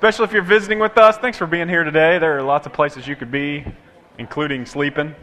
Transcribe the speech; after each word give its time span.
especially 0.00 0.24
if 0.24 0.32
you're 0.32 0.40
visiting 0.40 0.78
with 0.78 0.96
us. 0.96 1.18
Thanks 1.18 1.36
for 1.36 1.46
being 1.46 1.68
here 1.68 1.84
today. 1.84 2.16
There 2.18 2.38
are 2.38 2.42
lots 2.42 2.64
of 2.64 2.72
places 2.72 3.06
you 3.06 3.14
could 3.16 3.30
be, 3.30 3.66
including 4.16 4.64
sleeping. 4.64 5.14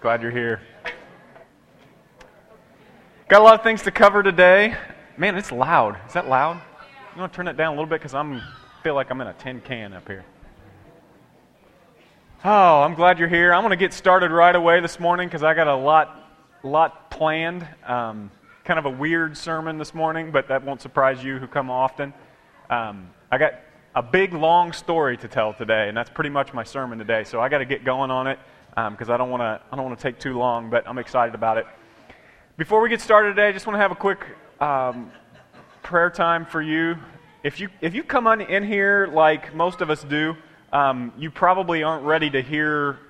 Glad 0.00 0.22
you're 0.22 0.30
here. 0.30 0.60
Got 3.26 3.40
a 3.40 3.42
lot 3.42 3.54
of 3.54 3.64
things 3.64 3.82
to 3.82 3.90
cover 3.90 4.22
today. 4.22 4.76
Man, 5.16 5.34
it's 5.34 5.50
loud. 5.50 5.98
Is 6.06 6.12
that 6.12 6.28
loud? 6.28 6.62
You 7.16 7.20
want 7.20 7.32
to 7.32 7.36
turn 7.36 7.48
it 7.48 7.56
down 7.56 7.66
a 7.66 7.70
little 7.70 7.86
bit 7.86 7.98
because 7.98 8.14
I'm 8.14 8.40
feel 8.84 8.94
like 8.94 9.10
I'm 9.10 9.20
in 9.20 9.26
a 9.26 9.32
tin 9.32 9.60
can 9.60 9.92
up 9.92 10.06
here. 10.06 10.24
Oh, 12.44 12.82
I'm 12.82 12.94
glad 12.94 13.18
you're 13.18 13.26
here. 13.26 13.52
I'm 13.52 13.62
going 13.62 13.70
to 13.70 13.76
get 13.76 13.92
started 13.92 14.30
right 14.30 14.54
away 14.54 14.78
this 14.78 15.00
morning 15.00 15.26
because 15.26 15.42
I 15.42 15.54
got 15.54 15.66
a 15.66 15.74
lot, 15.74 16.16
lot 16.62 17.10
planned. 17.10 17.66
Um, 17.84 18.30
kind 18.70 18.78
of 18.78 18.86
a 18.86 18.96
weird 18.96 19.36
sermon 19.36 19.78
this 19.78 19.94
morning, 19.94 20.30
but 20.30 20.46
that 20.46 20.64
won't 20.64 20.80
surprise 20.80 21.24
you 21.24 21.38
who 21.38 21.48
come 21.48 21.68
often. 21.72 22.14
Um, 22.70 23.10
I 23.28 23.36
got 23.36 23.54
a 23.96 24.00
big, 24.00 24.32
long 24.32 24.72
story 24.72 25.16
to 25.16 25.26
tell 25.26 25.52
today, 25.52 25.88
and 25.88 25.96
that's 25.96 26.08
pretty 26.08 26.30
much 26.30 26.54
my 26.54 26.62
sermon 26.62 26.96
today. 26.96 27.24
So 27.24 27.40
I 27.40 27.48
got 27.48 27.58
to 27.58 27.64
get 27.64 27.84
going 27.84 28.12
on 28.12 28.28
it 28.28 28.38
because 28.68 29.08
um, 29.08 29.14
I 29.14 29.16
don't 29.16 29.28
want 29.28 29.40
to. 29.40 29.60
I 29.72 29.74
don't 29.74 29.84
want 29.84 29.98
to 29.98 30.02
take 30.04 30.20
too 30.20 30.38
long, 30.38 30.70
but 30.70 30.86
I'm 30.86 30.98
excited 30.98 31.34
about 31.34 31.58
it. 31.58 31.66
Before 32.58 32.80
we 32.80 32.88
get 32.88 33.00
started 33.00 33.30
today, 33.30 33.48
I 33.48 33.52
just 33.52 33.66
want 33.66 33.74
to 33.74 33.80
have 33.80 33.90
a 33.90 33.96
quick 33.96 34.24
um, 34.60 35.10
prayer 35.82 36.08
time 36.08 36.46
for 36.46 36.62
you. 36.62 36.96
If 37.42 37.58
you 37.58 37.70
if 37.80 37.92
you 37.92 38.04
come 38.04 38.28
on 38.28 38.40
in 38.40 38.62
here 38.62 39.08
like 39.12 39.52
most 39.52 39.80
of 39.80 39.90
us 39.90 40.04
do 40.04 40.36
um, 40.72 41.12
you 41.18 41.32
probably 41.32 41.82
aren't 41.82 42.04
ready 42.04 42.30
to 42.30 42.40
hear 42.40 43.00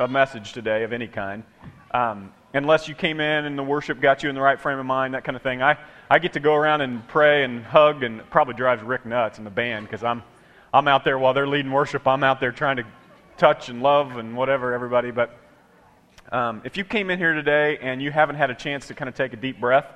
a 0.00 0.08
message 0.08 0.52
today 0.52 0.82
of 0.82 0.92
any 0.92 1.06
kind. 1.06 1.44
Um, 1.92 2.32
unless 2.54 2.88
you 2.88 2.94
came 2.94 3.20
in 3.20 3.44
and 3.44 3.58
the 3.58 3.62
worship 3.62 4.00
got 4.00 4.22
you 4.22 4.28
in 4.28 4.34
the 4.34 4.40
right 4.40 4.60
frame 4.60 4.78
of 4.78 4.86
mind, 4.86 5.14
that 5.14 5.24
kind 5.24 5.36
of 5.36 5.42
thing. 5.42 5.62
I, 5.62 5.78
I 6.10 6.18
get 6.18 6.34
to 6.34 6.40
go 6.40 6.54
around 6.54 6.82
and 6.82 7.06
pray 7.08 7.44
and 7.44 7.64
hug, 7.64 8.02
and 8.02 8.28
probably 8.30 8.54
drives 8.54 8.82
Rick 8.82 9.06
nuts 9.06 9.38
in 9.38 9.44
the 9.44 9.50
band 9.50 9.86
because 9.86 10.04
I'm, 10.04 10.22
I'm 10.72 10.88
out 10.88 11.04
there 11.04 11.18
while 11.18 11.34
they're 11.34 11.46
leading 11.46 11.72
worship. 11.72 12.06
I'm 12.06 12.24
out 12.24 12.40
there 12.40 12.52
trying 12.52 12.76
to 12.76 12.84
touch 13.36 13.68
and 13.68 13.82
love 13.82 14.16
and 14.16 14.36
whatever 14.36 14.74
everybody. 14.74 15.10
But 15.10 15.36
um, 16.30 16.62
if 16.64 16.76
you 16.76 16.84
came 16.84 17.10
in 17.10 17.18
here 17.18 17.32
today 17.32 17.78
and 17.78 18.02
you 18.02 18.10
haven't 18.10 18.36
had 18.36 18.50
a 18.50 18.54
chance 18.54 18.86
to 18.88 18.94
kind 18.94 19.08
of 19.08 19.14
take 19.14 19.32
a 19.32 19.36
deep 19.36 19.60
breath, 19.60 19.86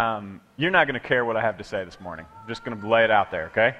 um, 0.00 0.40
you're 0.56 0.70
not 0.70 0.86
going 0.86 1.00
to 1.00 1.06
care 1.06 1.24
what 1.24 1.36
I 1.36 1.40
have 1.40 1.58
to 1.58 1.64
say 1.64 1.84
this 1.84 2.00
morning. 2.00 2.26
I'm 2.40 2.48
just 2.48 2.64
going 2.64 2.80
to 2.80 2.88
lay 2.88 3.04
it 3.04 3.10
out 3.10 3.30
there, 3.30 3.46
okay? 3.46 3.76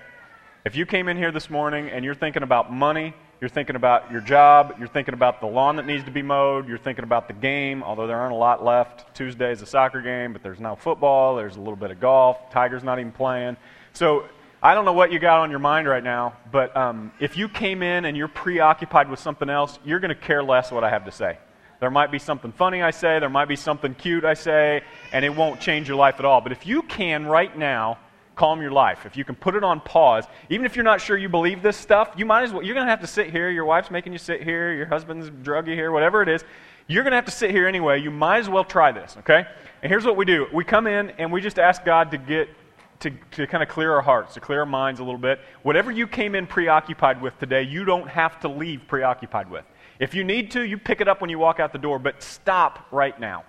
If 0.64 0.74
you 0.74 0.84
came 0.84 1.08
in 1.08 1.16
here 1.16 1.30
this 1.30 1.48
morning 1.48 1.88
and 1.90 2.04
you're 2.04 2.14
thinking 2.14 2.42
about 2.42 2.72
money, 2.72 3.14
you're 3.40 3.48
thinking 3.48 3.76
about 3.76 4.10
your 4.10 4.20
job, 4.20 4.74
you're 4.78 4.88
thinking 4.88 5.14
about 5.14 5.40
the 5.40 5.46
lawn 5.46 5.76
that 5.76 5.86
needs 5.86 6.04
to 6.04 6.10
be 6.10 6.22
mowed, 6.22 6.68
you're 6.68 6.78
thinking 6.78 7.04
about 7.04 7.28
the 7.28 7.34
game, 7.34 7.82
although 7.82 8.06
there 8.06 8.18
aren't 8.18 8.32
a 8.32 8.36
lot 8.36 8.64
left. 8.64 9.14
Tuesday 9.14 9.52
is 9.52 9.62
a 9.62 9.66
soccer 9.66 10.00
game, 10.00 10.32
but 10.32 10.42
there's 10.42 10.58
no 10.58 10.74
football, 10.74 11.36
there's 11.36 11.56
a 11.56 11.60
little 11.60 11.76
bit 11.76 11.90
of 11.90 12.00
golf, 12.00 12.50
Tiger's 12.50 12.82
not 12.82 12.98
even 12.98 13.12
playing. 13.12 13.56
So 13.92 14.24
I 14.60 14.74
don't 14.74 14.84
know 14.84 14.92
what 14.92 15.12
you 15.12 15.20
got 15.20 15.40
on 15.40 15.50
your 15.50 15.60
mind 15.60 15.86
right 15.86 16.02
now, 16.02 16.36
but 16.50 16.76
um, 16.76 17.12
if 17.20 17.36
you 17.36 17.48
came 17.48 17.82
in 17.82 18.06
and 18.06 18.16
you're 18.16 18.26
preoccupied 18.26 19.08
with 19.08 19.20
something 19.20 19.48
else, 19.48 19.78
you're 19.84 20.00
going 20.00 20.08
to 20.08 20.20
care 20.20 20.42
less 20.42 20.72
what 20.72 20.82
I 20.82 20.90
have 20.90 21.04
to 21.04 21.12
say. 21.12 21.38
There 21.78 21.90
might 21.90 22.10
be 22.10 22.18
something 22.18 22.50
funny 22.50 22.82
I 22.82 22.90
say, 22.90 23.20
there 23.20 23.28
might 23.28 23.46
be 23.46 23.54
something 23.54 23.94
cute 23.94 24.24
I 24.24 24.34
say, 24.34 24.82
and 25.12 25.24
it 25.24 25.34
won't 25.34 25.60
change 25.60 25.86
your 25.86 25.96
life 25.96 26.16
at 26.18 26.24
all. 26.24 26.40
But 26.40 26.50
if 26.50 26.66
you 26.66 26.82
can 26.82 27.24
right 27.24 27.56
now 27.56 27.98
calm 28.38 28.62
your 28.62 28.70
life, 28.70 29.04
if 29.04 29.16
you 29.16 29.24
can 29.24 29.34
put 29.34 29.56
it 29.56 29.64
on 29.64 29.80
pause, 29.80 30.24
even 30.48 30.64
if 30.64 30.76
you're 30.76 30.84
not 30.84 31.00
sure 31.00 31.18
you 31.18 31.28
believe 31.28 31.60
this 31.60 31.76
stuff, 31.76 32.14
you 32.16 32.24
might 32.24 32.44
as 32.44 32.52
well, 32.52 32.62
you're 32.62 32.74
going 32.74 32.86
to 32.86 32.90
have 32.90 33.00
to 33.00 33.06
sit 33.06 33.30
here. 33.30 33.50
Your 33.50 33.64
wife's 33.64 33.90
making 33.90 34.12
you 34.12 34.18
sit 34.18 34.42
here, 34.42 34.72
your 34.72 34.86
husband's 34.86 35.28
drug 35.42 35.66
you 35.66 35.74
here, 35.74 35.90
whatever 35.90 36.22
it 36.22 36.28
is. 36.28 36.44
You're 36.86 37.02
going 37.02 37.10
to 37.10 37.16
have 37.16 37.24
to 37.26 37.32
sit 37.32 37.50
here 37.50 37.66
anyway. 37.66 38.00
You 38.00 38.12
might 38.12 38.38
as 38.38 38.48
well 38.48 38.64
try 38.64 38.92
this, 38.92 39.16
okay? 39.18 39.44
And 39.82 39.90
here's 39.90 40.04
what 40.04 40.16
we 40.16 40.24
do 40.24 40.46
we 40.52 40.64
come 40.64 40.86
in 40.86 41.10
and 41.18 41.32
we 41.32 41.40
just 41.40 41.58
ask 41.58 41.84
God 41.84 42.10
to 42.12 42.18
get. 42.18 42.48
To, 43.02 43.12
to 43.30 43.46
kind 43.46 43.62
of 43.62 43.68
clear 43.68 43.92
our 43.92 44.02
hearts, 44.02 44.34
to 44.34 44.40
clear 44.40 44.58
our 44.58 44.66
minds 44.66 44.98
a 44.98 45.04
little 45.04 45.20
bit. 45.20 45.38
Whatever 45.62 45.92
you 45.92 46.08
came 46.08 46.34
in 46.34 46.48
preoccupied 46.48 47.22
with 47.22 47.38
today, 47.38 47.62
you 47.62 47.84
don't 47.84 48.08
have 48.08 48.40
to 48.40 48.48
leave 48.48 48.88
preoccupied 48.88 49.48
with. 49.48 49.64
If 50.00 50.16
you 50.16 50.24
need 50.24 50.50
to, 50.50 50.62
you 50.62 50.78
pick 50.78 51.00
it 51.00 51.06
up 51.06 51.20
when 51.20 51.30
you 51.30 51.38
walk 51.38 51.60
out 51.60 51.72
the 51.72 51.78
door, 51.78 52.00
but 52.00 52.24
stop 52.24 52.88
right 52.90 53.16
now. 53.20 53.44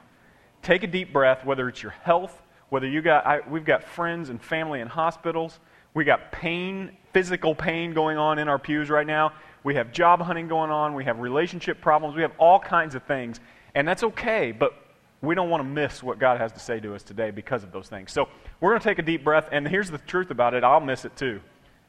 Take 0.61 0.83
a 0.83 0.87
deep 0.87 1.11
breath, 1.11 1.45
whether 1.45 1.67
it's 1.67 1.81
your 1.81 1.93
health, 2.03 2.43
whether 2.69 2.87
you 2.87 3.01
got, 3.01 3.25
I, 3.25 3.41
we've 3.49 3.65
got 3.65 3.83
friends 3.83 4.29
and 4.29 4.41
family 4.41 4.81
in 4.81 4.87
hospitals, 4.87 5.59
we 5.93 6.03
got 6.03 6.31
pain, 6.31 6.95
physical 7.13 7.55
pain 7.55 7.93
going 7.93 8.17
on 8.17 8.39
in 8.39 8.47
our 8.47 8.59
pews 8.59 8.89
right 8.89 9.07
now. 9.07 9.33
We 9.63 9.75
have 9.75 9.91
job 9.91 10.21
hunting 10.21 10.47
going 10.47 10.71
on. 10.71 10.93
We 10.93 11.03
have 11.05 11.19
relationship 11.19 11.81
problems. 11.81 12.15
We 12.15 12.21
have 12.21 12.33
all 12.37 12.59
kinds 12.59 12.95
of 12.95 13.03
things. 13.03 13.39
And 13.75 13.87
that's 13.87 14.03
okay, 14.03 14.51
but 14.51 14.73
we 15.21 15.35
don't 15.35 15.49
want 15.49 15.61
to 15.61 15.67
miss 15.67 16.01
what 16.01 16.19
God 16.19 16.39
has 16.39 16.51
to 16.53 16.59
say 16.59 16.79
to 16.79 16.95
us 16.95 17.03
today 17.03 17.31
because 17.31 17.63
of 17.63 17.71
those 17.71 17.89
things. 17.89 18.11
So 18.11 18.29
we're 18.61 18.69
going 18.69 18.81
to 18.81 18.87
take 18.87 18.99
a 18.99 19.03
deep 19.03 19.23
breath. 19.23 19.49
And 19.51 19.67
here's 19.67 19.91
the 19.91 19.97
truth 19.97 20.31
about 20.31 20.53
it 20.53 20.63
I'll 20.63 20.79
miss 20.79 21.05
it 21.05 21.15
too. 21.15 21.41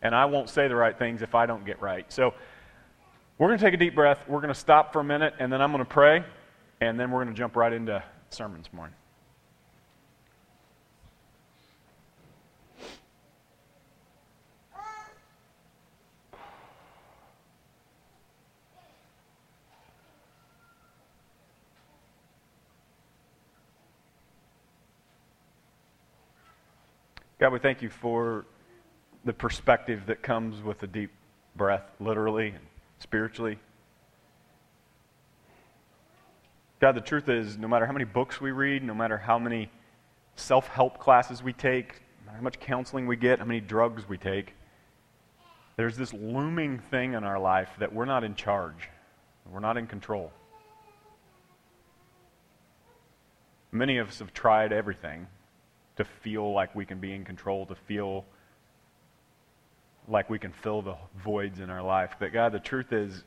And 0.02 0.14
I 0.14 0.24
won't 0.24 0.48
say 0.48 0.66
the 0.66 0.74
right 0.74 0.98
things 0.98 1.22
if 1.22 1.34
I 1.34 1.46
don't 1.46 1.64
get 1.64 1.80
right. 1.80 2.10
So 2.10 2.34
we're 3.38 3.48
going 3.48 3.58
to 3.58 3.64
take 3.64 3.74
a 3.74 3.78
deep 3.78 3.94
breath. 3.94 4.24
We're 4.26 4.40
going 4.40 4.52
to 4.52 4.58
stop 4.58 4.92
for 4.92 5.00
a 5.00 5.04
minute, 5.04 5.34
and 5.38 5.52
then 5.52 5.60
I'm 5.60 5.72
going 5.72 5.84
to 5.84 5.90
pray. 5.90 6.24
And 6.80 6.98
then 6.98 7.10
we're 7.10 7.22
going 7.22 7.34
to 7.34 7.38
jump 7.38 7.54
right 7.56 7.72
into 7.72 8.02
sermons 8.30 8.68
morning. 8.72 8.94
God, 27.40 27.54
we 27.54 27.58
thank 27.58 27.80
you 27.80 27.88
for 27.88 28.44
the 29.24 29.32
perspective 29.32 30.02
that 30.08 30.22
comes 30.22 30.62
with 30.62 30.82
a 30.82 30.86
deep 30.86 31.10
breath, 31.56 31.90
literally 31.98 32.48
and 32.48 32.66
spiritually. 32.98 33.58
God, 36.80 36.96
the 36.96 37.00
truth 37.00 37.30
is, 37.30 37.56
no 37.56 37.66
matter 37.66 37.86
how 37.86 37.92
many 37.92 38.04
books 38.04 38.42
we 38.42 38.50
read, 38.50 38.84
no 38.84 38.92
matter 38.92 39.16
how 39.16 39.38
many 39.38 39.70
self 40.36 40.68
help 40.68 40.98
classes 40.98 41.42
we 41.42 41.54
take, 41.54 42.02
no 42.26 42.32
how 42.34 42.42
much 42.42 42.60
counseling 42.60 43.06
we 43.06 43.16
get, 43.16 43.38
how 43.38 43.46
many 43.46 43.60
drugs 43.60 44.06
we 44.06 44.18
take, 44.18 44.54
there's 45.76 45.96
this 45.96 46.12
looming 46.12 46.78
thing 46.90 47.14
in 47.14 47.24
our 47.24 47.38
life 47.38 47.70
that 47.78 47.90
we're 47.90 48.04
not 48.04 48.22
in 48.22 48.34
charge, 48.34 48.90
we're 49.50 49.60
not 49.60 49.78
in 49.78 49.86
control. 49.86 50.30
Many 53.72 53.96
of 53.96 54.08
us 54.08 54.18
have 54.18 54.34
tried 54.34 54.74
everything 54.74 55.26
to 56.00 56.04
feel 56.22 56.50
like 56.54 56.74
we 56.74 56.86
can 56.86 56.98
be 56.98 57.12
in 57.12 57.26
control, 57.26 57.66
to 57.66 57.74
feel 57.74 58.24
like 60.08 60.30
we 60.30 60.38
can 60.38 60.50
fill 60.50 60.80
the 60.80 60.96
voids 61.22 61.60
in 61.60 61.68
our 61.68 61.82
life. 61.82 62.16
But 62.18 62.32
God, 62.32 62.52
the 62.52 62.58
truth 62.58 62.90
is, 62.90 63.22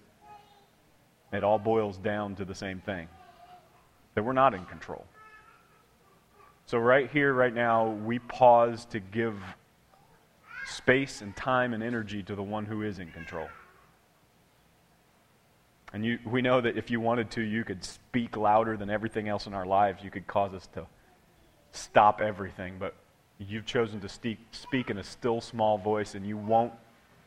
it 1.31 1.43
all 1.43 1.59
boils 1.59 1.97
down 1.97 2.35
to 2.37 2.45
the 2.45 2.55
same 2.55 2.81
thing 2.81 3.07
that 4.15 4.23
we're 4.23 4.33
not 4.33 4.55
in 4.55 4.65
control. 4.65 5.05
So, 6.65 6.79
right 6.79 7.11
here, 7.11 7.31
right 7.31 7.53
now, 7.53 7.89
we 7.91 8.17
pause 8.17 8.85
to 8.85 8.99
give 8.99 9.35
space 10.65 11.21
and 11.21 11.35
time 11.35 11.75
and 11.75 11.83
energy 11.83 12.23
to 12.23 12.35
the 12.35 12.41
one 12.41 12.65
who 12.65 12.81
is 12.81 12.97
in 12.97 13.11
control. 13.11 13.49
And 15.93 16.03
you, 16.03 16.17
we 16.25 16.41
know 16.41 16.59
that 16.59 16.75
if 16.75 16.89
you 16.89 16.99
wanted 16.99 17.29
to, 17.31 17.41
you 17.43 17.63
could 17.63 17.83
speak 17.83 18.35
louder 18.35 18.77
than 18.77 18.89
everything 18.89 19.29
else 19.29 19.45
in 19.45 19.53
our 19.53 19.65
lives. 19.65 20.03
You 20.03 20.09
could 20.09 20.25
cause 20.25 20.55
us 20.55 20.65
to 20.73 20.87
stop 21.73 22.21
everything, 22.21 22.75
but 22.79 22.93
you've 23.39 23.65
chosen 23.65 23.99
to 23.99 24.09
speak, 24.09 24.89
in 24.89 24.97
a 24.97 25.03
still 25.03 25.41
small 25.41 25.77
voice 25.77 26.15
and 26.15 26.25
you 26.25 26.37
won't 26.37 26.71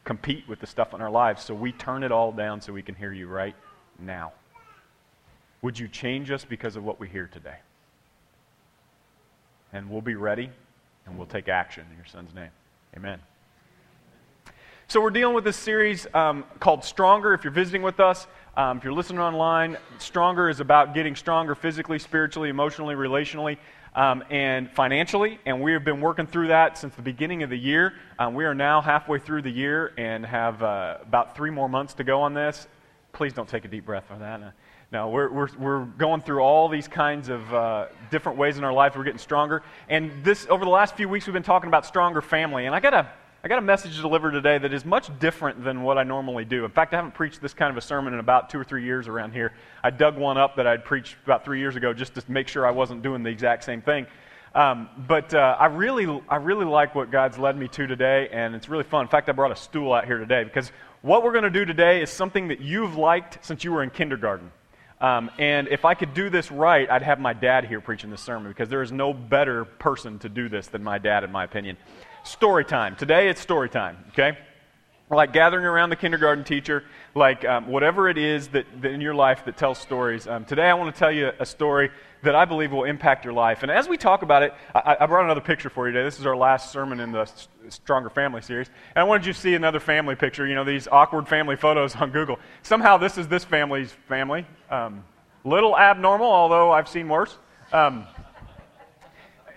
compete 0.04 0.48
with 0.48 0.60
the 0.60 0.66
stuff 0.66 0.94
in 0.94 1.02
our 1.02 1.10
lives. 1.10 1.42
So 1.42 1.54
we 1.54 1.72
turn 1.72 2.02
it 2.02 2.12
all 2.12 2.32
down 2.32 2.60
so 2.60 2.72
we 2.72 2.82
can 2.82 2.94
hear 2.94 3.12
you 3.12 3.26
right 3.26 3.54
now. 3.98 4.32
Would 5.62 5.78
you 5.78 5.88
change 5.88 6.30
us 6.30 6.44
because 6.44 6.76
of 6.76 6.84
what 6.84 7.00
we 7.00 7.08
hear 7.08 7.28
today? 7.32 7.56
And 9.72 9.90
we'll 9.90 10.00
be 10.00 10.14
ready 10.14 10.48
and 11.06 11.18
we'll 11.18 11.26
take 11.26 11.48
action 11.48 11.84
in 11.90 11.96
your 11.96 12.06
son's 12.06 12.34
name. 12.34 12.50
Amen. 12.96 13.18
So, 14.88 15.00
we're 15.00 15.10
dealing 15.10 15.34
with 15.34 15.42
this 15.42 15.56
series 15.56 16.06
um, 16.14 16.44
called 16.60 16.84
Stronger. 16.84 17.34
If 17.34 17.42
you're 17.42 17.52
visiting 17.52 17.82
with 17.82 17.98
us, 17.98 18.28
um, 18.56 18.78
if 18.78 18.84
you're 18.84 18.92
listening 18.92 19.18
online, 19.18 19.76
Stronger 19.98 20.48
is 20.48 20.60
about 20.60 20.94
getting 20.94 21.16
stronger 21.16 21.56
physically, 21.56 21.98
spiritually, 21.98 22.50
emotionally, 22.50 22.94
relationally 22.94 23.58
um, 23.96 24.22
and 24.30 24.70
financially, 24.70 25.40
and 25.46 25.60
we 25.60 25.72
have 25.72 25.82
been 25.82 26.00
working 26.00 26.26
through 26.26 26.48
that 26.48 26.76
since 26.76 26.94
the 26.94 27.02
beginning 27.02 27.42
of 27.42 27.50
the 27.50 27.58
year. 27.58 27.94
Um, 28.18 28.34
we 28.34 28.44
are 28.44 28.54
now 28.54 28.82
halfway 28.82 29.18
through 29.18 29.42
the 29.42 29.50
year 29.50 29.92
and 29.96 30.24
have 30.24 30.62
uh, 30.62 30.98
about 31.00 31.34
three 31.34 31.50
more 31.50 31.68
months 31.68 31.94
to 31.94 32.04
go 32.04 32.20
on 32.20 32.34
this. 32.34 32.68
Please 33.12 33.32
don't 33.32 33.48
take 33.48 33.64
a 33.64 33.68
deep 33.68 33.86
breath 33.86 34.10
on 34.10 34.20
that. 34.20 34.52
No, 34.92 35.08
we're, 35.08 35.32
we're, 35.32 35.48
we're 35.58 35.84
going 35.84 36.20
through 36.20 36.40
all 36.40 36.68
these 36.68 36.86
kinds 36.86 37.30
of 37.30 37.52
uh, 37.52 37.86
different 38.10 38.38
ways 38.38 38.58
in 38.58 38.64
our 38.64 38.72
life. 38.72 38.94
We're 38.94 39.04
getting 39.04 39.18
stronger. 39.18 39.62
And 39.88 40.12
this, 40.22 40.46
over 40.48 40.64
the 40.64 40.70
last 40.70 40.94
few 40.94 41.08
weeks, 41.08 41.26
we've 41.26 41.34
been 41.34 41.42
talking 41.42 41.68
about 41.68 41.86
stronger 41.86 42.20
family. 42.20 42.66
And 42.66 42.74
I 42.74 42.80
got 42.80 42.90
to 42.90 43.10
I 43.46 43.48
got 43.48 43.60
a 43.60 43.62
message 43.62 43.94
to 43.94 44.02
deliver 44.02 44.32
today 44.32 44.58
that 44.58 44.72
is 44.72 44.84
much 44.84 45.08
different 45.20 45.62
than 45.62 45.84
what 45.84 45.98
I 45.98 46.02
normally 46.02 46.44
do. 46.44 46.64
In 46.64 46.70
fact, 46.72 46.92
I 46.92 46.96
haven't 46.96 47.14
preached 47.14 47.40
this 47.40 47.54
kind 47.54 47.70
of 47.70 47.76
a 47.76 47.80
sermon 47.80 48.12
in 48.12 48.18
about 48.18 48.50
two 48.50 48.58
or 48.58 48.64
three 48.64 48.82
years 48.82 49.06
around 49.06 49.34
here. 49.34 49.52
I 49.84 49.90
dug 49.90 50.16
one 50.16 50.36
up 50.36 50.56
that 50.56 50.66
I'd 50.66 50.84
preached 50.84 51.14
about 51.22 51.44
three 51.44 51.60
years 51.60 51.76
ago 51.76 51.94
just 51.94 52.16
to 52.16 52.24
make 52.26 52.48
sure 52.48 52.66
I 52.66 52.72
wasn't 52.72 53.04
doing 53.04 53.22
the 53.22 53.30
exact 53.30 53.62
same 53.62 53.82
thing. 53.82 54.08
Um, 54.56 54.88
but 55.06 55.32
uh, 55.32 55.56
I 55.60 55.66
really, 55.66 56.20
I 56.28 56.38
really 56.38 56.64
like 56.64 56.96
what 56.96 57.12
God's 57.12 57.38
led 57.38 57.56
me 57.56 57.68
to 57.68 57.86
today, 57.86 58.28
and 58.32 58.52
it's 58.56 58.68
really 58.68 58.82
fun. 58.82 59.02
In 59.02 59.08
fact, 59.08 59.28
I 59.28 59.32
brought 59.32 59.52
a 59.52 59.56
stool 59.56 59.92
out 59.92 60.06
here 60.06 60.18
today 60.18 60.42
because 60.42 60.72
what 61.02 61.22
we're 61.22 61.30
going 61.30 61.44
to 61.44 61.48
do 61.48 61.64
today 61.64 62.02
is 62.02 62.10
something 62.10 62.48
that 62.48 62.60
you've 62.60 62.96
liked 62.96 63.38
since 63.46 63.62
you 63.62 63.70
were 63.70 63.84
in 63.84 63.90
kindergarten. 63.90 64.50
Um, 65.00 65.30
and 65.38 65.68
if 65.68 65.84
I 65.84 65.94
could 65.94 66.14
do 66.14 66.30
this 66.30 66.50
right, 66.50 66.90
I'd 66.90 67.02
have 67.02 67.20
my 67.20 67.32
dad 67.32 67.66
here 67.66 67.80
preaching 67.80 68.10
this 68.10 68.22
sermon 68.22 68.50
because 68.50 68.68
there 68.68 68.82
is 68.82 68.90
no 68.90 69.12
better 69.12 69.64
person 69.66 70.18
to 70.20 70.28
do 70.28 70.48
this 70.48 70.66
than 70.66 70.82
my 70.82 70.98
dad, 70.98 71.22
in 71.22 71.30
my 71.30 71.44
opinion. 71.44 71.76
Story 72.26 72.64
time. 72.64 72.96
Today 72.96 73.28
it's 73.28 73.40
story 73.40 73.70
time, 73.70 73.98
okay? 74.08 74.36
Like 75.08 75.32
gathering 75.32 75.64
around 75.64 75.90
the 75.90 75.96
kindergarten 75.96 76.42
teacher, 76.42 76.82
like 77.14 77.44
um, 77.44 77.68
whatever 77.68 78.08
it 78.08 78.18
is 78.18 78.48
that, 78.48 78.66
that, 78.82 78.90
in 78.90 79.00
your 79.00 79.14
life 79.14 79.44
that 79.44 79.56
tells 79.56 79.78
stories. 79.78 80.26
Um, 80.26 80.44
today 80.44 80.68
I 80.68 80.74
want 80.74 80.92
to 80.92 80.98
tell 80.98 81.12
you 81.12 81.30
a 81.38 81.46
story 81.46 81.88
that 82.24 82.34
I 82.34 82.44
believe 82.44 82.72
will 82.72 82.82
impact 82.82 83.24
your 83.24 83.32
life. 83.32 83.62
And 83.62 83.70
as 83.70 83.88
we 83.88 83.96
talk 83.96 84.22
about 84.22 84.42
it, 84.42 84.52
I, 84.74 84.96
I, 84.98 85.06
brought 85.06 85.24
another 85.24 85.40
picture 85.40 85.70
for 85.70 85.86
you 85.86 85.92
today. 85.92 86.04
This 86.04 86.18
is 86.18 86.26
our 86.26 86.36
last 86.36 86.72
sermon 86.72 86.98
in 86.98 87.12
the 87.12 87.30
Stronger 87.68 88.10
Family 88.10 88.42
series. 88.42 88.66
And 88.96 89.02
I 89.02 89.04
wanted 89.04 89.24
you 89.24 89.32
to 89.32 89.38
see 89.38 89.54
another 89.54 89.78
family 89.78 90.16
picture, 90.16 90.48
you 90.48 90.56
know, 90.56 90.64
these 90.64 90.88
awkward 90.88 91.28
family 91.28 91.54
photos 91.54 91.94
on 91.94 92.10
Google. 92.10 92.40
Somehow 92.62 92.96
this 92.96 93.18
is 93.18 93.28
this 93.28 93.44
family's 93.44 93.92
family. 94.08 94.44
Um, 94.68 95.04
little 95.44 95.78
abnormal, 95.78 96.26
although 96.26 96.72
I've 96.72 96.88
seen 96.88 97.08
worse. 97.08 97.38
Um, 97.72 98.04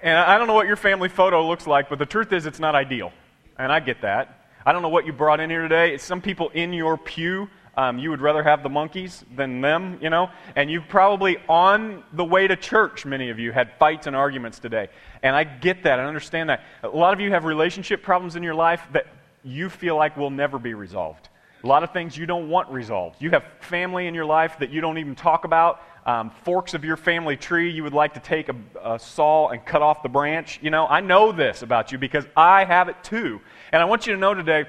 and 0.01 0.17
I 0.17 0.37
don't 0.37 0.47
know 0.47 0.53
what 0.53 0.67
your 0.67 0.75
family 0.75 1.09
photo 1.09 1.47
looks 1.47 1.67
like, 1.67 1.89
but 1.89 1.99
the 1.99 2.05
truth 2.05 2.33
is 2.33 2.45
it's 2.45 2.59
not 2.59 2.75
ideal. 2.75 3.11
And 3.57 3.71
I 3.71 3.79
get 3.79 4.01
that. 4.01 4.47
I 4.65 4.71
don't 4.71 4.81
know 4.81 4.89
what 4.89 5.05
you 5.05 5.13
brought 5.13 5.39
in 5.39 5.49
here 5.49 5.61
today. 5.61 5.93
It's 5.93 6.03
some 6.03 6.21
people 6.21 6.49
in 6.49 6.73
your 6.73 6.97
pew 6.97 7.49
um, 7.79 7.97
you 7.97 8.09
would 8.09 8.19
rather 8.19 8.43
have 8.43 8.61
the 8.61 8.67
monkeys 8.67 9.23
than 9.33 9.61
them, 9.61 9.99
you 10.01 10.09
know? 10.09 10.29
And 10.57 10.69
you 10.69 10.81
probably, 10.81 11.37
on 11.47 12.03
the 12.11 12.25
way 12.25 12.45
to 12.45 12.57
church, 12.57 13.05
many 13.05 13.29
of 13.29 13.39
you 13.39 13.53
had 13.53 13.71
fights 13.79 14.05
and 14.05 14.17
arguments 14.17 14.59
today. 14.59 14.89
And 15.23 15.33
I 15.33 15.45
get 15.45 15.83
that. 15.83 15.97
I 15.97 16.03
understand 16.03 16.49
that. 16.49 16.65
A 16.83 16.89
lot 16.89 17.13
of 17.13 17.21
you 17.21 17.31
have 17.31 17.45
relationship 17.45 18.03
problems 18.03 18.35
in 18.35 18.43
your 18.43 18.53
life 18.53 18.81
that 18.91 19.07
you 19.45 19.69
feel 19.69 19.95
like 19.95 20.17
will 20.17 20.29
never 20.29 20.59
be 20.59 20.73
resolved. 20.73 21.29
A 21.63 21.67
lot 21.67 21.83
of 21.83 21.93
things 21.93 22.17
you 22.17 22.25
don't 22.25 22.49
want 22.49 22.69
resolved. 22.69 23.21
You 23.21 23.29
have 23.29 23.45
family 23.61 24.07
in 24.07 24.13
your 24.13 24.25
life 24.25 24.59
that 24.59 24.71
you 24.71 24.81
don't 24.81 24.97
even 24.97 25.15
talk 25.15 25.45
about. 25.45 25.81
Um, 26.05 26.31
forks 26.43 26.73
of 26.73 26.83
your 26.83 26.97
family 26.97 27.37
tree 27.37 27.69
you 27.71 27.83
would 27.83 27.93
like 27.93 28.13
to 28.15 28.19
take 28.19 28.49
a, 28.49 28.55
a 28.83 28.99
saw 28.99 29.49
and 29.49 29.63
cut 29.63 29.81
off 29.81 30.01
the 30.01 30.09
branch. 30.09 30.59
You 30.61 30.71
know, 30.71 30.87
I 30.87 31.01
know 31.01 31.31
this 31.31 31.61
about 31.61 31.91
you 31.91 31.97
because 31.97 32.25
I 32.35 32.65
have 32.65 32.89
it 32.89 33.03
too. 33.03 33.41
And 33.71 33.81
I 33.81 33.85
want 33.85 34.07
you 34.07 34.13
to 34.13 34.19
know 34.19 34.33
today 34.33 34.65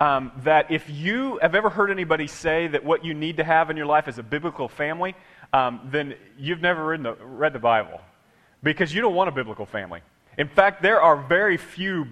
um, 0.00 0.32
that 0.44 0.70
if 0.70 0.88
you 0.88 1.38
have 1.42 1.54
ever 1.54 1.68
heard 1.68 1.90
anybody 1.90 2.26
say 2.26 2.66
that 2.68 2.84
what 2.84 3.04
you 3.04 3.14
need 3.14 3.36
to 3.36 3.44
have 3.44 3.70
in 3.70 3.76
your 3.76 3.86
life 3.86 4.08
is 4.08 4.18
a 4.18 4.22
biblical 4.22 4.68
family, 4.68 5.14
um, 5.52 5.80
then 5.84 6.14
you've 6.38 6.62
never 6.62 6.96
the, 6.96 7.14
read 7.14 7.52
the 7.52 7.58
Bible 7.58 8.00
because 8.62 8.94
you 8.94 9.00
don't 9.00 9.14
want 9.14 9.28
a 9.28 9.32
biblical 9.32 9.66
family. 9.66 10.00
In 10.38 10.48
fact, 10.48 10.82
there 10.82 11.00
are 11.00 11.16
very 11.16 11.56
few 11.56 12.06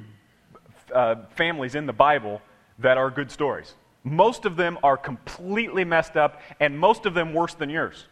uh, 0.95 1.17
families 1.31 1.75
in 1.75 1.87
the 1.87 1.93
Bible 1.93 2.43
that 2.79 2.99
are 2.99 3.11
good 3.11 3.31
stories. 3.31 3.75
Most 4.05 4.45
of 4.45 4.57
them 4.57 4.79
are 4.83 4.97
completely 4.97 5.85
messed 5.85 6.17
up, 6.17 6.41
and 6.61 6.79
most 6.79 7.07
of 7.07 7.15
them 7.15 7.35
worse 7.35 7.55
than 7.55 7.71
yours. 7.71 8.07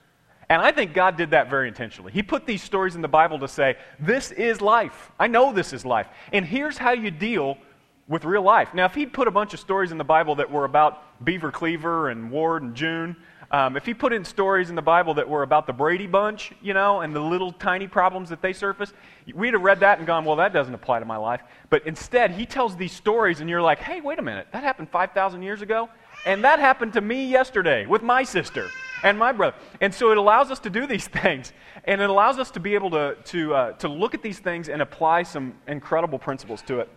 And 0.49 0.63
I 0.63 0.71
think 0.71 0.95
God 0.95 1.17
did 1.17 1.31
that 1.31 1.51
very 1.51 1.67
intentionally. 1.67 2.13
He 2.13 2.23
put 2.23 2.47
these 2.47 2.63
stories 2.63 2.95
in 2.95 3.03
the 3.03 3.09
Bible 3.09 3.39
to 3.41 3.49
say, 3.49 3.77
This 3.99 4.31
is 4.31 4.61
life. 4.61 5.11
I 5.19 5.27
know 5.27 5.53
this 5.53 5.73
is 5.73 5.85
life. 5.85 6.07
And 6.33 6.45
here's 6.45 6.79
how 6.79 6.93
you 6.93 7.11
deal 7.11 7.59
with 8.09 8.25
real 8.25 8.43
life. 8.43 8.73
Now, 8.73 8.85
if 8.85 8.95
he'd 8.95 9.13
put 9.13 9.27
a 9.27 9.33
bunch 9.33 9.55
of 9.55 9.61
stories 9.61 9.91
in 9.91 9.99
the 9.99 10.05
Bible 10.05 10.37
that 10.37 10.51
were 10.51 10.65
about 10.65 11.25
Beaver 11.25 11.51
Cleaver 11.51 12.11
and 12.11 12.31
Ward 12.31 12.63
and 12.63 12.77
June, 12.77 13.17
um, 13.51 13.77
if 13.77 13.87
he 13.87 13.95
put 13.95 14.13
in 14.13 14.25
stories 14.25 14.71
in 14.71 14.77
the 14.77 14.83
Bible 14.83 15.15
that 15.15 15.29
were 15.29 15.43
about 15.43 15.67
the 15.67 15.73
Brady 15.73 16.07
Bunch, 16.07 16.53
you 16.63 16.75
know, 16.75 17.01
and 17.01 17.15
the 17.15 17.21
little 17.21 17.53
tiny 17.53 17.87
problems 17.87 18.29
that 18.29 18.43
they 18.43 18.53
surface, 18.53 18.93
we'd 19.35 19.55
have 19.55 19.63
read 19.63 19.81
that 19.81 19.99
and 19.99 20.07
gone, 20.07 20.25
well, 20.25 20.37
that 20.37 20.53
doesn't 20.53 20.75
apply 20.75 20.99
to 20.99 21.05
my 21.05 21.17
life. 21.17 21.41
But 21.71 21.87
instead, 21.87 22.33
he 22.33 22.45
tells 22.45 22.77
these 22.77 22.93
stories, 22.93 23.41
and 23.41 23.49
you're 23.51 23.63
like, 23.63 23.79
hey, 23.79 24.01
wait 24.01 24.19
a 24.19 24.23
minute, 24.23 24.49
that 24.53 24.65
happened 24.65 24.91
5,000 24.91 25.43
years 25.43 25.63
ago? 25.63 25.89
And 26.25 26.43
that 26.43 26.59
happened 26.59 26.93
to 26.95 27.01
me 27.01 27.27
yesterday 27.27 27.87
with 27.87 28.03
my 28.03 28.25
sister 28.25 28.69
and 29.03 29.19
my 29.19 29.33
brother. 29.33 29.57
And 29.81 29.93
so 29.95 30.11
it 30.11 30.19
allows 30.19 30.51
us 30.51 30.59
to 30.61 30.71
do 30.71 30.87
these 30.87 31.07
things. 31.23 31.53
And 31.85 32.01
it 32.01 32.11
allows 32.11 32.39
us 32.39 32.51
to 32.53 32.61
be 32.61 32.75
able 32.75 32.91
to, 32.91 33.17
to, 33.25 33.55
uh, 33.55 33.73
to 33.73 33.89
look 33.89 34.15
at 34.15 34.23
these 34.23 34.39
things 34.39 34.69
and 34.69 34.83
apply 34.83 35.23
some 35.23 35.55
incredible 35.67 36.19
principles 36.19 36.63
to 36.63 36.81
it. 36.81 36.89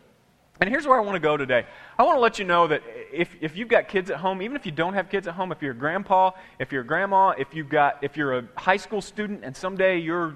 And 0.62 0.70
here's 0.70 0.86
where 0.86 0.98
I 0.98 1.02
want 1.02 1.16
to 1.16 1.22
go 1.22 1.38
today. 1.38 1.66
I 1.98 2.04
want 2.04 2.18
to 2.18 2.20
let 2.20 2.38
you 2.38 2.44
know 2.44 2.68
that 2.68 2.84
if, 3.14 3.34
if 3.40 3.56
you've 3.56 3.70
got 3.70 3.88
kids 3.88 4.10
at 4.10 4.18
home, 4.18 4.42
even 4.42 4.58
if 4.58 4.66
you 4.66 4.74
don't 4.74 4.94
have 4.94 5.10
kids 5.10 5.26
at 5.26 5.34
home, 5.34 5.54
if 5.54 5.62
you're 5.62 5.72
a 5.72 5.76
grandpa, 5.76 6.32
if 6.60 6.74
you're 6.74 6.82
a 6.82 6.86
grandma, 6.86 7.30
if 7.38 7.54
you've 7.54 7.70
got, 7.70 8.00
if 8.02 8.18
you're 8.18 8.40
a 8.40 8.44
high 8.58 8.76
school 8.76 9.02
student 9.02 9.46
and 9.46 9.56
someday 9.56 9.98
your, 9.98 10.36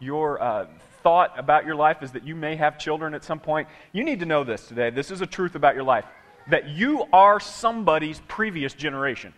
your 0.00 0.42
uh, 0.42 0.66
thought 1.04 1.38
about 1.38 1.64
your 1.64 1.76
life 1.76 2.02
is 2.02 2.10
that 2.12 2.26
you 2.26 2.34
may 2.34 2.56
have 2.56 2.78
children 2.78 3.14
at 3.14 3.22
some 3.22 3.38
point, 3.38 3.68
you 3.92 4.02
need 4.02 4.18
to 4.18 4.26
know 4.26 4.42
this 4.42 4.66
today. 4.66 4.90
This 4.90 5.12
is 5.12 5.20
a 5.20 5.26
truth 5.26 5.54
about 5.54 5.76
your 5.76 5.84
life. 5.84 6.04
That 6.48 6.68
you 6.68 7.04
are 7.12 7.38
somebody's 7.38 8.20
previous 8.26 8.74
generation 8.74 9.32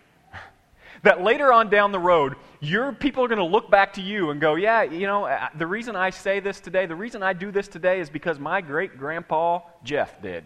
that 1.03 1.23
later 1.23 1.53
on 1.53 1.69
down 1.69 1.93
the 1.93 1.99
road, 1.99 2.37
your 2.61 2.93
people 2.93 3.25
are 3.25 3.29
going 3.29 3.39
to 3.39 3.45
look 3.45 3.71
back 3.71 3.93
to 3.95 4.01
you 4.01 4.31
and 4.31 4.41
go, 4.41 4.55
yeah, 4.55 4.83
you 4.83 5.07
know, 5.07 5.25
uh, 5.25 5.49
the 5.57 5.67
reason 5.67 5.97
I 5.97 6.11
say 6.11 6.39
this 6.41 6.61
today, 6.61 6.87
the 6.87 6.95
reason 6.95 7.23
I 7.23 7.33
do 7.33 7.51
this 7.51 7.69
today 7.69 8.01
is 8.01 8.09
because 8.09 8.39
my 8.39 8.61
great 8.61 8.97
grandpa 8.97 9.61
Jeff 9.83 10.23
did. 10.23 10.45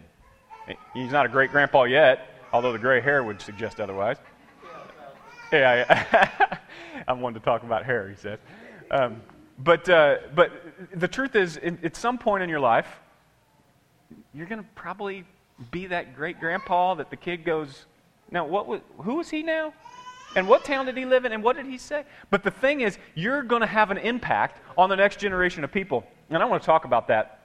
He's 0.93 1.11
not 1.11 1.25
a 1.25 1.29
great 1.29 1.51
grandpa 1.51 1.83
yet, 1.83 2.27
although 2.51 2.73
the 2.73 2.79
gray 2.79 2.99
hair 2.99 3.23
would 3.23 3.41
suggest 3.41 3.79
otherwise. 3.79 4.17
Yeah, 5.51 6.59
I'm 7.07 7.21
one 7.21 7.33
to 7.35 7.39
talk 7.39 7.63
about 7.63 7.85
hair, 7.85 8.09
he 8.09 8.15
says. 8.15 8.39
Um, 8.91 9.21
but, 9.59 9.87
uh, 9.87 10.17
but 10.35 10.51
the 10.93 11.07
truth 11.07 11.35
is, 11.35 11.57
in, 11.57 11.79
at 11.83 11.95
some 11.95 12.17
point 12.17 12.43
in 12.43 12.49
your 12.49 12.59
life, 12.59 12.99
you're 14.33 14.47
going 14.47 14.61
to 14.61 14.67
probably 14.75 15.23
be 15.71 15.87
that 15.87 16.15
great 16.15 16.39
grandpa 16.39 16.95
that 16.95 17.09
the 17.09 17.15
kid 17.15 17.45
goes, 17.45 17.85
now, 18.29 18.45
what 18.45 18.67
was, 18.67 18.81
who 18.97 19.15
was 19.15 19.29
he 19.29 19.41
now? 19.41 19.73
And 20.37 20.47
what 20.47 20.63
town 20.63 20.85
did 20.85 20.95
he 20.95 21.03
live 21.03 21.25
in? 21.25 21.31
And 21.31 21.41
what 21.41 21.55
did 21.55 21.65
he 21.65 21.79
say? 21.79 22.05
But 22.29 22.43
the 22.43 22.51
thing 22.51 22.81
is, 22.81 22.99
you're 23.15 23.41
going 23.41 23.61
to 23.61 23.67
have 23.67 23.89
an 23.89 23.97
impact 23.97 24.61
on 24.77 24.87
the 24.87 24.95
next 24.95 25.17
generation 25.17 25.63
of 25.63 25.71
people. 25.71 26.05
And 26.29 26.43
I 26.43 26.45
want 26.45 26.61
to 26.61 26.65
talk 26.67 26.85
about 26.85 27.07
that 27.07 27.39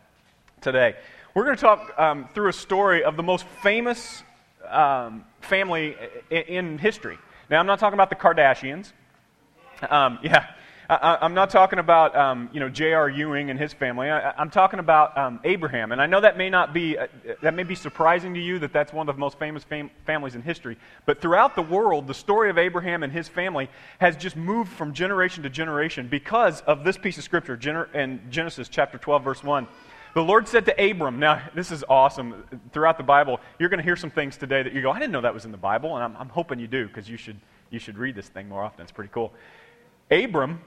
today. 0.61 0.97
We're 1.33 1.45
going 1.45 1.57
to 1.57 1.63
talk 1.63 1.99
um, 1.99 2.29
through 2.35 2.51
a 2.51 2.53
story 2.53 3.03
of 3.03 3.17
the 3.17 3.23
most 3.23 3.47
famous 3.63 4.23
um, 4.69 5.25
family 5.41 5.97
in, 6.31 6.77
history. 6.77 7.17
Now, 7.49 7.61
I'm 7.61 7.67
not 7.67 7.79
talking 7.79 7.95
about 7.95 8.11
the 8.11 8.17
Kardashians. 8.17 8.93
Um, 9.89 10.19
yeah, 10.23 10.51
I, 10.89 11.25
am 11.25 11.35
not 11.35 11.51
talking 11.51 11.79
about 11.79 12.15
um, 12.17 12.51
you 12.53 12.61
know 12.61 12.69
J.R. 12.69 13.09
Ewing 13.09 13.51
and 13.51 13.59
his 13.59 13.73
family. 13.73 14.11
I, 14.11 14.41
am 14.41 14.51
talking 14.51 14.81
about 14.81 15.17
um, 15.17 15.41
Abraham, 15.45 15.93
and 15.93 16.03
I 16.03 16.07
know 16.07 16.21
that 16.21 16.37
may 16.37 16.51
not 16.51 16.75
be 16.75 16.99
uh, 16.99 17.07
that 17.41 17.55
may 17.55 17.63
be 17.63 17.75
surprising 17.75 18.35
to 18.35 18.41
you 18.41 18.59
that 18.59 18.73
that's 18.73 18.93
one 18.93 19.09
of 19.09 19.15
the 19.15 19.21
most 19.21 19.39
famous 19.39 19.65
fam- 19.65 19.91
families 20.07 20.35
in 20.35 20.43
history. 20.43 20.77
But 21.07 21.21
throughout 21.21 21.55
the 21.55 21.63
world, 21.63 22.07
the 22.07 22.15
story 22.15 22.51
of 22.51 22.59
Abraham 22.59 23.03
and 23.03 23.13
his 23.13 23.29
family 23.29 23.71
has 23.99 24.17
just 24.17 24.37
moved 24.37 24.73
from 24.73 24.93
generation 24.93 25.43
to 25.45 25.51
generation 25.51 26.09
because 26.09 26.61
of 26.63 26.85
this 26.85 26.99
piece 26.99 27.19
of 27.19 27.25
scripture 27.25 27.59
in 27.95 28.21
Genesis 28.31 28.69
chapter 28.69 28.99
12, 28.99 29.25
verse 29.25 29.45
1. 29.45 29.69
The 30.15 30.23
Lord 30.23 30.47
said 30.47 30.67
to 30.67 30.91
Abram, 30.91 31.19
now 31.19 31.43
this 31.55 31.71
is 31.71 31.85
awesome. 31.89 32.45
Throughout 32.73 32.99
the 32.99 33.05
Bible, 33.05 33.41
you're 33.59 33.71
going 33.71 33.79
to 33.79 33.85
hear 33.85 33.97
some 33.97 34.11
things 34.11 34.37
today 34.37 34.63
that 34.63 34.75
you 34.75 34.83
go, 34.83 34.91
I 34.91 34.99
didn't 34.99 35.13
know 35.13 35.23
that 35.23 35.33
was 35.33 35.47
in 35.47 35.53
the 35.53 35.57
Bible, 35.57 35.95
and 35.95 36.05
I'm, 36.05 36.17
I'm 36.19 36.29
hoping 36.29 36.59
you 36.59 36.67
do 36.67 36.87
because 36.87 37.09
you 37.09 37.17
should, 37.17 37.41
you 37.71 37.79
should 37.79 37.97
read 37.97 38.15
this 38.15 38.29
thing 38.29 38.47
more 38.49 38.63
often. 38.63 38.83
It's 38.83 38.93
pretty 38.93 39.11
cool. 39.13 39.33
Abram 40.11 40.61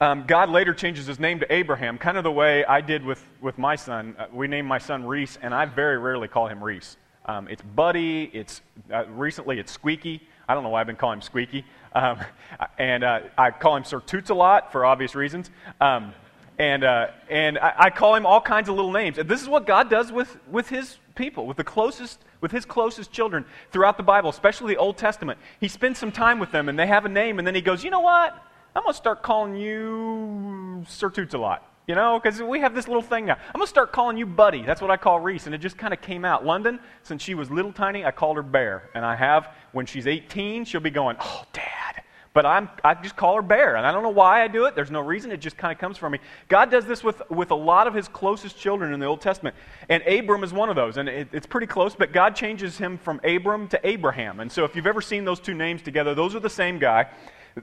um, 0.00 0.24
God 0.26 0.50
later 0.50 0.74
changes 0.74 1.06
his 1.06 1.20
name 1.20 1.40
to 1.40 1.52
Abraham, 1.52 1.96
kind 1.96 2.16
of 2.16 2.24
the 2.24 2.32
way 2.32 2.64
I 2.64 2.80
did 2.80 3.04
with, 3.04 3.24
with 3.40 3.56
my 3.56 3.76
son. 3.76 4.16
Uh, 4.18 4.26
we 4.32 4.48
named 4.48 4.68
my 4.68 4.78
son 4.78 5.04
Reese, 5.04 5.38
and 5.40 5.54
I 5.54 5.64
very 5.64 5.98
rarely 5.98 6.28
call 6.28 6.48
him 6.48 6.62
Reese. 6.62 6.96
Um, 7.24 7.48
it's 7.48 7.62
Buddy. 7.62 8.30
It's 8.32 8.60
uh, 8.92 9.06
recently 9.06 9.58
it's 9.58 9.72
Squeaky. 9.72 10.20
I 10.48 10.54
don't 10.54 10.62
know 10.62 10.68
why 10.68 10.80
I've 10.80 10.86
been 10.86 10.96
calling 10.96 11.18
him 11.18 11.22
Squeaky, 11.22 11.64
um, 11.92 12.18
and 12.78 13.04
uh, 13.04 13.20
I 13.36 13.50
call 13.50 13.76
him 13.76 13.84
Sir 13.84 14.00
Toots 14.00 14.30
a 14.30 14.34
lot 14.34 14.70
for 14.70 14.84
obvious 14.84 15.14
reasons. 15.14 15.50
Um, 15.80 16.12
and 16.58 16.84
uh, 16.84 17.08
and 17.28 17.58
I, 17.58 17.74
I, 17.76 17.90
call 17.90 18.14
him 18.14 18.24
all 18.24 18.40
kinds 18.40 18.68
of 18.68 18.76
little 18.76 18.92
names. 18.92 19.18
And 19.18 19.28
this 19.28 19.42
is 19.42 19.48
what 19.48 19.66
God 19.66 19.90
does 19.90 20.10
with 20.10 20.36
with 20.50 20.68
His 20.68 20.98
people, 21.14 21.46
with 21.46 21.56
the 21.56 21.64
closest, 21.64 22.20
with 22.40 22.50
His 22.50 22.64
closest 22.64 23.12
children 23.12 23.44
throughout 23.72 23.96
the 23.96 24.02
Bible, 24.02 24.30
especially 24.30 24.74
the 24.74 24.80
Old 24.80 24.96
Testament. 24.96 25.38
He 25.60 25.68
spends 25.68 25.98
some 25.98 26.12
time 26.12 26.38
with 26.38 26.52
them, 26.52 26.68
and 26.68 26.78
they 26.78 26.86
have 26.86 27.04
a 27.04 27.08
name, 27.08 27.38
and 27.38 27.46
then 27.46 27.54
He 27.54 27.60
goes, 27.60 27.84
you 27.84 27.90
know 27.90 28.00
what? 28.00 28.42
I'm 28.76 28.82
going 28.82 28.92
to 28.92 28.96
start 28.98 29.22
calling 29.22 29.56
you 29.56 30.84
Sir 30.86 31.08
Toots 31.08 31.32
a 31.32 31.38
lot. 31.38 31.72
You 31.86 31.94
know, 31.94 32.20
because 32.22 32.42
we 32.42 32.60
have 32.60 32.74
this 32.74 32.88
little 32.88 33.00
thing 33.00 33.24
now. 33.24 33.34
I'm 33.34 33.54
going 33.54 33.64
to 33.64 33.68
start 33.68 33.90
calling 33.90 34.18
you 34.18 34.26
Buddy. 34.26 34.62
That's 34.62 34.82
what 34.82 34.90
I 34.90 34.98
call 34.98 35.18
Reese. 35.18 35.46
And 35.46 35.54
it 35.54 35.58
just 35.58 35.78
kind 35.78 35.94
of 35.94 36.02
came 36.02 36.26
out. 36.26 36.44
London, 36.44 36.78
since 37.02 37.22
she 37.22 37.34
was 37.34 37.50
little 37.50 37.72
tiny, 37.72 38.04
I 38.04 38.10
called 38.10 38.36
her 38.36 38.42
Bear. 38.42 38.90
And 38.94 39.02
I 39.02 39.16
have, 39.16 39.54
when 39.72 39.86
she's 39.86 40.06
18, 40.06 40.66
she'll 40.66 40.80
be 40.80 40.90
going, 40.90 41.16
Oh, 41.20 41.44
Dad. 41.54 42.02
But 42.34 42.44
I'm, 42.44 42.68
I 42.84 42.92
just 42.92 43.16
call 43.16 43.36
her 43.36 43.40
Bear. 43.40 43.76
And 43.76 43.86
I 43.86 43.92
don't 43.92 44.02
know 44.02 44.10
why 44.10 44.42
I 44.42 44.48
do 44.48 44.66
it. 44.66 44.74
There's 44.74 44.90
no 44.90 45.00
reason. 45.00 45.32
It 45.32 45.38
just 45.38 45.56
kind 45.56 45.72
of 45.72 45.78
comes 45.78 45.96
from 45.96 46.12
me. 46.12 46.18
God 46.48 46.70
does 46.70 46.84
this 46.84 47.02
with, 47.02 47.22
with 47.30 47.52
a 47.52 47.56
lot 47.56 47.86
of 47.86 47.94
his 47.94 48.08
closest 48.08 48.58
children 48.58 48.92
in 48.92 49.00
the 49.00 49.06
Old 49.06 49.22
Testament. 49.22 49.56
And 49.88 50.02
Abram 50.02 50.44
is 50.44 50.52
one 50.52 50.68
of 50.68 50.76
those. 50.76 50.98
And 50.98 51.08
it, 51.08 51.28
it's 51.32 51.46
pretty 51.46 51.66
close, 51.66 51.94
but 51.94 52.12
God 52.12 52.36
changes 52.36 52.76
him 52.76 52.98
from 52.98 53.22
Abram 53.24 53.68
to 53.68 53.80
Abraham. 53.88 54.40
And 54.40 54.52
so 54.52 54.64
if 54.64 54.76
you've 54.76 54.86
ever 54.86 55.00
seen 55.00 55.24
those 55.24 55.40
two 55.40 55.54
names 55.54 55.80
together, 55.80 56.14
those 56.14 56.34
are 56.34 56.40
the 56.40 56.50
same 56.50 56.78
guy. 56.78 57.06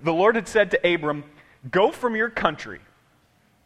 The 0.01 0.13
Lord 0.13 0.35
had 0.35 0.47
said 0.47 0.71
to 0.71 0.93
Abram, 0.93 1.23
Go 1.69 1.91
from 1.91 2.15
your 2.15 2.29
country 2.29 2.79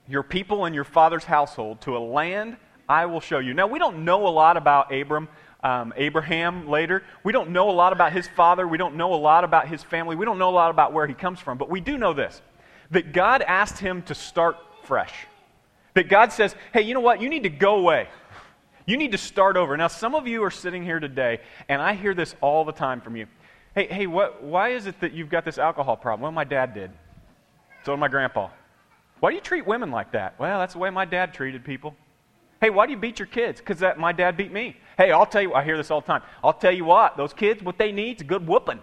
your 0.07 0.23
people 0.23 0.65
and 0.65 0.73
your 0.73 0.83
father's 0.83 1.25
household 1.25 1.81
to 1.81 1.97
a 1.97 1.99
land 1.99 2.57
I 2.89 3.05
will 3.05 3.19
show 3.19 3.39
you. 3.39 3.53
Now, 3.53 3.67
we 3.67 3.79
don't 3.79 4.05
know 4.05 4.27
a 4.27 4.29
lot 4.29 4.55
about 4.55 4.93
Abram, 4.93 5.27
um, 5.61 5.93
Abraham 5.97 6.69
later. 6.69 7.03
We 7.23 7.33
don't 7.33 7.49
know 7.49 7.69
a 7.69 7.71
lot 7.71 7.91
about 7.91 8.13
his 8.13 8.27
father. 8.29 8.65
We 8.65 8.77
don't 8.77 8.95
know 8.95 9.13
a 9.13 9.15
lot 9.15 9.43
about 9.43 9.67
his 9.67 9.83
family. 9.83 10.15
We 10.15 10.23
don't 10.23 10.37
know 10.37 10.49
a 10.49 10.51
lot 10.51 10.71
about 10.71 10.93
where 10.93 11.05
he 11.05 11.13
comes 11.13 11.39
from. 11.39 11.57
But 11.57 11.69
we 11.69 11.81
do 11.81 11.97
know 11.97 12.13
this 12.13 12.41
that 12.91 13.11
God 13.11 13.41
asked 13.41 13.79
him 13.79 14.01
to 14.03 14.15
start 14.15 14.55
fresh. 14.83 15.13
That 15.95 16.07
God 16.07 16.31
says, 16.31 16.55
hey, 16.71 16.83
you 16.83 16.93
know 16.93 17.01
what? 17.01 17.19
You 17.19 17.27
need 17.27 17.43
to 17.43 17.49
go 17.49 17.75
away. 17.75 18.07
You 18.85 18.95
need 18.95 19.11
to 19.11 19.17
start 19.17 19.57
over. 19.57 19.75
Now, 19.75 19.89
some 19.89 20.15
of 20.15 20.25
you 20.25 20.41
are 20.43 20.51
sitting 20.51 20.81
here 20.81 21.01
today, 21.01 21.41
and 21.67 21.81
I 21.81 21.95
hear 21.95 22.13
this 22.13 22.33
all 22.39 22.63
the 22.63 22.71
time 22.71 23.01
from 23.01 23.17
you. 23.17 23.27
Hey, 23.77 23.85
hey, 23.91 24.07
what, 24.07 24.41
why 24.41 24.69
is 24.69 24.87
it 24.87 24.99
that 25.01 25.13
you've 25.13 25.29
got 25.29 25.45
this 25.45 25.59
alcohol 25.59 25.95
problem? 25.95 26.23
Well, 26.23 26.31
my 26.31 26.45
dad 26.45 26.73
did. 26.73 26.89
So 27.85 27.91
did 27.93 27.99
my 27.99 28.07
grandpa. 28.07 28.49
Why 29.19 29.29
do 29.29 29.35
you 29.35 29.41
treat 29.41 29.67
women 29.67 29.91
like 29.91 30.13
that? 30.13 30.33
Well, 30.39 30.57
that's 30.57 30.73
the 30.73 30.79
way 30.79 30.89
my 30.89 31.05
dad 31.05 31.31
treated 31.31 31.63
people. 31.63 31.95
Hey, 32.59 32.71
why 32.71 32.87
do 32.87 32.91
you 32.91 32.97
beat 32.97 33.19
your 33.19 33.27
kids? 33.27 33.61
Because 33.61 33.83
my 33.99 34.11
dad 34.11 34.35
beat 34.35 34.51
me. 34.51 34.77
Hey, 34.97 35.11
I'll 35.11 35.27
tell 35.27 35.43
you, 35.43 35.53
I 35.53 35.63
hear 35.63 35.77
this 35.77 35.91
all 35.91 36.01
the 36.01 36.07
time. 36.07 36.23
I'll 36.43 36.53
tell 36.53 36.71
you 36.71 36.85
what, 36.85 37.17
those 37.17 37.33
kids, 37.33 37.61
what 37.61 37.77
they 37.77 37.91
need 37.91 38.15
is 38.15 38.21
a 38.21 38.25
good 38.25 38.47
whooping. 38.47 38.79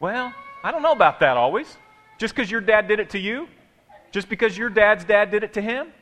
Well, 0.00 0.34
I 0.62 0.70
don't 0.70 0.82
know 0.82 0.92
about 0.92 1.18
that 1.20 1.38
always. 1.38 1.78
Just 2.18 2.34
because 2.34 2.50
your 2.50 2.60
dad 2.60 2.86
did 2.86 3.00
it 3.00 3.08
to 3.08 3.18
you, 3.18 3.48
just 4.12 4.28
because 4.28 4.58
your 4.58 4.68
dad's 4.68 5.06
dad 5.06 5.30
did 5.30 5.44
it 5.44 5.54
to 5.54 5.62
him, 5.62 5.94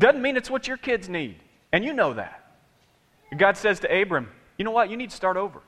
doesn't 0.00 0.20
mean 0.20 0.36
it's 0.36 0.50
what 0.50 0.66
your 0.66 0.76
kids 0.76 1.08
need. 1.08 1.36
And 1.72 1.84
you 1.84 1.92
know 1.92 2.14
that. 2.14 2.52
God 3.36 3.56
says 3.56 3.78
to 3.78 4.02
Abram, 4.02 4.28
you 4.56 4.64
know 4.64 4.72
what? 4.72 4.90
You 4.90 4.96
need 4.96 5.10
to 5.10 5.16
start 5.16 5.36
over. 5.36 5.62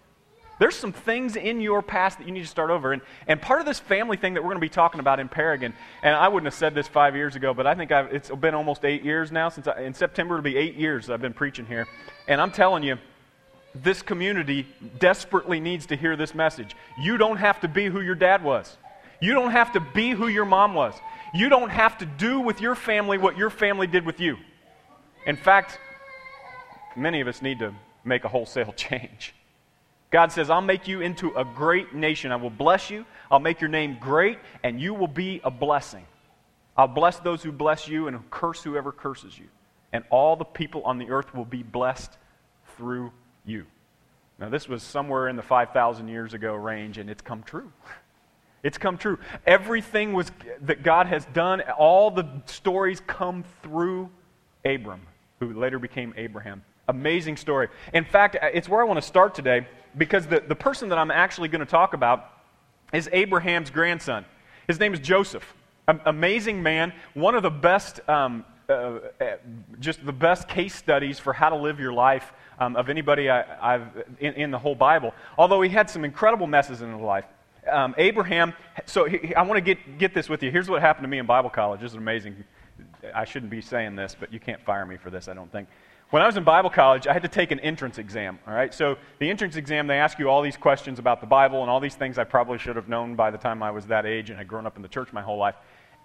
There's 0.60 0.76
some 0.76 0.92
things 0.92 1.36
in 1.36 1.62
your 1.62 1.80
past 1.80 2.18
that 2.18 2.26
you 2.26 2.34
need 2.34 2.42
to 2.42 2.46
start 2.46 2.68
over. 2.68 2.92
And, 2.92 3.00
and 3.26 3.40
part 3.40 3.60
of 3.60 3.66
this 3.66 3.80
family 3.80 4.18
thing 4.18 4.34
that 4.34 4.42
we're 4.42 4.50
going 4.50 4.58
to 4.58 4.60
be 4.60 4.68
talking 4.68 5.00
about 5.00 5.18
in 5.18 5.26
Paragon, 5.26 5.72
and 6.02 6.14
I 6.14 6.28
wouldn't 6.28 6.52
have 6.52 6.58
said 6.58 6.74
this 6.74 6.86
five 6.86 7.16
years 7.16 7.34
ago, 7.34 7.54
but 7.54 7.66
I 7.66 7.74
think 7.74 7.90
I've, 7.90 8.12
it's 8.12 8.28
been 8.28 8.54
almost 8.54 8.84
eight 8.84 9.02
years 9.02 9.32
now 9.32 9.48
since 9.48 9.66
I, 9.66 9.80
in 9.80 9.94
September 9.94 10.34
it'll 10.34 10.44
be 10.44 10.58
eight 10.58 10.74
years 10.74 11.08
I've 11.08 11.22
been 11.22 11.32
preaching 11.32 11.64
here. 11.64 11.88
And 12.28 12.42
I'm 12.42 12.50
telling 12.50 12.82
you, 12.82 12.98
this 13.74 14.02
community 14.02 14.66
desperately 14.98 15.60
needs 15.60 15.86
to 15.86 15.96
hear 15.96 16.14
this 16.14 16.34
message. 16.34 16.76
You 17.00 17.16
don't 17.16 17.38
have 17.38 17.60
to 17.60 17.68
be 17.68 17.86
who 17.86 18.02
your 18.02 18.14
dad 18.14 18.44
was. 18.44 18.76
You 19.18 19.32
don't 19.32 19.52
have 19.52 19.72
to 19.72 19.80
be 19.80 20.10
who 20.10 20.28
your 20.28 20.44
mom 20.44 20.74
was. 20.74 20.92
You 21.32 21.48
don't 21.48 21.70
have 21.70 21.96
to 21.98 22.04
do 22.04 22.38
with 22.38 22.60
your 22.60 22.74
family 22.74 23.16
what 23.16 23.38
your 23.38 23.48
family 23.48 23.86
did 23.86 24.04
with 24.04 24.20
you. 24.20 24.36
In 25.24 25.36
fact, 25.36 25.78
many 26.96 27.22
of 27.22 27.28
us 27.28 27.40
need 27.40 27.60
to 27.60 27.72
make 28.04 28.24
a 28.24 28.28
wholesale 28.28 28.72
change. 28.76 29.32
God 30.10 30.32
says, 30.32 30.50
I'll 30.50 30.60
make 30.60 30.88
you 30.88 31.00
into 31.00 31.32
a 31.36 31.44
great 31.44 31.94
nation. 31.94 32.32
I 32.32 32.36
will 32.36 32.50
bless 32.50 32.90
you. 32.90 33.06
I'll 33.30 33.38
make 33.38 33.60
your 33.60 33.70
name 33.70 33.96
great, 34.00 34.38
and 34.64 34.80
you 34.80 34.92
will 34.92 35.08
be 35.08 35.40
a 35.44 35.50
blessing. 35.50 36.04
I'll 36.76 36.88
bless 36.88 37.18
those 37.20 37.42
who 37.42 37.52
bless 37.52 37.86
you 37.86 38.08
and 38.08 38.30
curse 38.30 38.62
whoever 38.62 38.90
curses 38.90 39.38
you. 39.38 39.46
And 39.92 40.04
all 40.10 40.34
the 40.34 40.44
people 40.44 40.82
on 40.82 40.98
the 40.98 41.10
earth 41.10 41.34
will 41.34 41.44
be 41.44 41.62
blessed 41.62 42.16
through 42.76 43.12
you. 43.44 43.66
Now, 44.38 44.48
this 44.48 44.68
was 44.68 44.82
somewhere 44.82 45.28
in 45.28 45.36
the 45.36 45.42
5,000 45.42 46.08
years 46.08 46.34
ago 46.34 46.54
range, 46.54 46.98
and 46.98 47.08
it's 47.08 47.22
come 47.22 47.42
true. 47.42 47.72
It's 48.62 48.76
come 48.76 48.98
true. 48.98 49.18
Everything 49.46 50.12
was, 50.12 50.30
that 50.60 50.82
God 50.82 51.06
has 51.06 51.24
done, 51.32 51.62
all 51.78 52.10
the 52.10 52.28
stories 52.44 53.00
come 53.00 53.42
through 53.62 54.10
Abram, 54.66 55.00
who 55.38 55.54
later 55.54 55.78
became 55.78 56.12
Abraham. 56.18 56.62
Amazing 56.86 57.38
story. 57.38 57.68
In 57.94 58.04
fact, 58.04 58.36
it's 58.42 58.68
where 58.68 58.82
I 58.82 58.84
want 58.84 58.98
to 58.98 59.06
start 59.06 59.34
today 59.34 59.66
because 59.96 60.26
the, 60.26 60.40
the 60.40 60.54
person 60.54 60.88
that 60.90 60.98
I'm 60.98 61.10
actually 61.10 61.48
going 61.48 61.60
to 61.60 61.70
talk 61.70 61.94
about 61.94 62.30
is 62.92 63.08
Abraham's 63.12 63.70
grandson. 63.70 64.24
His 64.66 64.78
name 64.78 64.94
is 64.94 65.00
Joseph. 65.00 65.54
amazing 65.88 66.62
man, 66.62 66.92
one 67.14 67.34
of 67.34 67.42
the 67.42 67.50
best, 67.50 68.00
um, 68.08 68.44
uh, 68.68 68.72
uh, 68.72 69.36
just 69.80 70.04
the 70.04 70.12
best 70.12 70.48
case 70.48 70.74
studies 70.74 71.18
for 71.18 71.32
how 71.32 71.48
to 71.48 71.56
live 71.56 71.80
your 71.80 71.92
life 71.92 72.32
um, 72.58 72.76
of 72.76 72.88
anybody 72.88 73.30
I, 73.30 73.72
have 73.72 74.04
in, 74.18 74.34
in, 74.34 74.50
the 74.50 74.58
whole 74.58 74.74
Bible. 74.74 75.14
Although 75.38 75.62
he 75.62 75.70
had 75.70 75.88
some 75.88 76.04
incredible 76.04 76.46
messes 76.46 76.82
in 76.82 76.92
his 76.92 77.00
life. 77.00 77.24
Um, 77.70 77.94
Abraham, 77.98 78.54
so 78.86 79.04
he, 79.04 79.34
I 79.34 79.42
want 79.42 79.56
to 79.56 79.60
get, 79.60 79.98
get 79.98 80.14
this 80.14 80.28
with 80.28 80.42
you. 80.42 80.50
Here's 80.50 80.68
what 80.68 80.80
happened 80.80 81.04
to 81.04 81.08
me 81.08 81.18
in 81.18 81.26
Bible 81.26 81.50
college. 81.50 81.80
This 81.80 81.92
is 81.92 81.96
amazing. 81.96 82.44
I 83.14 83.24
shouldn't 83.24 83.50
be 83.50 83.60
saying 83.60 83.96
this, 83.96 84.16
but 84.18 84.32
you 84.32 84.40
can't 84.40 84.62
fire 84.62 84.86
me 84.86 84.96
for 84.96 85.10
this, 85.10 85.28
I 85.28 85.34
don't 85.34 85.50
think. 85.50 85.68
When 86.10 86.22
I 86.22 86.26
was 86.26 86.36
in 86.36 86.42
Bible 86.42 86.70
college, 86.70 87.06
I 87.06 87.12
had 87.12 87.22
to 87.22 87.28
take 87.28 87.52
an 87.52 87.60
entrance 87.60 87.98
exam, 87.98 88.40
all 88.44 88.52
right? 88.52 88.74
So 88.74 88.96
the 89.20 89.30
entrance 89.30 89.54
exam, 89.54 89.86
they 89.86 89.98
ask 89.98 90.18
you 90.18 90.28
all 90.28 90.42
these 90.42 90.56
questions 90.56 90.98
about 90.98 91.20
the 91.20 91.26
Bible 91.28 91.62
and 91.62 91.70
all 91.70 91.78
these 91.78 91.94
things 91.94 92.18
I 92.18 92.24
probably 92.24 92.58
should 92.58 92.74
have 92.74 92.88
known 92.88 93.14
by 93.14 93.30
the 93.30 93.38
time 93.38 93.62
I 93.62 93.70
was 93.70 93.86
that 93.86 94.06
age 94.06 94.28
and 94.28 94.36
had 94.36 94.48
grown 94.48 94.66
up 94.66 94.74
in 94.74 94.82
the 94.82 94.88
church 94.88 95.12
my 95.12 95.22
whole 95.22 95.38
life. 95.38 95.54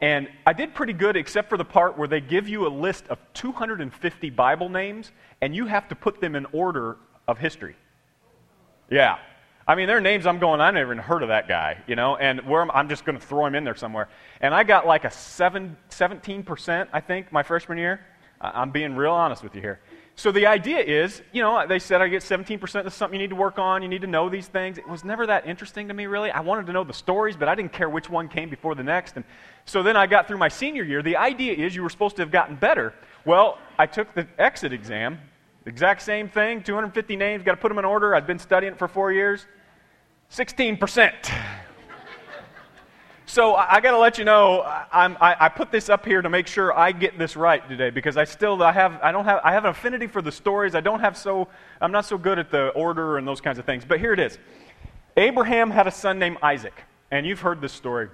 And 0.02 0.30
I 0.46 0.54
did 0.54 0.76
pretty 0.76 0.94
good 0.94 1.16
except 1.16 1.50
for 1.50 1.58
the 1.58 1.66
part 1.66 1.98
where 1.98 2.08
they 2.08 2.22
give 2.22 2.48
you 2.48 2.68
a 2.68 2.70
list 2.70 3.08
of 3.08 3.18
250 3.34 4.30
Bible 4.30 4.70
names 4.70 5.12
and 5.42 5.56
you 5.56 5.66
have 5.66 5.88
to 5.88 5.96
put 5.96 6.22
them 6.22 6.36
in 6.36 6.46
order 6.52 6.98
of 7.28 7.40
history. 7.40 7.76
Yeah. 8.92 9.18
I 9.68 9.74
mean, 9.74 9.88
there 9.88 9.98
are 9.98 10.02
names 10.02 10.28
I'm 10.28 10.38
going, 10.38 10.62
I 10.62 10.70
never 10.70 10.92
even 10.92 11.04
heard 11.04 11.24
of 11.24 11.30
that 11.30 11.48
guy, 11.48 11.82
you 11.88 11.96
know, 11.96 12.16
and 12.16 12.42
where 12.42 12.62
I'm, 12.72 12.90
just 12.90 13.06
going 13.06 13.18
to 13.18 13.26
throw 13.26 13.48
him 13.48 13.56
in 13.56 13.64
there 13.64 13.74
somewhere. 13.74 14.10
And 14.40 14.54
I 14.54 14.64
got 14.64 14.86
like 14.86 15.06
a 15.06 15.10
seven, 15.10 15.76
17%, 15.90 16.90
I 16.94 17.00
think, 17.00 17.32
my 17.32 17.42
freshman 17.42 17.80
year. 17.80 18.06
I'm 18.40 18.70
being 18.70 18.96
real 18.96 19.14
honest 19.14 19.44
with 19.44 19.56
you 19.56 19.62
here. 19.62 19.80
So 20.18 20.32
the 20.32 20.48
idea 20.48 20.80
is, 20.80 21.22
you 21.34 21.42
know, 21.42 21.68
they 21.68 21.78
said 21.78 22.02
I 22.02 22.08
get 22.08 22.24
17%. 22.24 22.60
This 22.60 22.94
is 22.94 22.94
something 22.94 23.20
you 23.20 23.24
need 23.24 23.32
to 23.32 23.36
work 23.36 23.60
on. 23.60 23.82
You 23.82 23.90
need 23.90 24.02
to 24.02 24.08
know 24.08 24.30
these 24.30 24.48
things. 24.48 24.78
It 24.78 24.88
was 24.88 25.04
never 25.04 25.28
that 25.28 25.46
interesting 25.46 25.90
to 25.90 25.94
me, 25.94 26.06
really. 26.06 26.32
I 26.32 26.40
wanted 26.40 26.68
to 26.68 26.74
know 26.74 26.86
the 26.86 26.94
stories, 26.94 27.36
but 27.36 27.50
I 27.50 27.56
didn't 27.56 27.74
care 27.74 27.90
which 27.90 28.10
one 28.10 28.30
came 28.30 28.50
before 28.50 28.76
the 28.76 28.84
next. 28.84 29.18
And 29.18 29.26
so 29.66 29.84
then 29.84 29.98
I 29.98 30.08
got 30.08 30.28
through 30.28 30.38
my 30.38 30.48
senior 30.48 30.84
year. 30.84 31.02
The 31.02 31.18
idea 31.18 31.54
is 31.54 31.76
you 31.76 31.84
were 31.84 31.90
supposed 31.90 32.16
to 32.16 32.22
have 32.22 32.32
gotten 32.32 32.56
better. 32.56 32.94
Well, 33.26 33.58
I 33.78 33.88
took 33.88 34.14
the 34.14 34.26
exit 34.38 34.72
exam, 34.72 35.20
exact 35.66 36.02
same 36.02 36.30
thing 36.30 36.64
250 36.64 37.18
names, 37.18 37.44
got 37.44 37.56
to 37.56 37.62
put 37.62 37.68
them 37.68 37.80
in 37.80 37.86
order. 37.86 38.16
I'd 38.16 38.26
been 38.26 38.40
studying 38.40 38.74
it 38.74 38.80
for 38.80 38.88
four 38.88 39.12
years. 39.12 39.46
16%. 40.32 41.12
So 43.36 43.56
I, 43.56 43.76
I 43.76 43.82
got 43.82 43.92
to 43.92 43.98
let 43.98 44.18
you 44.18 44.24
know, 44.24 44.62
I, 44.62 45.36
I, 45.38 45.50
put 45.50 45.70
this 45.70 45.90
up 45.90 46.06
here 46.06 46.22
to 46.22 46.30
make 46.30 46.48
sure 46.48 46.72
I 46.72 46.94
get 46.94 47.20
this 47.20 47.36
right 47.36 47.68
today 47.68 47.90
because 47.90 48.16
I 48.16 48.24
still 48.24 48.64
I 48.64 48.72
have 48.72 48.98
I 49.04 49.12
don't 49.12 49.26
have 49.26 49.42
I 49.44 49.52
have 49.52 49.66
an 49.66 49.72
affinity 49.72 50.08
for 50.08 50.22
the 50.22 50.32
stories. 50.32 50.74
I 50.74 50.80
don't 50.80 51.02
have 51.02 51.18
so 51.18 51.50
I'm 51.82 51.92
not 51.92 52.06
so 52.06 52.18
good 52.18 52.40
at 52.40 52.50
the 52.50 52.70
order 52.70 53.18
and 53.18 53.28
those 53.28 53.42
kinds 53.42 53.60
of 53.60 53.66
things. 53.66 53.84
But 53.84 54.00
here 54.00 54.14
it 54.14 54.22
is. 54.22 54.40
Abraham 55.18 55.70
had 55.70 55.86
a 55.86 55.92
son 55.92 56.18
named 56.18 56.38
Isaac, 56.42 56.82
and 57.12 57.26
you've 57.26 57.42
heard 57.42 57.60
this 57.60 57.74
story. 57.74 58.08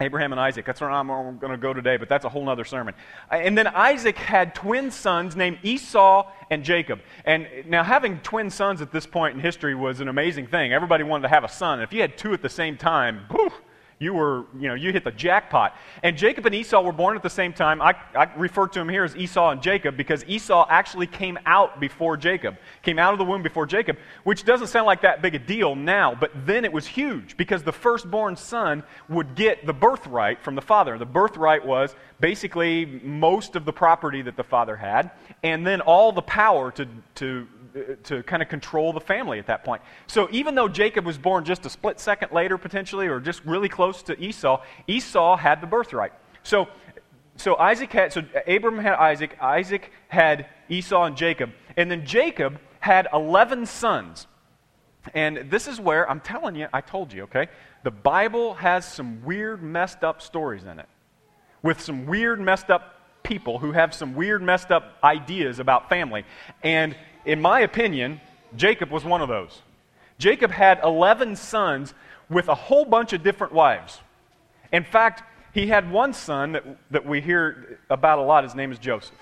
Abraham 0.00 0.32
and 0.32 0.40
Isaac. 0.40 0.66
That's 0.66 0.80
where 0.80 0.90
I'm 0.90 1.06
going 1.06 1.52
to 1.52 1.56
go 1.56 1.72
today, 1.72 1.96
but 1.96 2.08
that's 2.08 2.24
a 2.24 2.28
whole 2.28 2.48
other 2.48 2.64
sermon. 2.64 2.94
And 3.30 3.56
then 3.56 3.68
Isaac 3.68 4.16
had 4.16 4.56
twin 4.56 4.90
sons 4.90 5.36
named 5.36 5.58
Esau 5.62 6.28
and 6.50 6.64
Jacob. 6.64 7.02
And 7.24 7.46
now, 7.66 7.84
having 7.84 8.18
twin 8.18 8.50
sons 8.50 8.82
at 8.82 8.90
this 8.90 9.06
point 9.06 9.36
in 9.36 9.40
history 9.40 9.76
was 9.76 10.00
an 10.00 10.08
amazing 10.08 10.48
thing. 10.48 10.72
Everybody 10.72 11.04
wanted 11.04 11.22
to 11.22 11.28
have 11.28 11.44
a 11.44 11.48
son. 11.48 11.78
and 11.78 11.84
If 11.84 11.92
you 11.92 12.00
had 12.00 12.18
two 12.18 12.32
at 12.32 12.42
the 12.42 12.48
same 12.48 12.76
time, 12.76 13.26
whew, 13.30 13.52
you 14.00 14.14
were, 14.14 14.46
you 14.58 14.66
know, 14.66 14.74
you 14.74 14.92
hit 14.92 15.04
the 15.04 15.10
jackpot. 15.10 15.76
And 16.02 16.16
Jacob 16.16 16.46
and 16.46 16.54
Esau 16.54 16.80
were 16.80 16.92
born 16.92 17.16
at 17.16 17.22
the 17.22 17.28
same 17.28 17.52
time. 17.52 17.82
I, 17.82 17.94
I 18.14 18.32
refer 18.34 18.66
to 18.66 18.78
them 18.78 18.88
here 18.88 19.04
as 19.04 19.14
Esau 19.14 19.50
and 19.50 19.62
Jacob 19.62 19.94
because 19.98 20.24
Esau 20.26 20.66
actually 20.70 21.06
came 21.06 21.38
out 21.44 21.78
before 21.80 22.16
Jacob, 22.16 22.56
came 22.82 22.98
out 22.98 23.12
of 23.12 23.18
the 23.18 23.26
womb 23.26 23.42
before 23.42 23.66
Jacob, 23.66 23.98
which 24.24 24.44
doesn't 24.44 24.68
sound 24.68 24.86
like 24.86 25.02
that 25.02 25.20
big 25.20 25.34
a 25.34 25.38
deal 25.38 25.76
now, 25.76 26.14
but 26.18 26.30
then 26.46 26.64
it 26.64 26.72
was 26.72 26.86
huge 26.86 27.36
because 27.36 27.62
the 27.62 27.72
firstborn 27.72 28.36
son 28.36 28.82
would 29.10 29.34
get 29.34 29.66
the 29.66 29.74
birthright 29.74 30.42
from 30.42 30.54
the 30.54 30.62
father. 30.62 30.96
The 30.96 31.04
birthright 31.04 31.66
was 31.66 31.94
basically 32.20 32.86
most 33.04 33.54
of 33.54 33.66
the 33.66 33.72
property 33.72 34.22
that 34.22 34.36
the 34.36 34.44
father 34.44 34.76
had, 34.76 35.10
and 35.42 35.66
then 35.66 35.82
all 35.82 36.10
the 36.10 36.22
power 36.22 36.70
to, 36.72 36.88
to 37.16 37.46
to 38.04 38.22
kind 38.24 38.42
of 38.42 38.48
control 38.48 38.92
the 38.92 39.00
family 39.00 39.38
at 39.38 39.46
that 39.46 39.64
point. 39.64 39.82
So 40.06 40.28
even 40.30 40.54
though 40.54 40.68
Jacob 40.68 41.04
was 41.04 41.18
born 41.18 41.44
just 41.44 41.66
a 41.66 41.70
split 41.70 42.00
second 42.00 42.32
later, 42.32 42.58
potentially, 42.58 43.06
or 43.06 43.20
just 43.20 43.44
really 43.44 43.68
close 43.68 44.02
to 44.04 44.20
Esau, 44.20 44.62
Esau 44.86 45.36
had 45.36 45.60
the 45.60 45.66
birthright. 45.66 46.12
So, 46.42 46.68
so 47.36 47.56
Isaac 47.56 47.92
had, 47.92 48.12
so 48.12 48.22
Abram 48.46 48.78
had 48.78 48.94
Isaac, 48.94 49.36
Isaac 49.40 49.90
had 50.08 50.46
Esau 50.68 51.04
and 51.04 51.16
Jacob, 51.16 51.50
and 51.76 51.90
then 51.90 52.04
Jacob 52.06 52.60
had 52.80 53.08
11 53.12 53.66
sons. 53.66 54.26
And 55.14 55.50
this 55.50 55.66
is 55.66 55.80
where, 55.80 56.08
I'm 56.08 56.20
telling 56.20 56.54
you, 56.54 56.68
I 56.72 56.80
told 56.80 57.12
you, 57.12 57.22
okay? 57.24 57.48
The 57.84 57.90
Bible 57.90 58.54
has 58.54 58.84
some 58.84 59.24
weird, 59.24 59.62
messed 59.62 60.04
up 60.04 60.20
stories 60.20 60.64
in 60.64 60.78
it. 60.78 60.86
With 61.62 61.80
some 61.80 62.06
weird, 62.06 62.40
messed 62.40 62.70
up 62.70 63.22
people 63.22 63.58
who 63.58 63.72
have 63.72 63.94
some 63.94 64.14
weird, 64.14 64.42
messed 64.42 64.70
up 64.70 64.98
ideas 65.02 65.58
about 65.58 65.88
family. 65.88 66.24
And 66.62 66.96
in 67.24 67.40
my 67.40 67.60
opinion, 67.60 68.20
Jacob 68.56 68.90
was 68.90 69.04
one 69.04 69.20
of 69.20 69.28
those. 69.28 69.62
Jacob 70.18 70.50
had 70.50 70.80
11 70.82 71.36
sons 71.36 71.94
with 72.28 72.48
a 72.48 72.54
whole 72.54 72.84
bunch 72.84 73.12
of 73.12 73.22
different 73.22 73.52
wives. 73.52 74.00
In 74.72 74.84
fact, 74.84 75.22
he 75.52 75.66
had 75.66 75.90
one 75.90 76.12
son 76.12 76.52
that, 76.52 76.64
that 76.90 77.06
we 77.06 77.20
hear 77.20 77.78
about 77.88 78.18
a 78.18 78.22
lot. 78.22 78.44
His 78.44 78.54
name 78.54 78.70
is 78.70 78.78
Joseph. 78.78 79.16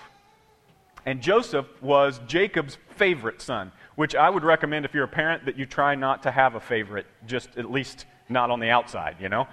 And 1.05 1.21
Joseph 1.21 1.65
was 1.81 2.19
Jacob's 2.27 2.77
favorite 2.91 3.41
son, 3.41 3.71
which 3.95 4.15
I 4.15 4.29
would 4.29 4.43
recommend 4.43 4.85
if 4.85 4.93
you're 4.93 5.05
a 5.05 5.07
parent 5.07 5.45
that 5.45 5.57
you 5.57 5.65
try 5.65 5.95
not 5.95 6.23
to 6.23 6.31
have 6.31 6.55
a 6.55 6.59
favorite, 6.59 7.07
just 7.25 7.49
at 7.57 7.71
least 7.71 8.05
not 8.27 8.51
on 8.51 8.59
the 8.59 8.69
outside, 8.69 9.15
you 9.19 9.29
know? 9.29 9.47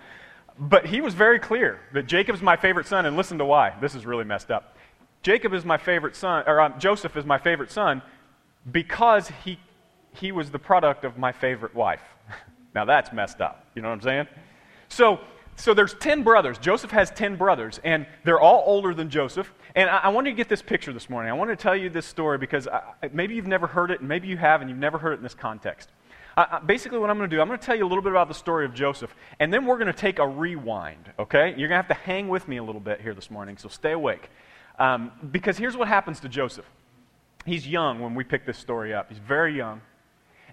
but 0.59 0.87
he 0.87 1.01
was 1.01 1.15
very 1.15 1.39
clear 1.39 1.81
that 1.93 2.07
Jacob's 2.07 2.41
my 2.41 2.57
favorite 2.57 2.87
son, 2.87 3.07
and 3.07 3.17
listen 3.17 3.39
to 3.39 3.45
why. 3.45 3.75
This 3.81 3.95
is 3.95 4.07
really 4.07 4.25
messed 4.25 4.51
up. 4.51 4.77
Jacob 5.23 5.53
is 5.53 5.65
my 5.65 5.77
favorite 5.77 6.17
son, 6.17 6.45
or 6.47 6.61
um, 6.61 6.75
Joseph 6.79 7.17
is 7.17 7.25
my 7.25 7.39
favorite 7.39 7.71
son 7.71 8.03
because 8.71 9.31
he, 9.45 9.59
he 10.13 10.33
was 10.33 10.51
the 10.51 10.59
product 10.59 11.05
of 11.05 11.19
my 11.19 11.33
favorite 11.33 11.75
wife. 11.75 12.03
now 12.75 12.85
that's 12.85 13.13
messed 13.13 13.41
up. 13.41 13.67
You 13.75 13.83
know 13.83 13.89
what 13.89 13.95
I'm 13.95 14.03
saying? 14.03 14.27
So, 14.89 15.21
so 15.57 15.73
there's 15.73 15.95
10 15.95 16.23
brothers. 16.23 16.59
Joseph 16.59 16.91
has 16.91 17.11
10 17.11 17.37
brothers, 17.37 17.81
and 17.83 18.07
they're 18.25 18.41
all 18.41 18.63
older 18.67 18.93
than 18.95 19.09
Joseph. 19.09 19.53
And 19.75 19.89
I, 19.89 19.99
I 19.99 20.09
want 20.09 20.27
to 20.27 20.33
get 20.33 20.49
this 20.49 20.63
picture 20.63 20.93
this 20.93 21.09
morning. 21.09 21.31
I 21.31 21.35
want 21.35 21.51
to 21.51 21.57
tell 21.57 21.77
you 21.77 21.89
this 21.89 22.07
story 22.07 22.39
because 22.39 22.69
I, 22.69 22.83
maybe 23.13 23.35
you've 23.35 23.47
never 23.47 23.67
heard 23.67 23.91
it, 23.91 24.01
and 24.01 24.09
maybe 24.09 24.29
you 24.29 24.37
have, 24.37 24.61
and 24.61 24.69
you've 24.69 24.79
never 24.79 24.99
heard 24.99 25.13
it 25.13 25.17
in 25.17 25.23
this 25.23 25.35
context. 25.35 25.91
Basically, 26.67 26.99
what 26.99 27.09
I'm 27.09 27.17
going 27.17 27.31
to 27.31 27.35
do, 27.35 27.41
I'm 27.41 27.49
going 27.49 27.59
to 27.59 27.65
tell 27.65 27.77
you 27.77 27.87
a 27.87 27.89
little 27.89 28.03
bit 28.03 28.13
about 28.13 28.29
the 28.29 28.35
story 28.35 28.67
of 28.67 28.75
Joseph, 28.75 29.15
and 29.41 29.53
then 29.53 29.65
we're 29.65 29.79
going 29.79 29.87
to 29.87 29.95
take 29.95 30.19
a 30.19 30.29
rewind, 30.29 31.11
okay? 31.19 31.55
You're 31.57 31.69
going 31.69 31.83
to 31.83 31.89
have 31.89 31.89
to 31.89 31.95
hang 31.95 32.29
with 32.29 32.47
me 32.47 32.59
a 32.59 32.63
little 32.63 32.81
bit 32.81 33.01
here 33.01 33.15
this 33.15 33.31
morning, 33.31 33.57
so 33.57 33.71
stay 33.71 33.93
awake. 33.93 34.29
Um, 34.79 35.13
because 35.31 35.57
here's 35.57 35.79
what 35.79 35.89
happens 35.89 36.21
to 36.21 36.29
Joseph. 36.29 36.67
He's 37.47 37.67
young 37.67 38.01
when 38.01 38.15
we 38.15 38.25
pick 38.25 38.45
this 38.45 38.59
story 38.59 38.93
up. 38.93 39.09
He's 39.09 39.19
very 39.19 39.57
young. 39.57 39.81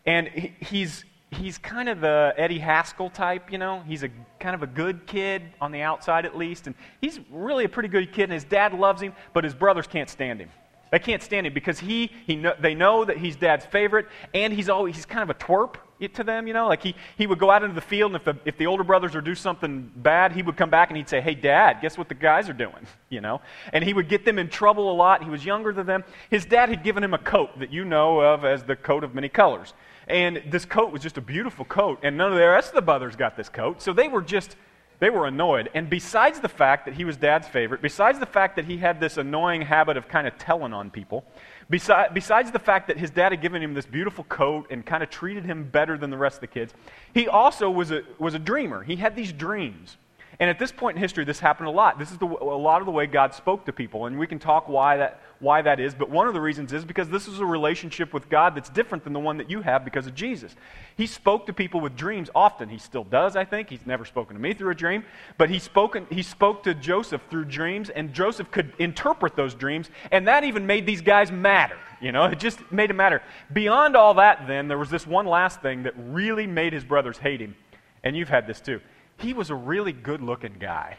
And 0.06 0.28
he, 0.28 0.54
he's, 0.60 1.06
he's 1.32 1.58
kind 1.58 1.90
of 1.90 2.02
the 2.02 2.34
Eddie 2.38 2.60
Haskell 2.60 3.10
type, 3.10 3.52
you 3.52 3.58
know. 3.58 3.82
He's 3.88 4.04
a 4.04 4.10
kind 4.40 4.54
of 4.54 4.62
a 4.62 4.68
good 4.68 5.08
kid 5.08 5.42
on 5.60 5.72
the 5.72 5.82
outside, 5.82 6.26
at 6.26 6.38
least. 6.38 6.68
And 6.68 6.76
he's 7.02 7.20
really 7.32 7.66
a 7.66 7.70
pretty 7.70 7.90
good 7.90 8.14
kid, 8.14 8.26
and 8.26 8.34
his 8.34 8.44
dad 8.44 8.74
loves 8.74 9.02
him, 9.02 9.14
but 9.34 9.44
his 9.44 9.56
brothers 9.56 9.88
can't 9.88 10.10
stand 10.10 10.40
him. 10.40 10.50
They 10.92 11.00
can't 11.00 11.24
stand 11.24 11.48
him 11.48 11.54
because 11.54 11.80
he, 11.80 12.12
he 12.28 12.36
know, 12.36 12.54
they 12.60 12.76
know 12.76 13.04
that 13.04 13.18
he's 13.18 13.36
dad's 13.36 13.66
favorite, 13.66 14.06
and 14.36 14.54
he's 14.54 14.70
always 14.70 14.96
he's 14.96 15.08
kind 15.08 15.24
of 15.24 15.32
a 15.32 15.40
twerp 15.40 15.78
to 16.10 16.24
them, 16.24 16.48
you 16.48 16.54
know. 16.54 16.68
Like 16.68 16.84
he, 16.84 16.96
he 17.18 17.28
would 17.28 17.40
go 17.40 17.50
out 17.50 17.64
into 17.64 17.76
the 17.76 17.82
field, 17.82 18.14
and 18.14 18.16
if 18.16 18.26
the, 18.26 18.38
if 18.46 18.58
the 18.58 18.68
older 18.68 18.84
brothers 18.84 19.16
would 19.16 19.26
do 19.26 19.36
something 19.36 19.92
bad, 19.96 20.32
he 20.32 20.42
would 20.42 20.58
come 20.58 20.70
back 20.70 20.90
and 20.90 20.98
he'd 20.98 21.10
say, 21.10 21.22
Hey, 21.22 21.36
dad, 21.36 21.80
guess 21.82 21.98
what 21.98 22.10
the 22.10 22.16
guys 22.16 22.50
are 22.50 22.54
doing, 22.54 22.88
you 23.10 23.22
know. 23.22 23.42
And 23.72 23.84
he 23.84 23.94
would 23.94 24.10
get 24.10 24.26
them 24.26 24.40
in 24.40 24.50
trouble 24.50 24.92
a 24.92 24.96
lot. 24.96 25.24
He 25.24 25.30
was 25.30 25.46
younger 25.46 25.74
than 25.74 25.86
them. 25.86 26.04
His 26.30 26.46
dad 26.46 26.70
had 26.70 26.84
given 26.84 27.04
him 27.04 27.14
a 27.14 27.20
coat 27.20 27.58
that 27.60 27.72
you 27.72 27.86
know 27.86 28.20
of 28.20 28.46
as 28.46 28.64
the 28.64 28.76
coat 28.76 29.04
of 29.04 29.16
many 29.16 29.30
colors. 29.30 29.74
And 30.08 30.44
this 30.50 30.66
coat 30.66 30.92
was 30.92 31.02
just 31.02 31.18
a 31.18 31.22
beautiful 31.22 31.64
coat, 31.64 32.00
and 32.04 32.18
none 32.18 32.32
of 32.32 32.38
the 32.38 32.46
rest 32.46 32.70
of 32.70 32.76
the 32.76 32.82
brothers 32.82 33.16
got 33.16 33.38
this 33.38 33.48
coat. 33.48 33.82
So 33.82 33.94
they 33.94 34.10
were 34.10 34.22
just 34.22 34.58
they 35.04 35.10
were 35.10 35.26
annoyed. 35.26 35.70
And 35.74 35.90
besides 35.90 36.40
the 36.40 36.48
fact 36.48 36.86
that 36.86 36.94
he 36.94 37.04
was 37.04 37.18
dad's 37.18 37.46
favorite, 37.46 37.82
besides 37.82 38.20
the 38.20 38.26
fact 38.26 38.56
that 38.56 38.64
he 38.64 38.78
had 38.78 39.02
this 39.02 39.18
annoying 39.18 39.62
habit 39.62 39.98
of 39.98 40.08
kind 40.08 40.28
of 40.28 40.38
telling 40.38 40.72
on 40.72 40.90
people, 40.90 41.26
besides, 41.74 42.52
the 42.52 42.60
fact 42.60 42.88
that 42.88 42.98
his 42.98 43.10
dad 43.10 43.32
had 43.32 43.42
given 43.42 43.62
him 43.62 43.74
this 43.74 43.86
beautiful 43.86 44.24
coat 44.26 44.68
and 44.70 44.86
kind 44.86 45.02
of 45.02 45.10
treated 45.10 45.46
him 45.46 45.64
better 45.64 45.98
than 45.98 46.10
the 46.10 46.18
rest 46.18 46.38
of 46.38 46.42
the 46.42 46.48
kids, 46.48 46.74
he 47.14 47.28
also 47.28 47.70
was 47.70 47.92
a, 47.92 48.04
was 48.20 48.34
a 48.34 48.40
dreamer. 48.40 48.84
He 48.84 48.96
had 48.96 49.16
these 49.16 49.34
dreams. 49.34 49.98
And 50.40 50.50
at 50.50 50.60
this 50.60 50.72
point 50.72 50.98
in 50.98 51.02
history, 51.02 51.26
this 51.26 51.40
happened 51.40 51.68
a 51.68 51.72
lot. 51.72 52.00
This 52.00 52.12
is 52.12 52.18
the, 52.18 52.26
a 52.26 52.28
lot 52.28 52.82
of 52.82 52.86
the 52.86 52.92
way 52.92 53.06
God 53.06 53.34
spoke 53.34 53.66
to 53.66 53.74
people. 53.74 54.08
And 54.08 54.18
we 54.18 54.28
can 54.28 54.40
talk 54.40 54.68
why 54.68 54.98
that, 54.98 55.22
why 55.44 55.62
that 55.62 55.80
is, 55.80 55.94
but 55.94 56.10
one 56.10 56.28
of 56.28 56.34
the 56.34 56.42
reasons 56.42 56.74
is 56.74 56.84
because 56.86 57.10
this 57.10 57.28
is 57.28 57.40
a 57.40 57.46
relationship 57.46 58.14
with 58.14 58.30
God 58.30 58.56
that's 58.56 58.70
different 58.70 59.04
than 59.04 59.14
the 59.14 59.20
one 59.20 59.38
that 59.38 59.50
you 59.50 59.62
have 59.62 59.86
because 59.86 60.08
of 60.08 60.16
Jesus. 60.16 60.56
He 60.98 61.06
spoke 61.06 61.46
to 61.46 61.54
people 61.54 61.82
with 61.82 61.96
dreams 61.96 62.30
often. 62.34 62.70
He 62.70 62.80
still 62.80 63.04
does, 63.04 63.36
I 63.36 63.46
think. 63.46 63.70
He's 63.70 63.86
never 63.86 64.06
spoken 64.06 64.36
to 64.36 64.42
me 64.42 64.54
through 64.54 64.72
a 64.72 64.76
dream, 64.76 65.04
but 65.38 65.50
he, 65.50 65.60
spoken, 65.60 66.08
he 66.10 66.24
spoke 66.24 66.64
to 66.64 66.74
Joseph 66.74 67.22
through 67.30 67.46
dreams, 67.46 67.90
and 67.90 68.14
Joseph 68.14 68.50
could 68.50 68.74
interpret 68.80 69.36
those 69.36 69.54
dreams, 69.54 69.90
and 70.12 70.28
that 70.28 70.44
even 70.44 70.66
made 70.66 70.86
these 70.86 71.02
guys 71.02 71.32
matter. 71.32 71.78
You 72.02 72.12
know, 72.12 72.26
it 72.26 72.40
just 72.40 72.60
made 72.72 72.90
it 72.90 72.96
matter. 72.96 73.22
Beyond 73.52 73.96
all 73.96 74.16
that, 74.16 74.48
then, 74.48 74.68
there 74.68 74.78
was 74.78 74.90
this 74.90 75.06
one 75.06 75.26
last 75.26 75.62
thing 75.62 75.84
that 75.84 75.94
really 75.98 76.48
made 76.48 76.74
his 76.74 76.84
brothers 76.84 77.18
hate 77.18 77.42
him, 77.42 77.56
and 78.04 78.16
you've 78.16 78.30
had 78.30 78.48
this 78.48 78.60
too. 78.60 78.82
He 79.18 79.34
was 79.34 79.50
a 79.50 79.56
really 79.56 79.94
good 79.94 80.22
looking 80.22 80.56
guy. 80.60 80.98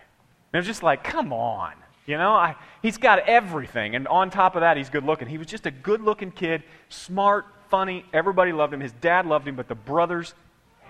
And 0.52 0.58
it 0.58 0.58
was 0.58 0.66
just 0.66 0.82
like, 0.82 1.02
come 1.02 1.32
on. 1.32 1.72
You 2.06 2.18
know, 2.18 2.32
I, 2.32 2.56
he's 2.82 2.98
got 2.98 3.20
everything. 3.20 3.94
And 3.94 4.06
on 4.08 4.30
top 4.30 4.56
of 4.56 4.60
that, 4.60 4.76
he's 4.76 4.90
good 4.90 5.04
looking. 5.04 5.26
He 5.28 5.38
was 5.38 5.46
just 5.46 5.66
a 5.66 5.70
good 5.70 6.02
looking 6.02 6.30
kid, 6.30 6.62
smart, 6.88 7.46
funny. 7.70 8.04
Everybody 8.12 8.52
loved 8.52 8.74
him. 8.74 8.80
His 8.80 8.92
dad 8.92 9.26
loved 9.26 9.48
him, 9.48 9.56
but 9.56 9.68
the 9.68 9.74
brothers 9.74 10.34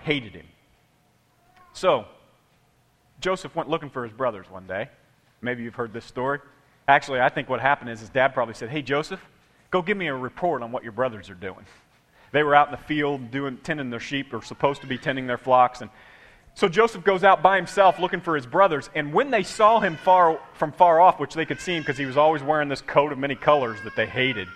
hated 0.03 0.33
him. 0.33 0.45
So, 1.73 2.05
Joseph 3.21 3.55
went 3.55 3.69
looking 3.69 3.89
for 3.89 4.03
his 4.03 4.13
brothers 4.13 4.49
one 4.49 4.67
day. 4.67 4.89
Maybe 5.41 5.63
you've 5.63 5.75
heard 5.75 5.93
this 5.93 6.05
story. 6.05 6.39
Actually, 6.87 7.21
I 7.21 7.29
think 7.29 7.49
what 7.49 7.61
happened 7.61 7.89
is 7.89 7.99
his 7.99 8.09
dad 8.09 8.33
probably 8.33 8.53
said, 8.53 8.69
Hey, 8.69 8.81
Joseph, 8.81 9.21
go 9.71 9.81
give 9.81 9.97
me 9.97 10.07
a 10.07 10.15
report 10.15 10.61
on 10.61 10.71
what 10.71 10.83
your 10.83 10.91
brothers 10.91 11.29
are 11.29 11.35
doing. 11.35 11.65
They 12.31 12.43
were 12.43 12.55
out 12.55 12.67
in 12.67 12.71
the 12.71 12.77
field 12.77 13.31
doing, 13.31 13.57
tending 13.63 13.89
their 13.89 13.99
sheep, 13.99 14.33
or 14.33 14.41
supposed 14.41 14.81
to 14.81 14.87
be 14.87 14.97
tending 14.97 15.27
their 15.27 15.37
flocks, 15.37 15.81
and 15.81 15.89
so 16.55 16.69
Joseph 16.69 17.03
goes 17.03 17.25
out 17.25 17.43
by 17.43 17.57
himself 17.57 17.99
looking 17.99 18.21
for 18.21 18.35
his 18.35 18.45
brothers, 18.45 18.89
and 18.95 19.13
when 19.13 19.29
they 19.29 19.43
saw 19.43 19.81
him 19.81 19.97
far, 19.97 20.39
from 20.53 20.71
far 20.71 21.01
off, 21.01 21.19
which 21.19 21.33
they 21.33 21.45
could 21.45 21.59
see 21.59 21.75
him 21.75 21.83
because 21.83 21.97
he 21.97 22.05
was 22.05 22.15
always 22.15 22.41
wearing 22.41 22.69
this 22.69 22.81
coat 22.81 23.11
of 23.11 23.17
many 23.17 23.35
colors 23.35 23.77
that 23.83 23.95
they 23.97 24.05
hated, 24.05 24.47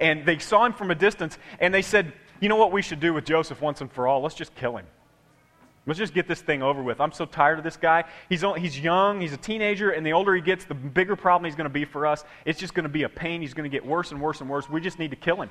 and 0.00 0.26
they 0.26 0.38
saw 0.38 0.66
him 0.66 0.72
from 0.72 0.90
a 0.90 0.96
distance, 0.96 1.38
and 1.60 1.72
they 1.72 1.82
said, 1.82 2.12
You 2.40 2.48
know 2.48 2.56
what 2.56 2.72
we 2.72 2.82
should 2.82 2.98
do 2.98 3.14
with 3.14 3.24
Joseph 3.24 3.60
once 3.60 3.80
and 3.80 3.90
for 3.92 4.08
all? 4.08 4.20
Let's 4.20 4.34
just 4.34 4.52
kill 4.56 4.76
him. 4.76 4.86
Let's 5.86 5.98
just 5.98 6.14
get 6.14 6.26
this 6.26 6.40
thing 6.40 6.62
over 6.62 6.82
with. 6.82 7.00
I'm 7.00 7.12
so 7.12 7.24
tired 7.24 7.58
of 7.58 7.64
this 7.64 7.76
guy. 7.76 8.04
He's, 8.28 8.42
only, 8.42 8.60
he's 8.60 8.80
young, 8.80 9.20
he's 9.20 9.34
a 9.34 9.36
teenager, 9.36 9.90
and 9.90 10.04
the 10.04 10.12
older 10.12 10.34
he 10.34 10.40
gets, 10.40 10.64
the 10.64 10.74
bigger 10.74 11.14
problem 11.14 11.44
he's 11.44 11.56
going 11.56 11.68
to 11.68 11.72
be 11.72 11.84
for 11.84 12.06
us. 12.06 12.24
It's 12.44 12.58
just 12.58 12.74
going 12.74 12.84
to 12.84 12.88
be 12.88 13.04
a 13.04 13.08
pain. 13.08 13.42
He's 13.42 13.54
going 13.54 13.70
to 13.70 13.74
get 13.74 13.86
worse 13.86 14.10
and 14.10 14.20
worse 14.20 14.40
and 14.40 14.50
worse. 14.50 14.68
We 14.68 14.80
just 14.80 14.98
need 14.98 15.10
to 15.10 15.16
kill 15.16 15.40
him. 15.40 15.50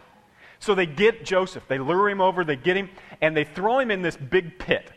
So 0.60 0.76
they 0.76 0.86
get 0.86 1.24
Joseph. 1.24 1.64
They 1.68 1.78
lure 1.78 2.10
him 2.10 2.20
over, 2.20 2.44
they 2.44 2.56
get 2.56 2.76
him, 2.76 2.90
and 3.22 3.38
they 3.38 3.44
throw 3.44 3.80
him 3.80 3.92
in 3.92 4.02
this 4.02 4.18
big 4.18 4.60
pit. 4.60 4.92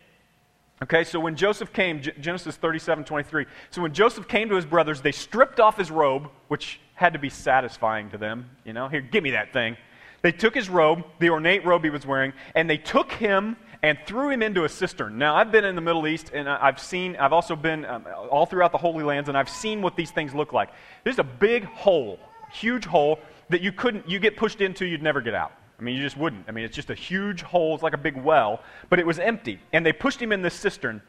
Okay, 0.83 1.05
so 1.05 1.19
when 1.19 1.37
Joseph 1.37 1.73
came, 1.73 2.03
Genesis 2.03 2.57
37 2.57 3.05
23. 3.05 3.47
So 3.71 3.81
when 3.81 3.95
Joseph 3.95 4.29
came 4.29 4.51
to 4.51 4.57
his 4.57 4.67
brothers, 4.67 5.01
they 5.01 5.13
stripped 5.13 5.59
off 5.59 5.79
his 5.79 5.91
robe, 5.91 6.29
which 6.49 6.81
had 6.95 7.15
to 7.15 7.19
be 7.19 7.31
satisfying 7.31 8.11
to 8.11 8.19
them. 8.19 8.51
You 8.65 8.75
know, 8.75 8.89
here, 8.89 9.01
give 9.01 9.25
me 9.25 9.31
that 9.31 9.53
thing. 9.53 9.77
They 10.23 10.33
took 10.33 10.55
his 10.55 10.69
robe, 10.69 11.05
the 11.19 11.31
ornate 11.31 11.65
robe 11.65 11.85
he 11.85 11.91
was 11.91 12.05
wearing, 12.05 12.33
and 12.55 12.69
they 12.69 12.77
took 12.77 13.13
him 13.13 13.57
and 13.83 13.99
threw 14.07 14.31
him 14.31 14.43
into 14.43 14.65
a 14.65 14.69
cistern. 14.69 15.19
Now, 15.19 15.37
I've 15.37 15.53
been 15.53 15.65
in 15.65 15.77
the 15.77 15.81
Middle 15.81 16.07
East, 16.07 16.31
and 16.35 16.49
I've 16.49 16.81
seen, 16.81 17.17
I've 17.17 17.33
also 17.33 17.55
been 17.55 17.85
um, 17.85 18.05
all 18.31 18.45
throughout 18.45 18.73
the 18.73 18.79
Holy 18.79 19.05
Lands, 19.05 19.29
and 19.29 19.39
I've 19.39 19.49
seen 19.49 19.83
what 19.83 19.97
these 19.97 20.11
things 20.11 20.35
look 20.35 20.53
like. 20.53 20.71
There's 21.05 21.19
a 21.19 21.25
big 21.25 21.65
hole, 21.65 22.19
huge 22.51 22.85
hole 22.85 23.21
that 23.51 23.61
you 23.61 23.73
couldn't, 23.73 24.09
you 24.09 24.19
get 24.19 24.37
pushed 24.37 24.61
into, 24.61 24.85
you'd 24.85 25.03
never 25.03 25.21
get 25.21 25.35
out. 25.35 25.53
I 25.79 25.83
mean, 25.83 25.97
you 25.97 26.03
just 26.03 26.17
wouldn't. 26.17 26.47
I 26.49 26.53
mean, 26.53 26.65
it's 26.65 26.75
just 26.75 26.91
a 26.91 26.95
huge 26.95 27.43
hole. 27.43 27.75
It's 27.75 27.83
like 27.83 27.93
a 27.93 27.99
big 27.99 28.17
well, 28.17 28.63
but 28.89 28.99
it 28.99 29.07
was 29.07 29.19
empty. 29.19 29.61
And 29.73 29.85
they 29.85 29.93
pushed 29.93 30.21
him 30.21 30.33
in 30.33 30.41
this 30.41 30.55
cistern, 30.55 31.03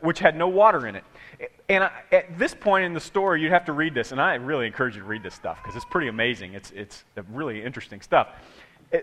which 0.00 0.18
had 0.18 0.36
no 0.36 0.48
water 0.48 0.86
in 0.86 0.96
it. 0.96 1.04
And 1.68 1.84
I, 1.84 1.90
at 2.10 2.38
this 2.38 2.54
point 2.54 2.84
in 2.84 2.94
the 2.94 3.00
story, 3.00 3.42
you'd 3.42 3.52
have 3.52 3.66
to 3.66 3.72
read 3.72 3.94
this, 3.94 4.10
and 4.10 4.20
I 4.20 4.34
really 4.34 4.66
encourage 4.66 4.96
you 4.96 5.02
to 5.02 5.06
read 5.06 5.22
this 5.22 5.34
stuff 5.34 5.58
because 5.62 5.76
it's 5.76 5.84
pretty 5.84 6.08
amazing. 6.08 6.54
It's, 6.54 6.72
it's 6.72 7.04
really 7.30 7.62
interesting 7.62 8.00
stuff. 8.00 8.28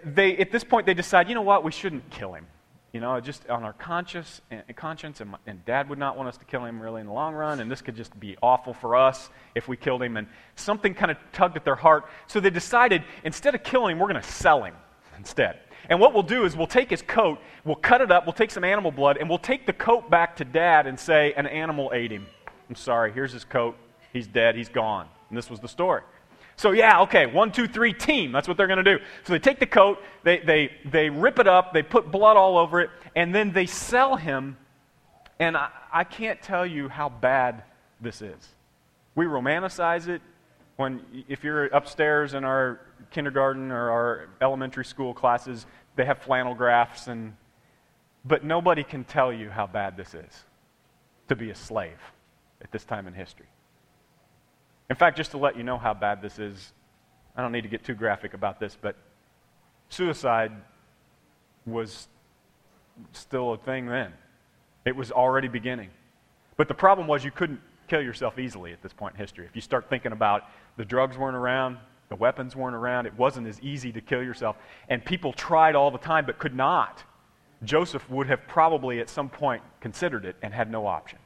They, 0.04 0.36
at 0.38 0.52
this 0.52 0.64
point, 0.64 0.86
they 0.86 0.94
decide, 0.94 1.30
you 1.30 1.36
know 1.36 1.44
what, 1.44 1.64
we 1.64 1.72
shouldn't 1.72 2.10
kill 2.10 2.34
him. 2.34 2.48
You 2.92 3.02
know, 3.02 3.20
just 3.20 3.50
on 3.50 3.64
our 3.64 3.72
eh, 3.72 3.74
conscience, 3.78 4.42
and, 4.50 4.64
conscience, 4.78 5.20
and, 5.20 5.36
and 5.46 5.64
dad 5.66 5.90
would 5.90 6.00
not 6.00 6.16
want 6.16 6.30
us 6.30 6.38
to 6.38 6.46
kill 6.46 6.64
him 6.64 6.82
really 6.82 7.02
in 7.02 7.08
the 7.08 7.14
long 7.14 7.34
run, 7.34 7.60
and 7.60 7.70
this 7.70 7.82
could 7.82 7.96
just 7.96 8.18
be 8.20 8.38
awful 8.42 8.74
for 8.74 8.96
us 8.96 9.30
if 9.54 9.68
we 9.68 9.76
killed 9.76 10.02
him. 10.02 10.16
And 10.16 10.28
something 10.56 10.94
kind 10.94 11.12
of 11.12 11.18
tugged 11.34 11.58
at 11.58 11.66
their 11.66 11.76
heart. 11.76 12.06
So 12.28 12.40
they 12.40 12.50
decided, 12.50 13.04
instead 13.26 13.54
of 13.54 13.64
killing 13.64 13.94
him, 13.94 14.00
we're 14.00 14.08
going 14.08 14.22
to 14.22 14.28
sell 14.28 14.64
him 14.64 14.76
instead. 15.18 15.60
And 15.90 16.00
what 16.00 16.14
we'll 16.14 16.24
do 16.24 16.46
is 16.46 16.56
we'll 16.56 16.68
take 16.68 16.90
his 16.90 17.02
coat, 17.02 17.40
we'll 17.64 17.76
cut 17.76 18.02
it 18.02 18.12
up, 18.12 18.26
we'll 18.26 18.34
take 18.34 18.52
some 18.52 18.64
animal 18.64 18.92
blood, 18.92 19.18
and 19.18 19.30
we'll 19.30 19.38
take 19.38 19.66
the 19.66 19.74
coat 19.74 20.10
back 20.10 20.36
to 20.38 20.46
dad 20.46 20.88
and 20.88 21.00
say, 21.00 21.34
an 21.34 21.46
animal 21.46 21.92
ate 21.94 22.12
him. 22.12 22.26
I'm 22.70 22.76
sorry, 22.76 23.12
here's 23.12 23.32
his 23.32 23.44
coat. 23.44 23.78
He's 24.12 24.28
dead, 24.28 24.56
he's 24.56 24.70
gone. 24.70 25.08
And 25.30 25.38
this 25.38 25.50
was 25.50 25.60
the 25.60 25.68
story. 25.68 26.02
So, 26.58 26.72
yeah, 26.72 27.02
okay, 27.02 27.26
one, 27.26 27.52
two, 27.52 27.68
three, 27.68 27.94
team. 27.94 28.32
That's 28.32 28.48
what 28.48 28.56
they're 28.56 28.68
going 28.68 28.84
to 28.84 28.98
do. 28.98 29.04
So 29.26 29.34
they 29.34 29.40
take 29.40 29.60
the 29.60 29.66
coat, 29.66 30.02
they, 30.24 30.40
they, 30.40 30.72
they 30.86 31.10
rip 31.10 31.38
it 31.38 31.48
up, 31.48 31.74
they 31.74 31.84
put 31.84 32.12
blood 32.12 32.38
all 32.38 32.58
over 32.58 32.80
it, 32.80 32.90
and 33.16 33.36
then 33.36 33.52
they 33.52 33.66
sell 33.66 34.16
him. 34.16 34.58
And 35.38 35.58
I, 35.58 35.70
I 35.92 36.04
can't 36.06 36.42
tell 36.42 36.66
you 36.66 36.88
how 36.88 37.10
bad 37.10 37.64
this 38.00 38.22
is. 38.22 38.56
We 39.16 39.26
romanticize 39.26 40.08
it, 40.08 40.22
when 40.78 41.02
if 41.28 41.44
you're 41.44 41.66
upstairs 41.68 42.34
in 42.34 42.44
our 42.44 42.80
kindergarten 43.12 43.72
or 43.72 43.90
our 43.90 44.30
elementary 44.42 44.86
school 44.86 45.14
classes, 45.14 45.66
they 45.96 46.06
have 46.06 46.20
flannel 46.20 46.56
graphs 46.56 47.08
and 47.08 47.36
but 48.26 48.44
nobody 48.44 48.84
can 48.84 49.04
tell 49.04 49.32
you 49.32 49.50
how 49.50 49.68
bad 49.68 49.96
this 49.96 50.16
is 50.16 50.44
to 51.28 51.36
be 51.36 51.52
a 51.52 51.56
slave 51.56 52.00
at 52.62 52.72
this 52.72 52.84
time 52.84 53.08
in 53.08 53.14
history. 53.14 53.46
In 54.90 54.96
fact, 54.96 55.18
just 55.18 55.32
to 55.32 55.38
let 55.38 55.56
you 55.56 55.64
know 55.64 55.78
how 55.78 55.94
bad 55.94 56.22
this 56.22 56.40
is, 56.40 56.74
I 57.36 57.42
don't 57.42 57.52
need 57.52 57.62
to 57.62 57.70
get 57.70 57.84
too 57.84 57.94
graphic 57.94 58.34
about 58.34 58.60
this, 58.60 58.78
but 58.80 58.96
suicide 59.90 60.52
was 61.66 62.08
still 63.12 63.54
a 63.54 63.58
thing 63.58 63.86
then. 63.86 64.14
It 64.86 64.96
was 64.96 65.12
already 65.12 65.48
beginning. 65.48 65.90
But 66.58 66.68
the 66.68 66.74
problem 66.74 67.08
was 67.08 67.24
you 67.24 67.32
couldn't 67.32 67.60
kill 67.88 68.02
yourself 68.02 68.40
easily 68.40 68.72
at 68.72 68.82
this 68.82 68.94
point 68.94 69.16
in 69.16 69.20
history. 69.20 69.46
If 69.46 69.56
you 69.56 69.62
start 69.62 69.90
thinking 69.90 70.12
about 70.12 70.44
the 70.78 70.86
drugs 70.86 71.18
weren't 71.18 71.36
around, 71.36 71.78
the 72.10 72.16
weapons 72.16 72.56
weren't 72.56 72.76
around, 72.76 73.06
it 73.06 73.18
wasn't 73.18 73.48
as 73.48 73.60
easy 73.62 73.92
to 73.92 74.02
kill 74.02 74.24
yourself. 74.24 74.58
And 74.90 75.04
people 75.04 75.34
tried 75.34 75.76
all 75.76 75.92
the 75.92 75.98
time 75.98 76.26
but 76.26 76.38
could 76.38 76.56
not. 76.56 77.04
Joseph 77.64 78.08
would 78.10 78.28
have 78.28 78.48
probably 78.48 79.00
at 79.00 79.10
some 79.10 79.30
point 79.30 79.64
considered 79.80 80.26
it 80.26 80.36
and 80.42 80.54
had 80.54 80.70
no 80.70 80.86
option. 80.86 81.20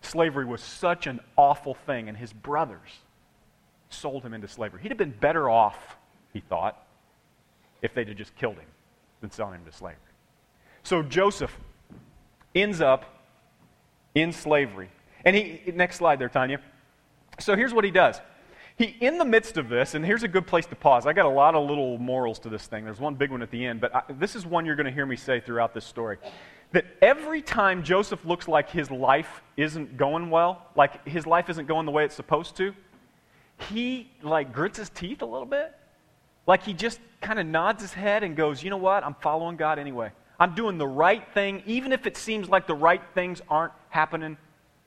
Slavery 0.00 0.44
was 0.44 0.62
such 0.62 1.06
an 1.06 1.20
awful 1.36 1.74
thing, 1.74 2.08
and 2.08 2.16
his 2.16 2.32
brothers 2.32 2.90
sold 3.90 4.22
him 4.22 4.32
into 4.32 4.48
slavery. 4.48 4.80
He'd 4.82 4.90
have 4.90 4.98
been 4.98 5.14
better 5.18 5.50
off, 5.50 5.96
he 6.32 6.40
thought, 6.40 6.86
if 7.82 7.94
they'd 7.94 8.08
have 8.08 8.16
just 8.16 8.34
killed 8.36 8.56
him 8.56 8.68
than 9.20 9.30
selling 9.30 9.54
him 9.54 9.64
to 9.64 9.72
slavery. 9.72 9.98
So 10.82 11.02
Joseph 11.02 11.54
ends 12.54 12.80
up 12.80 13.04
in 14.14 14.32
slavery. 14.32 14.90
And 15.24 15.34
he, 15.34 15.72
next 15.74 15.96
slide 15.96 16.18
there, 16.18 16.28
Tanya. 16.28 16.60
So 17.40 17.56
here's 17.56 17.74
what 17.74 17.84
he 17.84 17.90
does. 17.90 18.20
He, 18.78 18.96
in 19.00 19.18
the 19.18 19.24
midst 19.24 19.56
of 19.56 19.68
this, 19.68 19.94
and 19.94 20.06
here's 20.06 20.22
a 20.22 20.28
good 20.28 20.46
place 20.46 20.64
to 20.66 20.76
pause. 20.76 21.04
I 21.06 21.12
got 21.12 21.26
a 21.26 21.30
lot 21.30 21.56
of 21.56 21.68
little 21.68 21.98
morals 21.98 22.38
to 22.40 22.48
this 22.48 22.66
thing. 22.68 22.84
There's 22.84 23.00
one 23.00 23.16
big 23.16 23.30
one 23.30 23.42
at 23.42 23.50
the 23.50 23.66
end, 23.66 23.80
but 23.80 23.94
I, 23.94 24.02
this 24.08 24.36
is 24.36 24.46
one 24.46 24.64
you're 24.64 24.76
going 24.76 24.86
to 24.86 24.92
hear 24.92 25.04
me 25.04 25.16
say 25.16 25.40
throughout 25.40 25.74
this 25.74 25.84
story. 25.84 26.18
That 26.72 26.84
every 27.02 27.42
time 27.42 27.82
Joseph 27.82 28.24
looks 28.24 28.46
like 28.46 28.70
his 28.70 28.90
life 28.90 29.42
isn't 29.56 29.96
going 29.96 30.30
well, 30.30 30.66
like 30.76 31.06
his 31.08 31.26
life 31.26 31.50
isn't 31.50 31.66
going 31.66 31.86
the 31.86 31.92
way 31.92 32.04
it's 32.04 32.14
supposed 32.14 32.56
to, 32.58 32.72
he 33.70 34.10
like 34.22 34.52
grits 34.52 34.78
his 34.78 34.90
teeth 34.90 35.22
a 35.22 35.26
little 35.26 35.46
bit. 35.46 35.74
Like 36.46 36.62
he 36.62 36.72
just 36.72 37.00
kind 37.20 37.38
of 37.38 37.46
nods 37.46 37.82
his 37.82 37.92
head 37.92 38.22
and 38.22 38.36
goes, 38.36 38.62
You 38.62 38.70
know 38.70 38.76
what? 38.76 39.02
I'm 39.02 39.14
following 39.14 39.56
God 39.56 39.78
anyway. 39.78 40.12
I'm 40.38 40.54
doing 40.54 40.78
the 40.78 40.86
right 40.86 41.26
thing, 41.34 41.62
even 41.66 41.92
if 41.92 42.06
it 42.06 42.16
seems 42.16 42.48
like 42.48 42.66
the 42.66 42.74
right 42.74 43.02
things 43.14 43.42
aren't 43.48 43.72
happening 43.88 44.36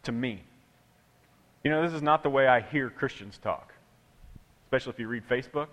to 0.03 0.11
me. 0.11 0.43
You 1.63 1.71
know, 1.71 1.83
this 1.83 1.93
is 1.93 2.01
not 2.01 2.23
the 2.23 2.29
way 2.29 2.47
I 2.47 2.61
hear 2.61 2.89
Christians 2.89 3.37
talk, 3.37 3.73
especially 4.71 4.93
if 4.93 4.99
you 4.99 5.07
read 5.09 5.27
Facebook. 5.27 5.67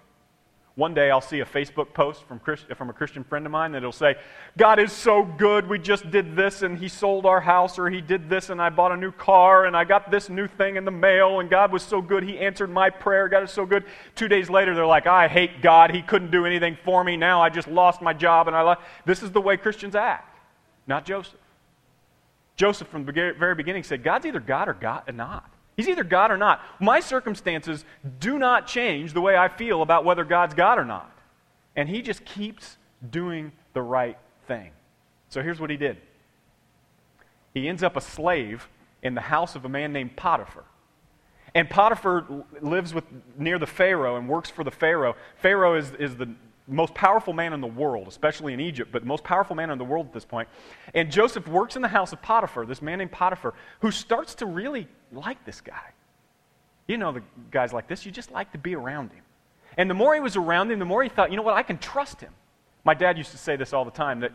One 0.74 0.92
day 0.92 1.08
I'll 1.08 1.20
see 1.20 1.38
a 1.38 1.44
Facebook 1.44 1.94
post 1.94 2.24
from, 2.24 2.40
Christ, 2.40 2.64
from 2.76 2.90
a 2.90 2.92
Christian 2.92 3.22
friend 3.22 3.46
of 3.46 3.52
mine 3.52 3.70
that'll 3.70 3.92
say, 3.92 4.16
God 4.56 4.80
is 4.80 4.90
so 4.90 5.22
good, 5.22 5.68
we 5.68 5.78
just 5.78 6.10
did 6.10 6.34
this 6.34 6.62
and 6.62 6.76
he 6.76 6.88
sold 6.88 7.24
our 7.24 7.40
house, 7.40 7.78
or 7.78 7.88
he 7.90 8.00
did 8.00 8.28
this 8.28 8.50
and 8.50 8.60
I 8.60 8.70
bought 8.70 8.90
a 8.90 8.96
new 8.96 9.12
car 9.12 9.66
and 9.66 9.76
I 9.76 9.84
got 9.84 10.10
this 10.10 10.28
new 10.28 10.48
thing 10.48 10.74
in 10.74 10.84
the 10.84 10.90
mail 10.90 11.38
and 11.38 11.48
God 11.48 11.70
was 11.70 11.84
so 11.84 12.02
good, 12.02 12.24
he 12.24 12.40
answered 12.40 12.70
my 12.70 12.90
prayer, 12.90 13.28
God 13.28 13.44
is 13.44 13.52
so 13.52 13.64
good. 13.64 13.84
Two 14.16 14.26
days 14.26 14.50
later 14.50 14.74
they're 14.74 14.84
like, 14.84 15.06
I 15.06 15.28
hate 15.28 15.62
God, 15.62 15.92
he 15.92 16.02
couldn't 16.02 16.32
do 16.32 16.44
anything 16.44 16.76
for 16.84 17.04
me, 17.04 17.16
now 17.16 17.40
I 17.40 17.50
just 17.50 17.68
lost 17.68 18.02
my 18.02 18.12
job 18.12 18.48
and 18.48 18.56
I 18.56 18.62
lost. 18.62 18.80
This 19.04 19.22
is 19.22 19.30
the 19.30 19.40
way 19.40 19.56
Christians 19.56 19.94
act, 19.94 20.36
not 20.88 21.04
Joseph. 21.04 21.38
Joseph 22.56 22.88
from 22.88 23.04
the 23.04 23.12
very 23.12 23.54
beginning 23.54 23.84
said, 23.84 24.02
God's 24.02 24.26
either 24.26 24.40
God 24.40 24.68
or 24.68 24.74
God 24.74 25.04
or 25.06 25.12
not. 25.12 25.52
He's 25.78 25.86
either 25.86 26.02
God 26.02 26.32
or 26.32 26.36
not. 26.36 26.60
My 26.80 26.98
circumstances 26.98 27.84
do 28.18 28.36
not 28.36 28.66
change 28.66 29.12
the 29.12 29.20
way 29.20 29.36
I 29.36 29.46
feel 29.46 29.80
about 29.80 30.04
whether 30.04 30.24
God's 30.24 30.52
God 30.52 30.76
or 30.76 30.84
not. 30.84 31.16
And 31.76 31.88
he 31.88 32.02
just 32.02 32.24
keeps 32.24 32.78
doing 33.08 33.52
the 33.74 33.80
right 33.80 34.18
thing. 34.48 34.72
So 35.28 35.40
here's 35.40 35.60
what 35.60 35.70
he 35.70 35.76
did 35.76 35.98
he 37.54 37.68
ends 37.68 37.84
up 37.84 37.96
a 37.96 38.00
slave 38.00 38.68
in 39.04 39.14
the 39.14 39.20
house 39.20 39.54
of 39.54 39.64
a 39.64 39.68
man 39.68 39.92
named 39.92 40.16
Potiphar. 40.16 40.64
And 41.54 41.70
Potiphar 41.70 42.26
lives 42.60 42.92
with, 42.92 43.04
near 43.38 43.60
the 43.60 43.66
Pharaoh 43.66 44.16
and 44.16 44.28
works 44.28 44.50
for 44.50 44.64
the 44.64 44.72
Pharaoh. 44.72 45.14
Pharaoh 45.36 45.76
is, 45.76 45.92
is 45.92 46.16
the 46.16 46.34
most 46.74 46.94
powerful 46.94 47.32
man 47.32 47.52
in 47.52 47.60
the 47.60 47.66
world, 47.66 48.08
especially 48.08 48.52
in 48.52 48.60
Egypt, 48.60 48.92
but 48.92 49.02
the 49.02 49.08
most 49.08 49.24
powerful 49.24 49.56
man 49.56 49.70
in 49.70 49.78
the 49.78 49.84
world 49.84 50.06
at 50.06 50.12
this 50.12 50.24
point. 50.24 50.48
And 50.94 51.10
Joseph 51.10 51.48
works 51.48 51.76
in 51.76 51.82
the 51.82 51.88
house 51.88 52.12
of 52.12 52.20
Potiphar, 52.22 52.66
this 52.66 52.82
man 52.82 52.98
named 52.98 53.12
Potiphar, 53.12 53.54
who 53.80 53.90
starts 53.90 54.34
to 54.36 54.46
really 54.46 54.88
like 55.12 55.44
this 55.44 55.60
guy. 55.60 55.92
You 56.86 56.98
know, 56.98 57.12
the 57.12 57.22
guys 57.50 57.72
like 57.72 57.88
this, 57.88 58.06
you 58.06 58.12
just 58.12 58.30
like 58.30 58.52
to 58.52 58.58
be 58.58 58.74
around 58.74 59.12
him. 59.12 59.22
And 59.76 59.88
the 59.88 59.94
more 59.94 60.14
he 60.14 60.20
was 60.20 60.36
around 60.36 60.70
him, 60.70 60.78
the 60.78 60.84
more 60.84 61.02
he 61.02 61.08
thought, 61.08 61.30
you 61.30 61.36
know 61.36 61.42
what, 61.42 61.54
I 61.54 61.62
can 61.62 61.78
trust 61.78 62.20
him. 62.20 62.32
My 62.84 62.94
dad 62.94 63.18
used 63.18 63.30
to 63.32 63.38
say 63.38 63.56
this 63.56 63.72
all 63.72 63.84
the 63.84 63.90
time 63.90 64.20
that 64.20 64.32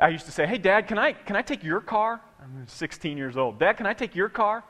I 0.00 0.08
used 0.08 0.26
to 0.26 0.32
say, 0.32 0.46
hey, 0.46 0.58
Dad, 0.58 0.88
can 0.88 0.98
I, 0.98 1.12
can 1.12 1.36
I 1.36 1.42
take 1.42 1.62
your 1.62 1.80
car? 1.80 2.20
I'm 2.40 2.66
16 2.66 3.18
years 3.18 3.36
old. 3.36 3.58
Dad, 3.58 3.74
can 3.74 3.86
I 3.86 3.92
take 3.92 4.16
your 4.16 4.30
car? 4.30 4.64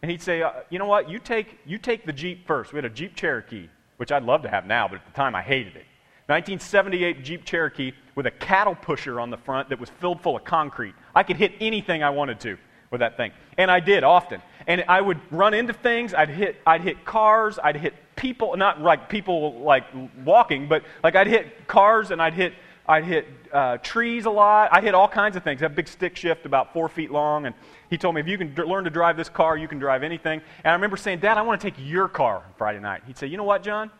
And 0.00 0.10
he'd 0.10 0.22
say, 0.22 0.42
uh, 0.42 0.52
you 0.70 0.78
know 0.78 0.86
what, 0.86 1.10
you 1.10 1.18
take, 1.18 1.58
you 1.66 1.76
take 1.76 2.06
the 2.06 2.12
Jeep 2.12 2.46
first. 2.46 2.72
We 2.72 2.76
had 2.76 2.84
a 2.84 2.90
Jeep 2.90 3.16
Cherokee, 3.16 3.68
which 3.96 4.12
I'd 4.12 4.22
love 4.22 4.42
to 4.42 4.48
have 4.48 4.66
now, 4.66 4.86
but 4.86 4.96
at 4.96 5.06
the 5.06 5.12
time 5.12 5.34
I 5.34 5.42
hated 5.42 5.76
it. 5.76 5.86
1978 6.26 7.22
Jeep 7.22 7.44
Cherokee 7.44 7.92
with 8.14 8.26
a 8.26 8.30
cattle 8.30 8.74
pusher 8.74 9.20
on 9.20 9.30
the 9.30 9.36
front 9.36 9.68
that 9.68 9.78
was 9.78 9.90
filled 10.00 10.22
full 10.22 10.36
of 10.36 10.44
concrete. 10.44 10.94
I 11.14 11.22
could 11.22 11.36
hit 11.36 11.52
anything 11.60 12.02
I 12.02 12.10
wanted 12.10 12.40
to 12.40 12.56
with 12.90 13.00
that 13.00 13.16
thing. 13.16 13.32
And 13.58 13.70
I 13.70 13.80
did 13.80 14.04
often. 14.04 14.40
And 14.66 14.84
I 14.88 15.00
would 15.00 15.20
run 15.30 15.52
into 15.52 15.74
things. 15.74 16.14
I'd 16.14 16.30
hit, 16.30 16.56
I'd 16.66 16.80
hit 16.80 17.04
cars. 17.04 17.58
I'd 17.62 17.76
hit 17.76 17.92
people, 18.16 18.56
not 18.56 18.80
like 18.80 19.10
people 19.10 19.60
like 19.60 19.84
walking, 20.24 20.68
but 20.68 20.84
like 21.02 21.14
I'd 21.14 21.26
hit 21.26 21.66
cars 21.66 22.10
and 22.10 22.22
I'd 22.22 22.34
hit, 22.34 22.54
I'd 22.86 23.04
hit 23.04 23.26
uh, 23.52 23.78
trees 23.78 24.24
a 24.24 24.30
lot. 24.30 24.70
I 24.72 24.80
hit 24.80 24.94
all 24.94 25.08
kinds 25.08 25.36
of 25.36 25.42
things. 25.42 25.60
I 25.60 25.66
have 25.66 25.72
a 25.72 25.74
big 25.74 25.88
stick 25.88 26.16
shift 26.16 26.46
about 26.46 26.72
four 26.72 26.88
feet 26.88 27.10
long. 27.10 27.44
And 27.44 27.54
he 27.90 27.98
told 27.98 28.14
me, 28.14 28.22
if 28.22 28.28
you 28.28 28.38
can 28.38 28.54
d- 28.54 28.62
learn 28.62 28.84
to 28.84 28.90
drive 28.90 29.18
this 29.18 29.28
car, 29.28 29.58
you 29.58 29.68
can 29.68 29.78
drive 29.78 30.02
anything. 30.02 30.40
And 30.62 30.70
I 30.70 30.72
remember 30.72 30.96
saying, 30.96 31.18
Dad, 31.18 31.36
I 31.36 31.42
want 31.42 31.60
to 31.60 31.70
take 31.70 31.76
your 31.84 32.08
car 32.08 32.44
Friday 32.56 32.80
night. 32.80 33.02
He'd 33.06 33.18
say, 33.18 33.26
You 33.26 33.36
know 33.36 33.44
what, 33.44 33.62
John? 33.62 33.90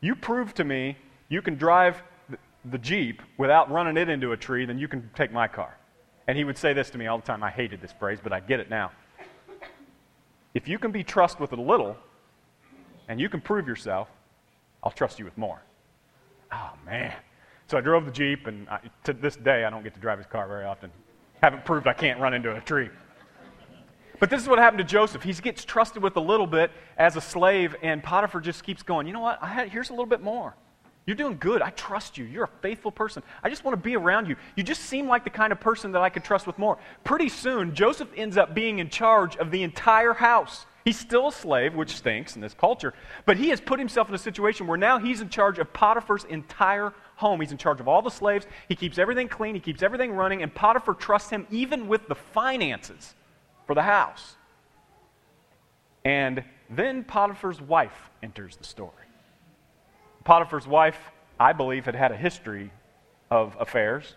You 0.00 0.14
proved 0.14 0.56
to 0.56 0.64
me 0.64 0.98
you 1.34 1.42
can 1.42 1.56
drive 1.56 2.00
the 2.70 2.78
Jeep 2.78 3.20
without 3.36 3.68
running 3.70 3.96
it 3.96 4.08
into 4.08 4.32
a 4.32 4.36
tree, 4.36 4.64
then 4.64 4.78
you 4.78 4.86
can 4.86 5.10
take 5.16 5.32
my 5.32 5.48
car. 5.48 5.76
And 6.28 6.38
he 6.38 6.44
would 6.44 6.56
say 6.56 6.72
this 6.72 6.90
to 6.90 6.98
me 6.98 7.08
all 7.08 7.18
the 7.18 7.26
time. 7.26 7.42
I 7.42 7.50
hated 7.50 7.82
this 7.82 7.92
phrase, 7.92 8.20
but 8.22 8.32
I 8.32 8.38
get 8.38 8.60
it 8.60 8.70
now. 8.70 8.92
If 10.54 10.68
you 10.68 10.78
can 10.78 10.92
be 10.92 11.02
trusted 11.02 11.40
with 11.40 11.52
a 11.52 11.60
little 11.60 11.96
and 13.08 13.20
you 13.20 13.28
can 13.28 13.40
prove 13.40 13.66
yourself, 13.66 14.08
I'll 14.82 14.92
trust 14.92 15.18
you 15.18 15.24
with 15.24 15.36
more. 15.36 15.60
Oh, 16.52 16.72
man. 16.86 17.12
So 17.66 17.76
I 17.76 17.80
drove 17.80 18.04
the 18.04 18.12
Jeep, 18.12 18.46
and 18.46 18.68
I, 18.68 18.78
to 19.02 19.12
this 19.12 19.34
day, 19.34 19.64
I 19.64 19.70
don't 19.70 19.82
get 19.82 19.94
to 19.94 20.00
drive 20.00 20.18
his 20.18 20.26
car 20.28 20.46
very 20.46 20.64
often. 20.64 20.90
Haven't 21.42 21.64
proved 21.64 21.88
I 21.88 21.94
can't 21.94 22.20
run 22.20 22.32
into 22.32 22.54
a 22.54 22.60
tree. 22.60 22.90
But 24.20 24.30
this 24.30 24.40
is 24.40 24.48
what 24.48 24.60
happened 24.60 24.78
to 24.78 24.84
Joseph. 24.84 25.24
He 25.24 25.32
gets 25.32 25.64
trusted 25.64 26.00
with 26.00 26.16
a 26.16 26.20
little 26.20 26.46
bit 26.46 26.70
as 26.96 27.16
a 27.16 27.20
slave, 27.20 27.74
and 27.82 28.02
Potiphar 28.02 28.40
just 28.40 28.62
keeps 28.62 28.84
going, 28.84 29.08
you 29.08 29.12
know 29.12 29.20
what? 29.20 29.42
Had, 29.42 29.70
here's 29.70 29.90
a 29.90 29.92
little 29.92 30.06
bit 30.06 30.22
more. 30.22 30.54
You're 31.06 31.16
doing 31.16 31.36
good. 31.38 31.60
I 31.60 31.70
trust 31.70 32.16
you. 32.16 32.24
You're 32.24 32.44
a 32.44 32.60
faithful 32.62 32.90
person. 32.90 33.22
I 33.42 33.50
just 33.50 33.62
want 33.62 33.76
to 33.76 33.82
be 33.82 33.94
around 33.94 34.26
you. 34.26 34.36
You 34.56 34.62
just 34.62 34.82
seem 34.82 35.06
like 35.06 35.24
the 35.24 35.30
kind 35.30 35.52
of 35.52 35.60
person 35.60 35.92
that 35.92 36.00
I 36.00 36.08
could 36.08 36.24
trust 36.24 36.46
with 36.46 36.58
more. 36.58 36.78
Pretty 37.04 37.28
soon, 37.28 37.74
Joseph 37.74 38.08
ends 38.16 38.36
up 38.38 38.54
being 38.54 38.78
in 38.78 38.88
charge 38.88 39.36
of 39.36 39.50
the 39.50 39.62
entire 39.62 40.14
house. 40.14 40.64
He's 40.84 40.98
still 40.98 41.28
a 41.28 41.32
slave, 41.32 41.74
which 41.74 41.96
stinks 41.96 42.36
in 42.36 42.42
this 42.42 42.52
culture, 42.52 42.92
but 43.24 43.38
he 43.38 43.48
has 43.48 43.60
put 43.60 43.78
himself 43.78 44.08
in 44.10 44.14
a 44.14 44.18
situation 44.18 44.66
where 44.66 44.76
now 44.76 44.98
he's 44.98 45.22
in 45.22 45.30
charge 45.30 45.58
of 45.58 45.72
Potiphar's 45.72 46.24
entire 46.24 46.92
home. 47.16 47.40
He's 47.40 47.52
in 47.52 47.58
charge 47.58 47.80
of 47.80 47.88
all 47.88 48.02
the 48.02 48.10
slaves. 48.10 48.46
He 48.68 48.76
keeps 48.76 48.98
everything 48.98 49.28
clean, 49.28 49.54
he 49.54 49.60
keeps 49.60 49.82
everything 49.82 50.12
running, 50.12 50.42
and 50.42 50.54
Potiphar 50.54 50.94
trusts 50.94 51.30
him 51.30 51.46
even 51.50 51.88
with 51.88 52.06
the 52.06 52.14
finances 52.14 53.14
for 53.66 53.74
the 53.74 53.82
house. 53.82 54.36
And 56.04 56.44
then 56.68 57.02
Potiphar's 57.04 57.62
wife 57.62 58.10
enters 58.22 58.56
the 58.56 58.64
story. 58.64 59.03
Potiphar's 60.24 60.66
wife, 60.66 60.98
I 61.38 61.52
believe, 61.52 61.84
had 61.84 61.94
had 61.94 62.12
a 62.12 62.16
history 62.16 62.70
of 63.30 63.56
affairs. 63.60 64.14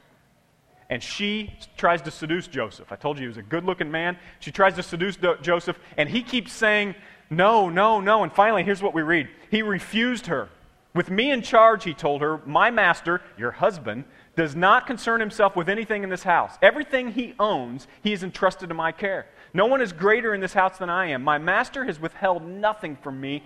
And 0.89 1.03
she 1.03 1.53
tries 1.75 2.01
to 2.03 2.11
seduce 2.11 2.47
Joseph. 2.47 2.91
I 2.91 2.95
told 2.95 3.17
you 3.17 3.23
he 3.23 3.27
was 3.27 3.37
a 3.37 3.41
good 3.41 3.65
looking 3.65 3.91
man. 3.91 4.17
She 4.39 4.51
tries 4.51 4.75
to 4.75 4.83
seduce 4.83 5.17
Do- 5.17 5.37
Joseph, 5.41 5.77
and 5.97 6.07
he 6.07 6.23
keeps 6.23 6.53
saying, 6.53 6.95
No, 7.29 7.69
no, 7.69 7.99
no. 7.99 8.23
And 8.23 8.31
finally, 8.31 8.63
here's 8.63 8.81
what 8.81 8.93
we 8.93 9.01
read 9.01 9.27
He 9.51 9.61
refused 9.61 10.27
her. 10.27 10.49
With 10.93 11.11
me 11.11 11.31
in 11.31 11.41
charge, 11.41 11.83
he 11.83 11.93
told 11.93 12.21
her, 12.21 12.41
My 12.45 12.71
master, 12.71 13.21
your 13.37 13.51
husband, 13.51 14.05
does 14.35 14.55
not 14.55 14.87
concern 14.87 15.19
himself 15.19 15.55
with 15.55 15.67
anything 15.67 16.03
in 16.03 16.09
this 16.09 16.23
house. 16.23 16.53
Everything 16.61 17.11
he 17.11 17.35
owns, 17.37 17.87
he 18.01 18.11
has 18.11 18.23
entrusted 18.23 18.69
to 18.69 18.75
my 18.75 18.91
care. 18.91 19.27
No 19.53 19.65
one 19.65 19.81
is 19.81 19.91
greater 19.91 20.33
in 20.33 20.41
this 20.41 20.53
house 20.53 20.77
than 20.77 20.89
I 20.89 21.07
am. 21.07 21.23
My 21.23 21.37
master 21.37 21.83
has 21.83 21.99
withheld 21.99 22.47
nothing 22.47 22.95
from 22.95 23.19
me 23.19 23.43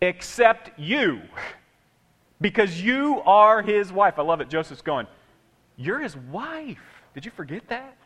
except 0.00 0.78
you 0.78 1.20
because 2.40 2.80
you 2.80 3.20
are 3.26 3.62
his 3.62 3.92
wife. 3.92 4.18
I 4.18 4.22
love 4.22 4.40
it. 4.40 4.48
Joseph's 4.48 4.82
going, 4.82 5.06
You're 5.76 6.00
his 6.00 6.16
wife. 6.16 6.78
Did 7.14 7.24
you 7.24 7.30
forget 7.30 7.68
that? 7.68 7.96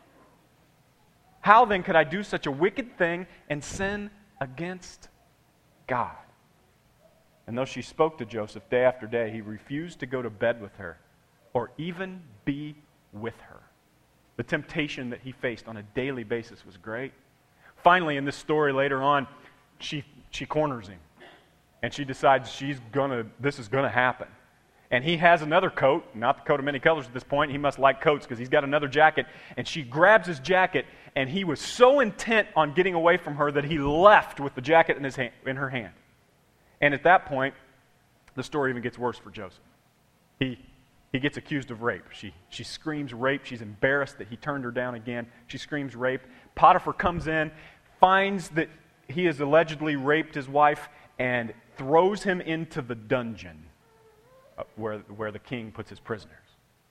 How 1.41 1.65
then 1.65 1.83
could 1.83 1.95
I 1.95 2.03
do 2.03 2.23
such 2.23 2.47
a 2.47 2.51
wicked 2.51 2.97
thing 2.97 3.27
and 3.49 3.63
sin 3.63 4.09
against 4.39 5.09
God? 5.87 6.15
And 7.47 7.57
though 7.57 7.65
she 7.65 7.81
spoke 7.81 8.17
to 8.19 8.25
Joseph 8.25 8.67
day 8.69 8.85
after 8.85 9.05
day, 9.05 9.29
he 9.29 9.41
refused 9.41 9.99
to 9.99 10.05
go 10.05 10.21
to 10.21 10.29
bed 10.29 10.61
with 10.61 10.75
her 10.77 10.97
or 11.51 11.71
even 11.77 12.21
be 12.45 12.75
with 13.11 13.39
her. 13.41 13.59
The 14.37 14.43
temptation 14.43 15.09
that 15.09 15.19
he 15.21 15.33
faced 15.33 15.67
on 15.67 15.77
a 15.77 15.83
daily 15.83 16.23
basis 16.23 16.65
was 16.65 16.77
great. 16.77 17.11
Finally, 17.83 18.15
in 18.15 18.25
this 18.25 18.37
story 18.37 18.71
later 18.71 19.03
on, 19.03 19.27
she, 19.79 20.05
she 20.31 20.45
corners 20.45 20.87
him 20.87 20.99
and 21.83 21.93
she 21.93 22.03
decides 22.03 22.49
she's 22.49 22.79
gonna 22.91 23.27
this 23.39 23.59
is 23.59 23.67
gonna 23.67 23.89
happen 23.89 24.27
and 24.89 25.03
he 25.03 25.17
has 25.17 25.43
another 25.43 25.69
coat 25.69 26.03
not 26.15 26.37
the 26.37 26.43
coat 26.43 26.59
of 26.59 26.65
many 26.65 26.79
colors 26.79 27.05
at 27.05 27.13
this 27.13 27.23
point 27.23 27.51
he 27.51 27.57
must 27.59 27.77
like 27.77 28.01
coats 28.01 28.25
because 28.25 28.39
he's 28.39 28.49
got 28.49 28.63
another 28.63 28.87
jacket 28.87 29.27
and 29.57 29.67
she 29.67 29.83
grabs 29.83 30.27
his 30.27 30.39
jacket 30.39 30.85
and 31.15 31.29
he 31.29 31.43
was 31.43 31.59
so 31.59 31.99
intent 31.99 32.47
on 32.55 32.73
getting 32.73 32.95
away 32.95 33.17
from 33.17 33.35
her 33.35 33.51
that 33.51 33.65
he 33.65 33.77
left 33.77 34.39
with 34.39 34.55
the 34.55 34.61
jacket 34.61 34.97
in, 34.97 35.03
his 35.03 35.15
hand, 35.15 35.31
in 35.45 35.57
her 35.57 35.69
hand 35.69 35.93
and 36.81 36.95
at 36.95 37.03
that 37.03 37.27
point 37.27 37.53
the 38.33 38.41
story 38.41 38.71
even 38.71 38.81
gets 38.81 38.97
worse 38.97 39.17
for 39.19 39.29
joseph 39.29 39.59
he 40.39 40.57
he 41.11 41.19
gets 41.19 41.37
accused 41.37 41.69
of 41.69 41.83
rape. 41.83 42.05
She, 42.11 42.33
she 42.49 42.63
screams 42.63 43.13
rape. 43.13 43.45
She's 43.45 43.61
embarrassed 43.61 44.17
that 44.17 44.29
he 44.29 44.35
turned 44.35 44.63
her 44.63 44.71
down 44.71 44.95
again. 44.95 45.27
She 45.45 45.59
screams 45.59 45.95
rape. 45.95 46.21
Potiphar 46.55 46.91
comes 46.91 47.27
in, 47.27 47.51
finds 47.99 48.49
that 48.49 48.67
he 49.07 49.25
has 49.25 49.39
allegedly 49.39 49.95
raped 49.95 50.33
his 50.33 50.49
wife, 50.49 50.89
and 51.19 51.53
throws 51.77 52.23
him 52.23 52.41
into 52.41 52.81
the 52.81 52.95
dungeon 52.95 53.63
uh, 54.57 54.63
where, 54.75 54.99
where 55.15 55.31
the 55.31 55.39
king 55.39 55.71
puts 55.71 55.89
his 55.89 55.99
prisoners, 55.99 56.37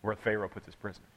where 0.01 0.17
Pharaoh 0.17 0.49
puts 0.49 0.67
his 0.67 0.75
prisoners. 0.75 1.09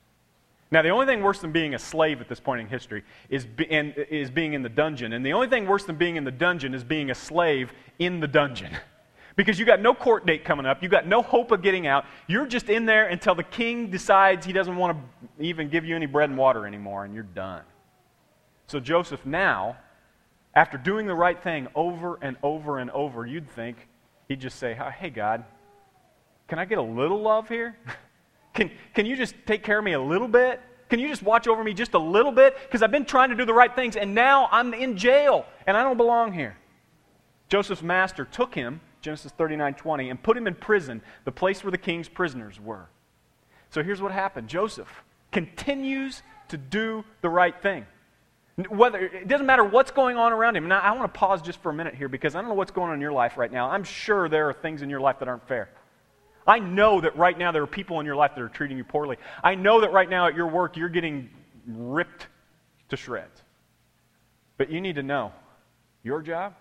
Now, 0.71 0.81
the 0.81 0.89
only 0.89 1.05
thing 1.05 1.21
worse 1.21 1.39
than 1.39 1.51
being 1.51 1.75
a 1.75 1.79
slave 1.79 2.21
at 2.21 2.27
this 2.27 2.39
point 2.39 2.61
in 2.61 2.67
history 2.67 3.03
is, 3.29 3.45
be, 3.45 3.69
and, 3.71 3.93
is 4.09 4.31
being 4.31 4.53
in 4.53 4.63
the 4.63 4.69
dungeon. 4.69 5.13
And 5.13 5.25
the 5.25 5.33
only 5.33 5.47
thing 5.47 5.67
worse 5.67 5.85
than 5.85 5.95
being 5.95 6.15
in 6.15 6.23
the 6.23 6.31
dungeon 6.31 6.73
is 6.73 6.83
being 6.83 7.11
a 7.11 7.15
slave 7.15 7.71
in 7.99 8.19
the 8.19 8.27
dungeon. 8.27 8.75
because 9.35 9.59
you 9.59 9.65
got 9.65 9.81
no 9.81 9.93
court 9.93 10.25
date 10.25 10.43
coming 10.43 10.65
up. 10.65 10.81
You 10.81 10.89
got 10.89 11.07
no 11.07 11.21
hope 11.21 11.51
of 11.51 11.61
getting 11.61 11.87
out. 11.87 12.05
You're 12.27 12.47
just 12.47 12.69
in 12.69 12.85
there 12.85 13.07
until 13.07 13.35
the 13.35 13.43
king 13.43 13.89
decides 13.89 14.45
he 14.45 14.53
doesn't 14.53 14.75
want 14.75 14.97
to 14.97 15.43
even 15.43 15.69
give 15.69 15.85
you 15.85 15.95
any 15.95 16.05
bread 16.05 16.29
and 16.29 16.37
water 16.37 16.65
anymore, 16.65 17.05
and 17.05 17.13
you're 17.13 17.23
done. 17.23 17.63
So, 18.67 18.79
Joseph 18.79 19.25
now, 19.25 19.77
after 20.55 20.77
doing 20.77 21.05
the 21.05 21.15
right 21.15 21.41
thing 21.41 21.67
over 21.75 22.17
and 22.21 22.37
over 22.41 22.79
and 22.79 22.89
over, 22.91 23.25
you'd 23.25 23.49
think 23.49 23.87
he'd 24.27 24.39
just 24.39 24.57
say, 24.57 24.73
Hey, 24.73 25.09
God, 25.09 25.43
can 26.47 26.59
I 26.59 26.65
get 26.65 26.77
a 26.77 26.83
little 26.83 27.21
love 27.21 27.49
here? 27.49 27.77
Can, 28.53 28.71
can 28.93 29.05
you 29.05 29.17
just 29.17 29.35
take 29.45 29.63
care 29.63 29.79
of 29.79 29.83
me 29.83 29.91
a 29.91 30.01
little 30.01 30.29
bit? 30.29 30.61
Can 30.89 30.97
you 30.97 31.09
just 31.09 31.21
watch 31.21 31.45
over 31.45 31.61
me 31.61 31.73
just 31.73 31.93
a 31.93 31.99
little 31.99 32.31
bit? 32.31 32.55
Because 32.61 32.81
I've 32.81 32.89
been 32.89 33.03
trying 33.03 33.31
to 33.31 33.35
do 33.35 33.43
the 33.43 33.53
right 33.53 33.75
things, 33.75 33.97
and 33.97 34.15
now 34.15 34.47
I'm 34.49 34.73
in 34.73 34.95
jail, 34.95 35.45
and 35.67 35.75
I 35.75 35.83
don't 35.83 35.97
belong 35.97 36.31
here. 36.31 36.55
Joseph's 37.49 37.83
master 37.83 38.23
took 38.23 38.55
him, 38.55 38.79
Genesis 39.01 39.33
39 39.33 39.73
20, 39.73 40.09
and 40.09 40.23
put 40.23 40.37
him 40.37 40.47
in 40.47 40.55
prison, 40.55 41.01
the 41.25 41.33
place 41.33 41.65
where 41.65 41.71
the 41.71 41.77
king's 41.77 42.07
prisoners 42.07 42.57
were. 42.57 42.87
So 43.71 43.83
here's 43.83 44.01
what 44.01 44.13
happened 44.13 44.47
Joseph 44.47 45.03
continues 45.33 46.23
to 46.47 46.57
do 46.57 47.03
the 47.19 47.29
right 47.29 47.61
thing. 47.61 47.85
Whether, 48.69 48.99
it 48.99 49.27
doesn't 49.27 49.45
matter 49.45 49.65
what's 49.65 49.91
going 49.91 50.15
on 50.15 50.31
around 50.31 50.55
him. 50.55 50.67
Now, 50.69 50.79
I 50.79 50.91
want 50.91 51.13
to 51.13 51.19
pause 51.19 51.41
just 51.41 51.61
for 51.61 51.71
a 51.71 51.73
minute 51.73 51.93
here 51.93 52.07
because 52.07 52.35
I 52.35 52.39
don't 52.39 52.49
know 52.49 52.55
what's 52.55 52.71
going 52.71 52.89
on 52.89 52.95
in 52.95 53.01
your 53.01 53.11
life 53.11 53.37
right 53.37 53.51
now. 53.51 53.69
I'm 53.69 53.83
sure 53.83 54.29
there 54.29 54.47
are 54.47 54.53
things 54.53 54.81
in 54.81 54.89
your 54.89 55.01
life 55.01 55.19
that 55.19 55.27
aren't 55.27 55.45
fair. 55.47 55.69
I 56.47 56.59
know 56.59 57.01
that 57.01 57.17
right 57.17 57.37
now 57.37 57.51
there 57.51 57.63
are 57.63 57.67
people 57.67 57.99
in 57.99 58.05
your 58.05 58.15
life 58.15 58.31
that 58.35 58.41
are 58.41 58.49
treating 58.49 58.77
you 58.77 58.85
poorly. 58.85 59.17
I 59.43 59.55
know 59.55 59.81
that 59.81 59.91
right 59.91 60.09
now 60.09 60.27
at 60.27 60.35
your 60.35 60.47
work 60.47 60.77
you're 60.77 60.89
getting 60.89 61.29
ripped 61.67 62.27
to 62.89 62.97
shreds. 62.97 63.41
But 64.57 64.69
you 64.69 64.79
need 64.79 64.95
to 64.95 65.03
know 65.03 65.33
your 66.03 66.21
job 66.21 66.53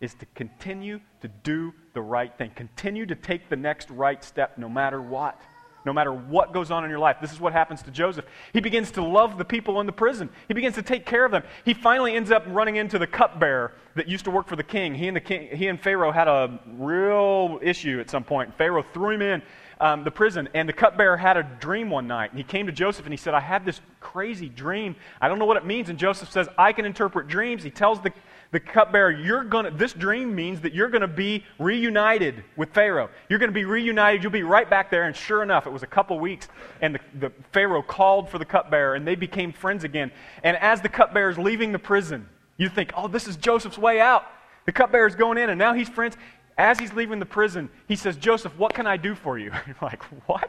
is 0.00 0.14
to 0.14 0.26
continue 0.34 1.00
to 1.20 1.28
do 1.28 1.74
the 1.92 2.00
right 2.00 2.36
thing, 2.38 2.52
continue 2.54 3.04
to 3.06 3.14
take 3.14 3.50
the 3.50 3.56
next 3.56 3.90
right 3.90 4.22
step 4.24 4.56
no 4.56 4.68
matter 4.68 5.02
what 5.02 5.38
no 5.84 5.92
matter 5.92 6.12
what 6.12 6.52
goes 6.52 6.70
on 6.70 6.84
in 6.84 6.90
your 6.90 6.98
life. 6.98 7.16
This 7.20 7.32
is 7.32 7.40
what 7.40 7.52
happens 7.52 7.82
to 7.82 7.90
Joseph. 7.90 8.24
He 8.52 8.60
begins 8.60 8.90
to 8.92 9.02
love 9.02 9.38
the 9.38 9.44
people 9.44 9.80
in 9.80 9.86
the 9.86 9.92
prison, 9.92 10.30
he 10.48 10.54
begins 10.54 10.74
to 10.76 10.82
take 10.82 11.06
care 11.06 11.24
of 11.24 11.32
them. 11.32 11.42
He 11.64 11.74
finally 11.74 12.14
ends 12.14 12.30
up 12.30 12.44
running 12.46 12.76
into 12.76 12.98
the 12.98 13.06
cupbearer 13.06 13.72
that 13.96 14.08
used 14.08 14.24
to 14.24 14.30
work 14.30 14.48
for 14.48 14.56
the 14.56 14.62
king. 14.62 14.94
He 14.94 15.08
and, 15.08 15.16
the 15.16 15.20
king, 15.20 15.48
he 15.56 15.68
and 15.68 15.80
Pharaoh 15.80 16.12
had 16.12 16.28
a 16.28 16.58
real 16.76 17.58
issue 17.62 18.00
at 18.00 18.10
some 18.10 18.24
point. 18.24 18.56
Pharaoh 18.56 18.82
threw 18.82 19.10
him 19.10 19.22
in. 19.22 19.42
Um, 19.80 20.04
the 20.04 20.10
prison, 20.10 20.48
and 20.54 20.68
the 20.68 20.72
cupbearer 20.72 21.16
had 21.16 21.36
a 21.36 21.42
dream 21.42 21.90
one 21.90 22.06
night. 22.06 22.30
And 22.30 22.38
he 22.38 22.44
came 22.44 22.66
to 22.66 22.72
Joseph 22.72 23.06
and 23.06 23.12
he 23.12 23.16
said, 23.16 23.34
I 23.34 23.40
had 23.40 23.64
this 23.64 23.80
crazy 23.98 24.48
dream. 24.48 24.94
I 25.20 25.28
don't 25.28 25.40
know 25.40 25.46
what 25.46 25.56
it 25.56 25.66
means. 25.66 25.88
And 25.88 25.98
Joseph 25.98 26.30
says, 26.30 26.48
I 26.56 26.72
can 26.72 26.84
interpret 26.84 27.26
dreams. 27.26 27.64
He 27.64 27.70
tells 27.70 28.00
the, 28.00 28.12
the 28.54 28.60
cupbearer, 28.60 29.10
you're 29.10 29.42
gonna, 29.42 29.72
this 29.72 29.92
dream 29.92 30.32
means 30.32 30.60
that 30.60 30.72
you're 30.72 30.88
going 30.88 31.00
to 31.00 31.08
be 31.08 31.44
reunited 31.58 32.44
with 32.54 32.72
Pharaoh. 32.72 33.10
You're 33.28 33.40
going 33.40 33.50
to 33.50 33.54
be 33.54 33.64
reunited. 33.64 34.22
You'll 34.22 34.30
be 34.30 34.44
right 34.44 34.70
back 34.70 34.92
there. 34.92 35.08
And 35.08 35.16
sure 35.16 35.42
enough, 35.42 35.66
it 35.66 35.72
was 35.72 35.82
a 35.82 35.88
couple 35.88 36.20
weeks, 36.20 36.46
and 36.80 36.94
the, 36.94 37.00
the 37.18 37.32
Pharaoh 37.52 37.82
called 37.82 38.30
for 38.30 38.38
the 38.38 38.44
cupbearer, 38.44 38.94
and 38.94 39.04
they 39.04 39.16
became 39.16 39.52
friends 39.52 39.82
again. 39.82 40.12
And 40.44 40.56
as 40.58 40.80
the 40.80 40.88
cupbearer 40.88 41.30
is 41.30 41.36
leaving 41.36 41.72
the 41.72 41.80
prison, 41.80 42.28
you 42.56 42.68
think, 42.68 42.92
oh, 42.96 43.08
this 43.08 43.26
is 43.26 43.36
Joseph's 43.36 43.76
way 43.76 44.00
out. 44.00 44.24
The 44.66 44.72
cupbearer's 44.72 45.16
going 45.16 45.36
in, 45.36 45.50
and 45.50 45.58
now 45.58 45.74
he's 45.74 45.88
friends. 45.88 46.16
As 46.56 46.78
he's 46.78 46.92
leaving 46.92 47.18
the 47.18 47.26
prison, 47.26 47.68
he 47.88 47.96
says, 47.96 48.16
Joseph, 48.16 48.56
what 48.56 48.72
can 48.72 48.86
I 48.86 48.96
do 48.96 49.16
for 49.16 49.36
you? 49.36 49.50
You're 49.66 49.76
like, 49.82 50.04
what? 50.28 50.48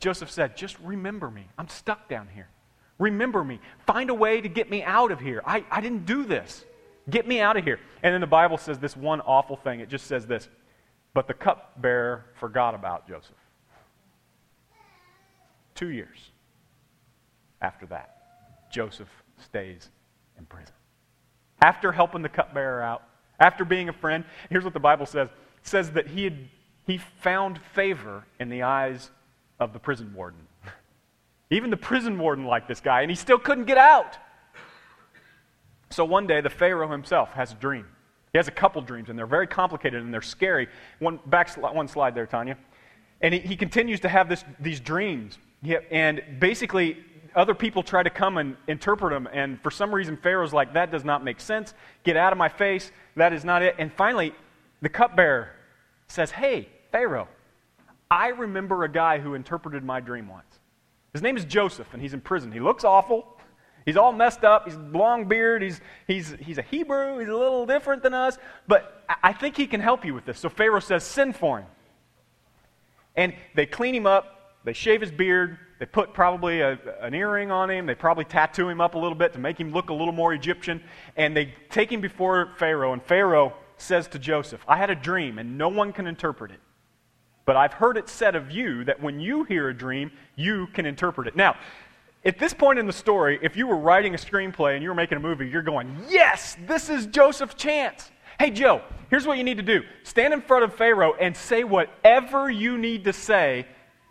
Joseph 0.00 0.30
said, 0.30 0.54
just 0.54 0.78
remember 0.80 1.30
me. 1.30 1.46
I'm 1.56 1.68
stuck 1.68 2.10
down 2.10 2.28
here. 2.34 2.50
Remember 2.98 3.42
me. 3.42 3.58
Find 3.86 4.10
a 4.10 4.14
way 4.14 4.42
to 4.42 4.50
get 4.50 4.68
me 4.68 4.82
out 4.82 5.10
of 5.10 5.18
here. 5.18 5.42
I, 5.46 5.64
I 5.70 5.80
didn't 5.80 6.04
do 6.04 6.22
this. 6.26 6.66
Get 7.08 7.26
me 7.28 7.40
out 7.40 7.56
of 7.56 7.64
here. 7.64 7.78
And 8.02 8.12
then 8.12 8.20
the 8.20 8.26
Bible 8.26 8.58
says 8.58 8.78
this 8.78 8.96
one 8.96 9.20
awful 9.20 9.56
thing. 9.56 9.80
It 9.80 9.88
just 9.88 10.06
says 10.06 10.26
this 10.26 10.48
But 11.14 11.28
the 11.28 11.34
cupbearer 11.34 12.24
forgot 12.38 12.74
about 12.74 13.08
Joseph. 13.08 13.36
Two 15.74 15.88
years 15.88 16.30
after 17.60 17.86
that, 17.86 18.70
Joseph 18.70 19.08
stays 19.38 19.90
in 20.38 20.46
prison. 20.46 20.74
After 21.62 21.92
helping 21.92 22.22
the 22.22 22.28
cupbearer 22.28 22.82
out, 22.82 23.02
after 23.38 23.64
being 23.64 23.88
a 23.88 23.92
friend, 23.92 24.24
here's 24.50 24.64
what 24.64 24.74
the 24.74 24.80
Bible 24.80 25.06
says 25.06 25.28
it 25.28 25.66
says 25.66 25.90
that 25.92 26.06
he, 26.08 26.24
had, 26.24 26.38
he 26.86 26.98
found 27.20 27.60
favor 27.74 28.24
in 28.40 28.48
the 28.48 28.62
eyes 28.62 29.10
of 29.60 29.72
the 29.72 29.78
prison 29.78 30.12
warden. 30.14 30.40
Even 31.50 31.70
the 31.70 31.76
prison 31.76 32.18
warden 32.18 32.46
liked 32.46 32.68
this 32.68 32.80
guy, 32.80 33.02
and 33.02 33.10
he 33.10 33.16
still 33.16 33.38
couldn't 33.38 33.64
get 33.64 33.78
out. 33.78 34.18
So 35.90 36.04
one 36.04 36.26
day, 36.26 36.40
the 36.40 36.50
Pharaoh 36.50 36.90
himself 36.90 37.30
has 37.32 37.52
a 37.52 37.54
dream. 37.56 37.86
He 38.32 38.38
has 38.38 38.48
a 38.48 38.52
couple 38.52 38.82
dreams, 38.82 39.08
and 39.08 39.18
they're 39.18 39.26
very 39.26 39.46
complicated 39.46 40.02
and 40.02 40.12
they're 40.12 40.22
scary. 40.22 40.68
One, 40.98 41.20
back, 41.26 41.56
one 41.56 41.88
slide 41.88 42.14
there, 42.14 42.26
Tanya. 42.26 42.58
And 43.20 43.32
he, 43.32 43.40
he 43.40 43.56
continues 43.56 44.00
to 44.00 44.08
have 44.08 44.28
this, 44.28 44.44
these 44.60 44.80
dreams. 44.80 45.38
and 45.90 46.22
basically, 46.38 46.98
other 47.34 47.54
people 47.54 47.82
try 47.82 48.02
to 48.02 48.10
come 48.10 48.38
and 48.38 48.56
interpret 48.66 49.12
them. 49.12 49.28
And 49.32 49.60
for 49.62 49.70
some 49.70 49.94
reason, 49.94 50.16
Pharaoh's 50.16 50.52
like, 50.52 50.72
that 50.72 50.90
does 50.90 51.04
not 51.04 51.22
make 51.22 51.40
sense. 51.40 51.74
Get 52.02 52.16
out 52.16 52.32
of 52.32 52.38
my 52.38 52.48
face. 52.48 52.90
That 53.14 53.32
is 53.32 53.44
not 53.44 53.62
it. 53.62 53.76
And 53.78 53.92
finally, 53.92 54.34
the 54.80 54.88
cupbearer 54.88 55.50
says, 56.08 56.30
Hey, 56.30 56.68
Pharaoh, 56.92 57.28
I 58.10 58.28
remember 58.28 58.84
a 58.84 58.88
guy 58.88 59.18
who 59.18 59.34
interpreted 59.34 59.84
my 59.84 60.00
dream 60.00 60.28
once. 60.28 60.58
His 61.12 61.22
name 61.22 61.36
is 61.36 61.44
Joseph, 61.44 61.88
and 61.92 62.00
he's 62.00 62.14
in 62.14 62.20
prison. 62.20 62.52
He 62.52 62.60
looks 62.60 62.84
awful. 62.84 63.35
He's 63.86 63.96
all 63.96 64.12
messed 64.12 64.44
up. 64.44 64.66
He's 64.66 64.76
long 64.76 65.26
beard. 65.26 65.62
He's, 65.62 65.80
he's, 66.08 66.34
he's 66.40 66.58
a 66.58 66.62
Hebrew. 66.62 67.18
He's 67.20 67.28
a 67.28 67.36
little 67.36 67.64
different 67.64 68.02
than 68.02 68.12
us. 68.12 68.36
But 68.66 69.04
I 69.22 69.32
think 69.32 69.56
he 69.56 69.68
can 69.68 69.80
help 69.80 70.04
you 70.04 70.12
with 70.12 70.26
this. 70.26 70.40
So 70.40 70.48
Pharaoh 70.48 70.80
says, 70.80 71.04
send 71.04 71.36
for 71.36 71.60
him. 71.60 71.66
And 73.14 73.32
they 73.54 73.64
clean 73.64 73.94
him 73.94 74.06
up. 74.06 74.58
They 74.64 74.72
shave 74.72 75.00
his 75.00 75.12
beard. 75.12 75.58
They 75.78 75.86
put 75.86 76.12
probably 76.12 76.62
a, 76.62 76.78
an 77.00 77.14
earring 77.14 77.52
on 77.52 77.70
him. 77.70 77.86
They 77.86 77.94
probably 77.94 78.24
tattoo 78.24 78.68
him 78.68 78.80
up 78.80 78.96
a 78.96 78.98
little 78.98 79.16
bit 79.16 79.32
to 79.34 79.38
make 79.38 79.58
him 79.58 79.70
look 79.70 79.90
a 79.90 79.94
little 79.94 80.12
more 80.12 80.34
Egyptian. 80.34 80.82
And 81.16 81.36
they 81.36 81.54
take 81.70 81.92
him 81.92 82.00
before 82.00 82.54
Pharaoh. 82.58 82.92
And 82.92 83.00
Pharaoh 83.00 83.54
says 83.76 84.08
to 84.08 84.18
Joseph, 84.18 84.64
I 84.66 84.78
had 84.78 84.90
a 84.90 84.96
dream, 84.96 85.38
and 85.38 85.56
no 85.56 85.68
one 85.68 85.92
can 85.92 86.08
interpret 86.08 86.50
it. 86.50 86.60
But 87.44 87.54
I've 87.54 87.74
heard 87.74 87.96
it 87.96 88.08
said 88.08 88.34
of 88.34 88.50
you 88.50 88.82
that 88.84 89.00
when 89.00 89.20
you 89.20 89.44
hear 89.44 89.68
a 89.68 89.74
dream, 89.74 90.10
you 90.34 90.66
can 90.74 90.84
interpret 90.84 91.28
it. 91.28 91.36
Now, 91.36 91.56
at 92.26 92.40
this 92.40 92.52
point 92.52 92.80
in 92.80 92.86
the 92.86 92.92
story, 92.92 93.38
if 93.40 93.56
you 93.56 93.68
were 93.68 93.76
writing 93.76 94.12
a 94.12 94.18
screenplay 94.18 94.74
and 94.74 94.82
you 94.82 94.88
were 94.88 94.96
making 94.96 95.16
a 95.16 95.20
movie, 95.20 95.48
you're 95.48 95.62
going, 95.62 95.96
Yes, 96.08 96.56
this 96.66 96.90
is 96.90 97.06
Joseph's 97.06 97.54
chance. 97.54 98.10
Hey, 98.38 98.50
Joe, 98.50 98.82
here's 99.08 99.26
what 99.26 99.38
you 99.38 99.44
need 99.44 99.58
to 99.58 99.62
do 99.62 99.82
stand 100.02 100.34
in 100.34 100.42
front 100.42 100.64
of 100.64 100.74
Pharaoh 100.74 101.14
and 101.14 101.36
say 101.36 101.62
whatever 101.62 102.50
you 102.50 102.76
need 102.78 103.04
to 103.04 103.12
say 103.12 103.66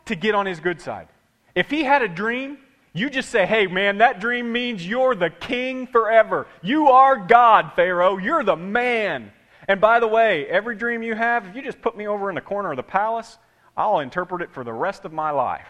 to 0.05 0.15
get 0.15 0.33
on 0.33 0.45
his 0.45 0.61
good 0.61 0.79
side. 0.79 1.09
If 1.55 1.69
he 1.69 1.83
had 1.83 2.01
a 2.01 2.07
dream, 2.07 2.57
you 2.93 3.09
just 3.09 3.29
say, 3.29 3.45
Hey, 3.45 3.67
man, 3.67 3.97
that 3.97 4.21
dream 4.21 4.49
means 4.49 4.87
you're 4.87 5.13
the 5.13 5.29
king 5.29 5.85
forever. 5.85 6.47
You 6.61 6.87
are 6.87 7.17
God, 7.17 7.73
Pharaoh. 7.75 8.17
You're 8.17 8.45
the 8.45 8.55
man. 8.55 9.33
And 9.67 9.81
by 9.81 9.99
the 9.99 10.07
way, 10.07 10.47
every 10.47 10.77
dream 10.77 11.03
you 11.03 11.15
have, 11.15 11.47
if 11.47 11.55
you 11.55 11.61
just 11.61 11.81
put 11.81 11.97
me 11.97 12.07
over 12.07 12.29
in 12.29 12.35
the 12.35 12.41
corner 12.41 12.71
of 12.71 12.77
the 12.77 12.83
palace, 12.83 13.37
I'll 13.75 13.99
interpret 13.99 14.41
it 14.41 14.53
for 14.53 14.63
the 14.63 14.71
rest 14.71 15.03
of 15.03 15.11
my 15.11 15.31
life. 15.31 15.67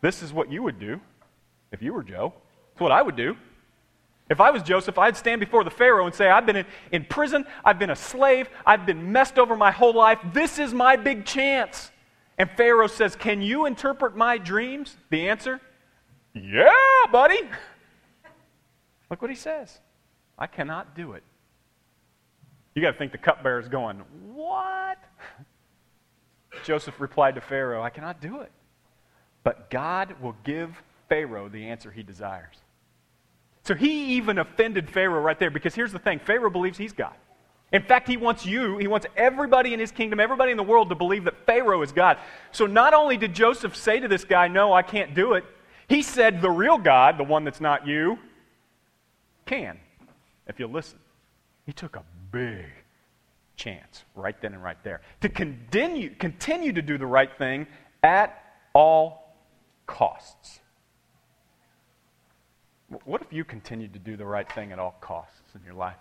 This 0.00 0.22
is 0.22 0.32
what 0.32 0.52
you 0.52 0.62
would 0.62 0.78
do 0.78 1.00
if 1.72 1.82
you 1.82 1.92
were 1.92 2.02
Joe. 2.02 2.32
That's 2.72 2.80
what 2.80 2.92
I 2.92 3.02
would 3.02 3.16
do. 3.16 3.36
If 4.30 4.40
I 4.40 4.50
was 4.50 4.62
Joseph, 4.62 4.98
I'd 4.98 5.16
stand 5.16 5.40
before 5.40 5.64
the 5.64 5.70
Pharaoh 5.70 6.06
and 6.06 6.14
say, 6.14 6.30
I've 6.30 6.46
been 6.46 6.56
in, 6.56 6.66
in, 6.92 7.04
prison, 7.04 7.44
I've 7.64 7.78
been 7.78 7.90
a 7.90 7.96
slave, 7.96 8.48
I've 8.64 8.86
been 8.86 9.12
messed 9.12 9.38
over 9.38 9.56
my 9.56 9.70
whole 9.70 9.94
life. 9.94 10.18
This 10.32 10.58
is 10.58 10.72
my 10.72 10.96
big 10.96 11.24
chance. 11.26 11.90
And 12.38 12.50
Pharaoh 12.56 12.86
says, 12.86 13.16
Can 13.16 13.42
you 13.42 13.66
interpret 13.66 14.16
my 14.16 14.38
dreams? 14.38 14.96
The 15.10 15.28
answer, 15.28 15.60
Yeah, 16.34 16.72
buddy. 17.10 17.40
Look 19.10 19.20
what 19.20 19.30
he 19.30 19.36
says. 19.36 19.80
I 20.38 20.46
cannot 20.46 20.96
do 20.96 21.12
it. 21.12 21.22
You 22.74 22.80
got 22.80 22.92
to 22.92 22.98
think 22.98 23.12
the 23.12 23.18
cupbearer 23.18 23.60
is 23.60 23.68
going, 23.68 23.98
What? 24.32 24.98
Joseph 26.64 27.00
replied 27.00 27.34
to 27.34 27.40
Pharaoh, 27.40 27.82
I 27.82 27.90
cannot 27.90 28.20
do 28.20 28.40
it. 28.40 28.52
But 29.44 29.68
God 29.68 30.14
will 30.22 30.36
give 30.44 30.82
Pharaoh 31.12 31.50
the 31.50 31.68
answer 31.68 31.90
he 31.90 32.02
desires. 32.02 32.56
So 33.64 33.74
he 33.74 34.16
even 34.16 34.38
offended 34.38 34.88
Pharaoh 34.88 35.20
right 35.20 35.38
there 35.38 35.50
because 35.50 35.74
here's 35.74 35.92
the 35.92 35.98
thing 35.98 36.18
Pharaoh 36.18 36.48
believes 36.48 36.78
he's 36.78 36.94
God. 36.94 37.12
In 37.70 37.82
fact, 37.82 38.08
he 38.08 38.16
wants 38.16 38.46
you, 38.46 38.78
he 38.78 38.86
wants 38.86 39.06
everybody 39.14 39.74
in 39.74 39.80
his 39.80 39.92
kingdom, 39.92 40.20
everybody 40.20 40.52
in 40.52 40.56
the 40.56 40.62
world 40.62 40.88
to 40.88 40.94
believe 40.94 41.24
that 41.24 41.44
Pharaoh 41.44 41.82
is 41.82 41.92
God. 41.92 42.16
So 42.50 42.66
not 42.66 42.94
only 42.94 43.18
did 43.18 43.34
Joseph 43.34 43.76
say 43.76 44.00
to 44.00 44.08
this 44.08 44.24
guy, 44.24 44.48
No, 44.48 44.72
I 44.72 44.80
can't 44.80 45.14
do 45.14 45.34
it, 45.34 45.44
he 45.86 46.00
said, 46.00 46.40
The 46.40 46.50
real 46.50 46.78
God, 46.78 47.18
the 47.18 47.24
one 47.24 47.44
that's 47.44 47.60
not 47.60 47.86
you, 47.86 48.18
can, 49.44 49.78
if 50.46 50.58
you'll 50.58 50.70
listen. 50.70 50.98
He 51.66 51.74
took 51.74 51.96
a 51.96 52.04
big 52.30 52.64
chance 53.56 54.04
right 54.14 54.40
then 54.40 54.54
and 54.54 54.62
right 54.62 54.82
there 54.82 55.02
to 55.20 55.28
continue, 55.28 56.14
continue 56.14 56.72
to 56.72 56.80
do 56.80 56.96
the 56.96 57.06
right 57.06 57.36
thing 57.36 57.66
at 58.02 58.42
all 58.72 59.36
costs. 59.86 60.61
What 63.04 63.22
if 63.22 63.32
you 63.32 63.44
continued 63.44 63.92
to 63.94 63.98
do 63.98 64.16
the 64.16 64.26
right 64.26 64.50
thing 64.52 64.72
at 64.72 64.78
all 64.78 64.96
costs 65.00 65.54
in 65.54 65.64
your 65.64 65.74
life? 65.74 65.96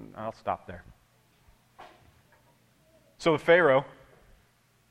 Mm, 0.00 0.08
I'll 0.16 0.32
stop 0.32 0.66
there. 0.66 0.84
So 3.18 3.32
the 3.32 3.38
Pharaoh 3.38 3.84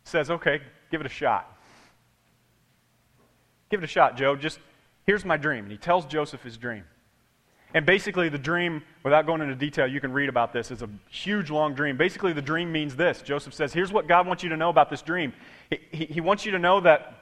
says, 0.04 0.30
okay, 0.30 0.62
give 0.91 1.02
it 1.02 1.08
a 1.08 1.10
shot. 1.10 1.58
Give 3.69 3.82
it 3.82 3.84
a 3.84 3.88
shot, 3.88 4.17
Joe. 4.17 4.36
Just 4.36 4.60
here's 5.06 5.25
my 5.25 5.38
dream. 5.38 5.63
And 5.63 5.71
he 5.71 5.78
tells 5.78 6.06
Joseph 6.06 6.43
his 6.43 6.58
dream. 6.58 6.84
And 7.73 7.86
basically, 7.86 8.30
the 8.30 8.39
dream, 8.39 8.82
without 9.04 9.28
going 9.28 9.41
into 9.41 9.54
detail, 9.54 9.86
you 9.86 10.02
can 10.02 10.12
read 10.12 10.28
about 10.28 10.54
this. 10.54 10.71
It's 10.71 10.82
a 10.82 10.89
huge, 11.08 11.52
long 11.52 11.75
dream. 11.75 11.97
Basically, 11.97 12.34
the 12.34 12.41
dream 12.41 12.71
means 12.71 12.95
this 12.95 13.21
Joseph 13.21 13.54
says, 13.54 13.73
Here's 13.73 13.93
what 13.93 14.08
God 14.08 14.25
wants 14.25 14.41
you 14.41 14.49
to 14.49 14.58
know 14.58 14.69
about 14.69 14.89
this 14.89 15.04
dream. 15.04 15.34
He, 15.69 15.80
he, 15.91 16.06
he 16.06 16.21
wants 16.21 16.45
you 16.45 16.52
to 16.54 16.60
know 16.60 16.80
that, 16.82 17.18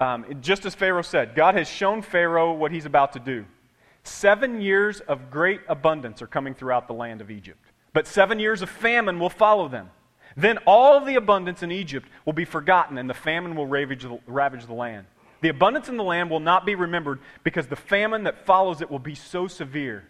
um, 0.00 0.24
just 0.40 0.64
as 0.64 0.74
Pharaoh 0.74 1.02
said, 1.02 1.34
God 1.34 1.54
has 1.54 1.68
shown 1.68 2.02
Pharaoh 2.02 2.52
what 2.52 2.72
he's 2.72 2.86
about 2.86 3.12
to 3.12 3.20
do. 3.20 3.44
Seven 4.02 4.60
years 4.60 5.00
of 5.00 5.30
great 5.30 5.60
abundance 5.68 6.22
are 6.22 6.26
coming 6.26 6.54
throughout 6.54 6.88
the 6.88 6.94
land 6.94 7.20
of 7.20 7.30
Egypt, 7.30 7.60
but 7.92 8.06
seven 8.06 8.38
years 8.38 8.62
of 8.62 8.70
famine 8.70 9.20
will 9.20 9.30
follow 9.30 9.68
them. 9.68 9.90
Then 10.36 10.58
all 10.66 11.04
the 11.04 11.16
abundance 11.16 11.62
in 11.62 11.70
Egypt 11.70 12.08
will 12.24 12.32
be 12.32 12.44
forgotten, 12.44 12.96
and 12.98 13.10
the 13.10 13.14
famine 13.14 13.54
will 13.54 13.66
ravage 13.66 14.02
the, 14.02 14.18
ravage 14.26 14.66
the 14.66 14.72
land. 14.72 15.06
The 15.42 15.48
abundance 15.48 15.88
in 15.88 15.96
the 15.96 16.04
land 16.04 16.30
will 16.30 16.40
not 16.40 16.64
be 16.64 16.74
remembered 16.74 17.20
because 17.44 17.66
the 17.66 17.76
famine 17.76 18.24
that 18.24 18.46
follows 18.46 18.80
it 18.80 18.90
will 18.90 18.98
be 18.98 19.14
so 19.14 19.48
severe. 19.48 20.04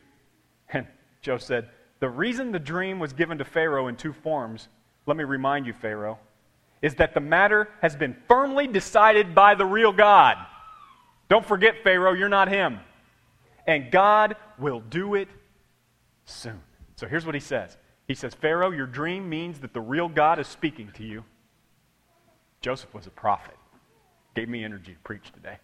And 0.72 0.87
Joe 1.22 1.38
said, 1.38 1.68
The 2.00 2.09
reason 2.09 2.53
the 2.53 2.59
dream 2.59 2.98
was 2.98 3.12
given 3.12 3.38
to 3.38 3.44
Pharaoh 3.44 3.88
in 3.88 3.96
two 3.96 4.12
forms, 4.12 4.68
let 5.07 5.16
me 5.16 5.24
remind 5.24 5.66
you, 5.66 5.72
Pharaoh, 5.72 6.18
is 6.83 6.95
that 6.97 7.14
the 7.14 7.21
matter 7.21 7.69
has 7.83 7.97
been 7.97 8.16
firmly 8.29 8.66
decided 8.66 9.35
by 9.35 9.55
the 9.55 9.66
real 9.66 9.93
God. 9.93 10.37
Don't 11.29 11.45
forget, 11.45 11.83
Pharaoh, 11.85 12.12
you're 12.12 12.29
not 12.29 12.49
him. 12.49 12.81
And 13.66 13.90
God 13.90 14.37
will 14.59 14.81
do 14.81 15.14
it 15.14 15.29
soon. 16.25 16.61
So 16.97 17.07
here's 17.07 17.27
what 17.27 17.35
he 17.35 17.40
says 17.40 17.77
He 18.09 18.14
says, 18.14 18.35
Pharaoh, 18.35 18.71
your 18.71 18.87
dream 18.87 19.29
means 19.29 19.61
that 19.61 19.75
the 19.75 19.81
real 19.81 20.09
God 20.09 20.38
is 20.38 20.49
speaking 20.49 20.90
to 20.95 21.05
you. 21.05 21.25
Joseph 22.61 22.93
was 22.93 23.07
a 23.07 23.11
prophet 23.11 23.55
gave 24.35 24.49
me 24.49 24.64
energy 24.64 24.93
to 24.93 24.99
preach 25.01 25.33
today. 25.33 25.59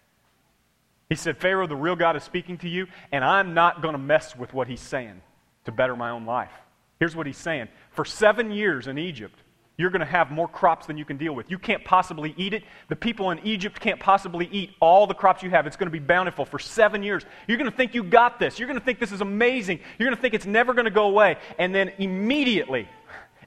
He 1.09 1.15
said, 1.15 1.39
Pharaoh, 1.39 1.67
the 1.67 1.77
real 1.77 1.97
God 1.97 2.17
is 2.17 2.25
speaking 2.25 2.59
to 2.59 2.69
you, 2.69 2.87
and 3.13 3.25
I'm 3.25 3.55
not 3.55 3.81
going 3.81 3.93
to 3.93 3.99
mess 3.99 4.37
with 4.37 4.53
what 4.53 4.67
he's 4.67 4.81
saying 4.81 5.23
to 5.65 5.73
better 5.73 5.95
my 5.95 6.11
own 6.11 6.27
life. 6.27 6.51
Here's 6.99 7.15
what 7.15 7.27
he's 7.27 7.39
saying 7.39 7.69
For 7.91 8.05
seven 8.05 8.51
years 8.51 8.87
in 8.87 8.99
Egypt, 8.99 9.39
you're 9.79 9.91
going 9.91 10.01
to 10.01 10.07
have 10.07 10.31
more 10.31 10.49
crops 10.49 10.87
than 10.87 10.97
you 10.97 11.05
can 11.05 11.17
deal 11.17 11.35
with. 11.35 11.51
You 11.51 11.59
can't 11.59 11.85
possibly 11.85 12.35
eat 12.37 12.55
it. 12.55 12.65
The 12.89 12.97
people 12.97 13.31
in 13.31 13.39
Egypt 13.41 13.79
can't 13.79 14.01
possibly 14.01 14.49
eat 14.51 14.71
all 14.81 15.07
the 15.07 15.15
crops 15.15 15.43
you 15.43 15.51
have. 15.51 15.67
It's 15.67 15.77
going 15.77 15.89
to 15.89 15.93
be 15.93 15.99
bountiful 15.99 16.47
for 16.47 16.59
seven 16.59 17.03
years. 17.03 17.25
You're 17.47 17.59
going 17.59 17.71
to 17.71 17.77
think 17.77 17.95
you 17.95 18.03
got 18.03 18.39
this. 18.39 18.59
You're 18.59 18.69
going 18.69 18.79
to 18.79 18.85
think 18.85 18.99
this 18.99 19.13
is 19.13 19.21
amazing. 19.21 19.81
You're 19.99 20.09
going 20.09 20.17
to 20.17 20.23
think 20.23 20.33
it's 20.35 20.47
never 20.47 20.73
going 20.73 20.87
to 20.87 20.91
go 20.91 21.09
away. 21.09 21.37
And 21.59 21.75
then 21.75 21.93
immediately, 21.99 22.89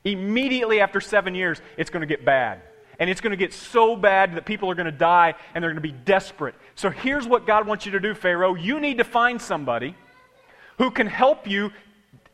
immediately 0.04 0.82
after 0.82 1.02
seven 1.02 1.34
years, 1.34 1.62
it's 1.78 1.90
going 1.90 2.02
to 2.02 2.08
get 2.08 2.24
bad 2.24 2.62
and 3.00 3.10
it's 3.10 3.22
going 3.22 3.32
to 3.32 3.38
get 3.38 3.54
so 3.54 3.96
bad 3.96 4.36
that 4.36 4.46
people 4.46 4.70
are 4.70 4.76
going 4.76 4.86
to 4.86 4.92
die 4.92 5.34
and 5.56 5.64
they're 5.64 5.72
going 5.72 5.82
to 5.82 5.88
be 5.88 5.98
desperate. 6.04 6.54
So 6.76 6.90
here's 6.90 7.26
what 7.26 7.48
God 7.48 7.66
wants 7.66 7.86
you 7.86 7.94
to 7.94 8.00
do, 8.00 8.14
Pharaoh. 8.14 8.56
You 8.56 8.80
need 8.80 8.98
to 8.98 9.04
find 9.06 9.42
somebody 9.42 9.96
who 10.78 10.92
can 10.92 11.08
help 11.08 11.48
you. 11.48 11.72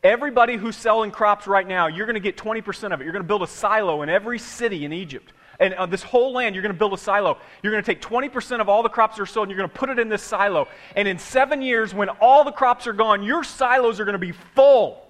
Everybody 0.06 0.54
who's 0.54 0.76
selling 0.76 1.10
crops 1.10 1.48
right 1.48 1.66
now, 1.66 1.88
you're 1.88 2.06
going 2.06 2.14
to 2.14 2.20
get 2.20 2.36
20% 2.36 2.94
of 2.94 3.00
it. 3.00 3.04
You're 3.04 3.12
going 3.12 3.24
to 3.24 3.26
build 3.26 3.42
a 3.42 3.48
silo 3.48 4.02
in 4.02 4.08
every 4.08 4.38
city 4.38 4.84
in 4.84 4.92
Egypt. 4.92 5.32
And 5.58 5.74
uh, 5.74 5.86
this 5.86 6.04
whole 6.04 6.32
land, 6.32 6.54
you're 6.54 6.62
going 6.62 6.72
to 6.72 6.78
build 6.78 6.92
a 6.92 6.96
silo. 6.96 7.38
You're 7.60 7.72
going 7.72 7.82
to 7.82 7.92
take 7.92 8.00
20% 8.00 8.60
of 8.60 8.68
all 8.68 8.84
the 8.84 8.88
crops 8.88 9.16
that 9.16 9.22
are 9.24 9.26
sold 9.26 9.48
and 9.48 9.50
you're 9.50 9.58
going 9.58 9.68
to 9.68 9.76
put 9.76 9.90
it 9.90 9.98
in 9.98 10.08
this 10.08 10.22
silo. 10.22 10.68
And 10.94 11.08
in 11.08 11.18
seven 11.18 11.60
years, 11.60 11.92
when 11.92 12.08
all 12.08 12.44
the 12.44 12.52
crops 12.52 12.86
are 12.86 12.92
gone, 12.92 13.24
your 13.24 13.42
silos 13.42 13.98
are 13.98 14.04
going 14.04 14.12
to 14.12 14.18
be 14.20 14.30
full. 14.30 15.04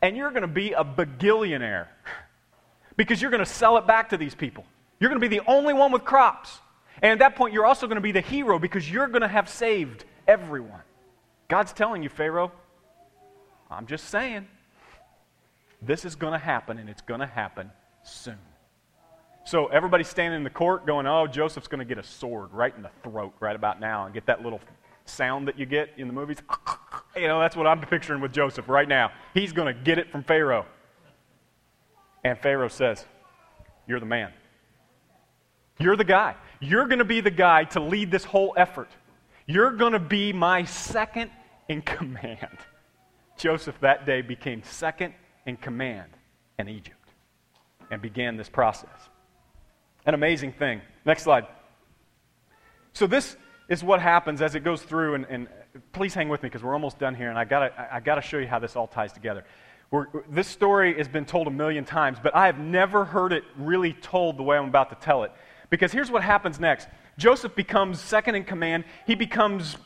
And 0.00 0.16
you're 0.16 0.30
going 0.30 0.40
to 0.40 0.48
be 0.48 0.72
a 0.72 0.82
bagillionaire 0.82 1.88
because 2.96 3.20
you're 3.20 3.30
going 3.30 3.44
to 3.44 3.50
sell 3.50 3.76
it 3.76 3.86
back 3.86 4.08
to 4.08 4.16
these 4.16 4.34
people. 4.34 4.64
You're 4.98 5.10
going 5.10 5.20
to 5.20 5.28
be 5.28 5.36
the 5.36 5.44
only 5.46 5.74
one 5.74 5.92
with 5.92 6.06
crops. 6.06 6.58
And 7.02 7.12
at 7.12 7.18
that 7.18 7.36
point, 7.36 7.52
you're 7.52 7.66
also 7.66 7.86
going 7.86 7.96
to 7.96 8.00
be 8.00 8.12
the 8.12 8.22
hero 8.22 8.58
because 8.58 8.90
you're 8.90 9.08
going 9.08 9.20
to 9.20 9.28
have 9.28 9.50
saved 9.50 10.06
everyone. 10.26 10.80
God's 11.48 11.74
telling 11.74 12.02
you, 12.02 12.08
Pharaoh, 12.08 12.50
I'm 13.70 13.86
just 13.86 14.08
saying, 14.08 14.46
this 15.82 16.04
is 16.04 16.14
going 16.14 16.32
to 16.32 16.38
happen, 16.38 16.78
and 16.78 16.88
it's 16.88 17.02
going 17.02 17.20
to 17.20 17.26
happen 17.26 17.70
soon. 18.02 18.38
So 19.44 19.66
everybody's 19.68 20.08
standing 20.08 20.36
in 20.36 20.44
the 20.44 20.50
court 20.50 20.86
going, 20.86 21.06
oh, 21.06 21.26
Joseph's 21.26 21.68
going 21.68 21.78
to 21.78 21.84
get 21.84 21.98
a 21.98 22.02
sword 22.02 22.52
right 22.52 22.74
in 22.76 22.82
the 22.82 22.90
throat 23.02 23.32
right 23.40 23.56
about 23.56 23.80
now 23.80 24.04
and 24.04 24.12
get 24.12 24.26
that 24.26 24.42
little 24.42 24.60
sound 25.06 25.48
that 25.48 25.58
you 25.58 25.66
get 25.66 25.90
in 25.96 26.06
the 26.06 26.12
movies. 26.12 26.38
You 27.16 27.26
know, 27.26 27.40
that's 27.40 27.56
what 27.56 27.66
I'm 27.66 27.80
picturing 27.80 28.20
with 28.20 28.32
Joseph 28.32 28.68
right 28.68 28.86
now. 28.86 29.10
He's 29.34 29.52
going 29.52 29.74
to 29.74 29.82
get 29.82 29.98
it 29.98 30.12
from 30.12 30.22
Pharaoh. 30.22 30.66
And 32.22 32.38
Pharaoh 32.38 32.68
says, 32.68 33.04
You're 33.88 33.98
the 33.98 34.06
man. 34.06 34.30
You're 35.80 35.96
the 35.96 36.04
guy. 36.04 36.36
You're 36.60 36.86
going 36.86 37.00
to 37.00 37.04
be 37.04 37.20
the 37.20 37.30
guy 37.30 37.64
to 37.64 37.80
lead 37.80 38.12
this 38.12 38.22
whole 38.22 38.54
effort. 38.56 38.88
You're 39.46 39.72
going 39.72 39.94
to 39.94 39.98
be 39.98 40.32
my 40.32 40.64
second 40.64 41.32
in 41.68 41.82
command. 41.82 42.58
Joseph 43.38 43.78
that 43.80 44.06
day 44.06 44.22
became 44.22 44.62
second 44.62 45.14
in 45.46 45.56
command 45.56 46.10
in 46.58 46.68
Egypt 46.68 46.96
and 47.90 48.02
began 48.02 48.36
this 48.36 48.48
process. 48.48 49.08
An 50.04 50.14
amazing 50.14 50.52
thing. 50.52 50.80
Next 51.04 51.22
slide. 51.22 51.46
So, 52.92 53.06
this 53.06 53.36
is 53.68 53.84
what 53.84 54.00
happens 54.00 54.42
as 54.42 54.54
it 54.54 54.60
goes 54.60 54.82
through, 54.82 55.14
and, 55.14 55.26
and 55.28 55.48
please 55.92 56.14
hang 56.14 56.28
with 56.28 56.42
me 56.42 56.48
because 56.48 56.62
we're 56.62 56.74
almost 56.74 56.98
done 56.98 57.14
here, 57.14 57.30
and 57.30 57.38
I 57.38 57.44
got 57.44 57.72
I 57.92 58.00
got 58.00 58.16
to 58.16 58.22
show 58.22 58.38
you 58.38 58.46
how 58.46 58.58
this 58.58 58.76
all 58.76 58.86
ties 58.86 59.12
together. 59.12 59.44
We're, 59.90 60.06
this 60.28 60.46
story 60.46 60.96
has 60.98 61.08
been 61.08 61.24
told 61.24 61.46
a 61.46 61.50
million 61.50 61.84
times, 61.84 62.18
but 62.22 62.34
I 62.34 62.46
have 62.46 62.58
never 62.58 63.04
heard 63.04 63.32
it 63.32 63.44
really 63.56 63.94
told 63.94 64.36
the 64.36 64.42
way 64.42 64.58
I'm 64.58 64.68
about 64.68 64.90
to 64.90 64.96
tell 64.96 65.22
it. 65.22 65.32
Because 65.70 65.92
here's 65.92 66.10
what 66.10 66.22
happens 66.22 66.60
next 66.60 66.88
Joseph 67.16 67.54
becomes 67.54 68.00
second 68.00 68.34
in 68.34 68.44
command. 68.44 68.84
He 69.06 69.14
becomes, 69.14 69.76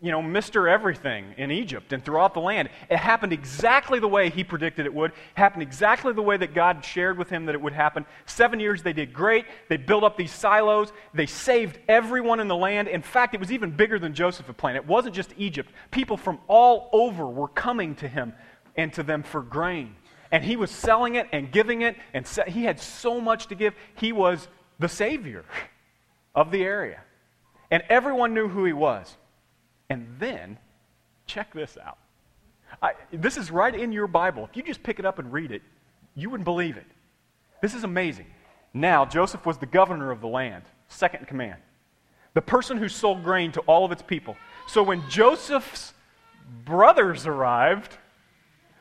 you 0.00 0.10
know, 0.10 0.20
Mr. 0.20 0.70
Everything 0.70 1.34
in 1.36 1.50
Egypt 1.50 1.92
and 1.92 2.04
throughout 2.04 2.34
the 2.34 2.40
land. 2.40 2.68
It 2.90 2.98
happened 2.98 3.32
exactly 3.32 3.98
the 3.98 4.08
way 4.08 4.30
he 4.30 4.44
predicted 4.44 4.86
it 4.86 4.94
would, 4.94 5.10
it 5.12 5.16
happened 5.34 5.62
exactly 5.62 6.12
the 6.12 6.22
way 6.22 6.36
that 6.36 6.54
God 6.54 6.84
shared 6.84 7.18
with 7.18 7.30
him 7.30 7.46
that 7.46 7.54
it 7.54 7.60
would 7.60 7.72
happen. 7.72 8.04
Seven 8.26 8.60
years 8.60 8.82
they 8.82 8.92
did 8.92 9.12
great. 9.12 9.46
They 9.68 9.76
built 9.76 10.04
up 10.04 10.16
these 10.16 10.32
silos. 10.32 10.92
They 11.12 11.26
saved 11.26 11.78
everyone 11.88 12.40
in 12.40 12.48
the 12.48 12.56
land. 12.56 12.88
In 12.88 13.02
fact, 13.02 13.34
it 13.34 13.40
was 13.40 13.52
even 13.52 13.70
bigger 13.70 13.98
than 13.98 14.14
Joseph 14.14 14.46
had 14.46 14.56
planned. 14.56 14.76
It 14.76 14.86
wasn't 14.86 15.14
just 15.14 15.32
Egypt, 15.36 15.70
people 15.90 16.16
from 16.16 16.38
all 16.48 16.88
over 16.92 17.26
were 17.26 17.48
coming 17.48 17.94
to 17.96 18.08
him 18.08 18.32
and 18.76 18.92
to 18.94 19.02
them 19.02 19.22
for 19.22 19.42
grain. 19.42 19.96
And 20.30 20.42
he 20.42 20.56
was 20.56 20.70
selling 20.70 21.14
it 21.14 21.28
and 21.32 21.52
giving 21.52 21.82
it, 21.82 21.96
and 22.12 22.26
he 22.48 22.64
had 22.64 22.80
so 22.80 23.20
much 23.20 23.46
to 23.48 23.54
give. 23.54 23.74
He 23.94 24.12
was 24.12 24.48
the 24.78 24.88
Savior 24.88 25.44
of 26.34 26.50
the 26.50 26.64
area. 26.64 27.00
And 27.70 27.82
everyone 27.88 28.34
knew 28.34 28.48
who 28.48 28.64
he 28.64 28.72
was. 28.72 29.16
And 29.90 30.06
then, 30.18 30.58
check 31.26 31.52
this 31.52 31.76
out. 31.82 31.98
I, 32.82 32.92
this 33.12 33.36
is 33.36 33.50
right 33.50 33.74
in 33.74 33.92
your 33.92 34.06
Bible. 34.06 34.48
If 34.50 34.56
you 34.56 34.62
just 34.62 34.82
pick 34.82 34.98
it 34.98 35.04
up 35.04 35.18
and 35.18 35.32
read 35.32 35.52
it, 35.52 35.62
you 36.14 36.30
wouldn't 36.30 36.44
believe 36.44 36.76
it. 36.76 36.86
This 37.60 37.74
is 37.74 37.84
amazing. 37.84 38.26
Now, 38.72 39.04
Joseph 39.04 39.46
was 39.46 39.58
the 39.58 39.66
governor 39.66 40.10
of 40.10 40.20
the 40.20 40.26
land, 40.26 40.64
second 40.88 41.20
in 41.20 41.26
command, 41.26 41.60
the 42.34 42.42
person 42.42 42.76
who 42.76 42.88
sold 42.88 43.22
grain 43.22 43.52
to 43.52 43.60
all 43.60 43.84
of 43.84 43.92
its 43.92 44.02
people. 44.02 44.36
So 44.66 44.82
when 44.82 45.08
Joseph's 45.08 45.94
brothers 46.64 47.26
arrived, 47.26 47.96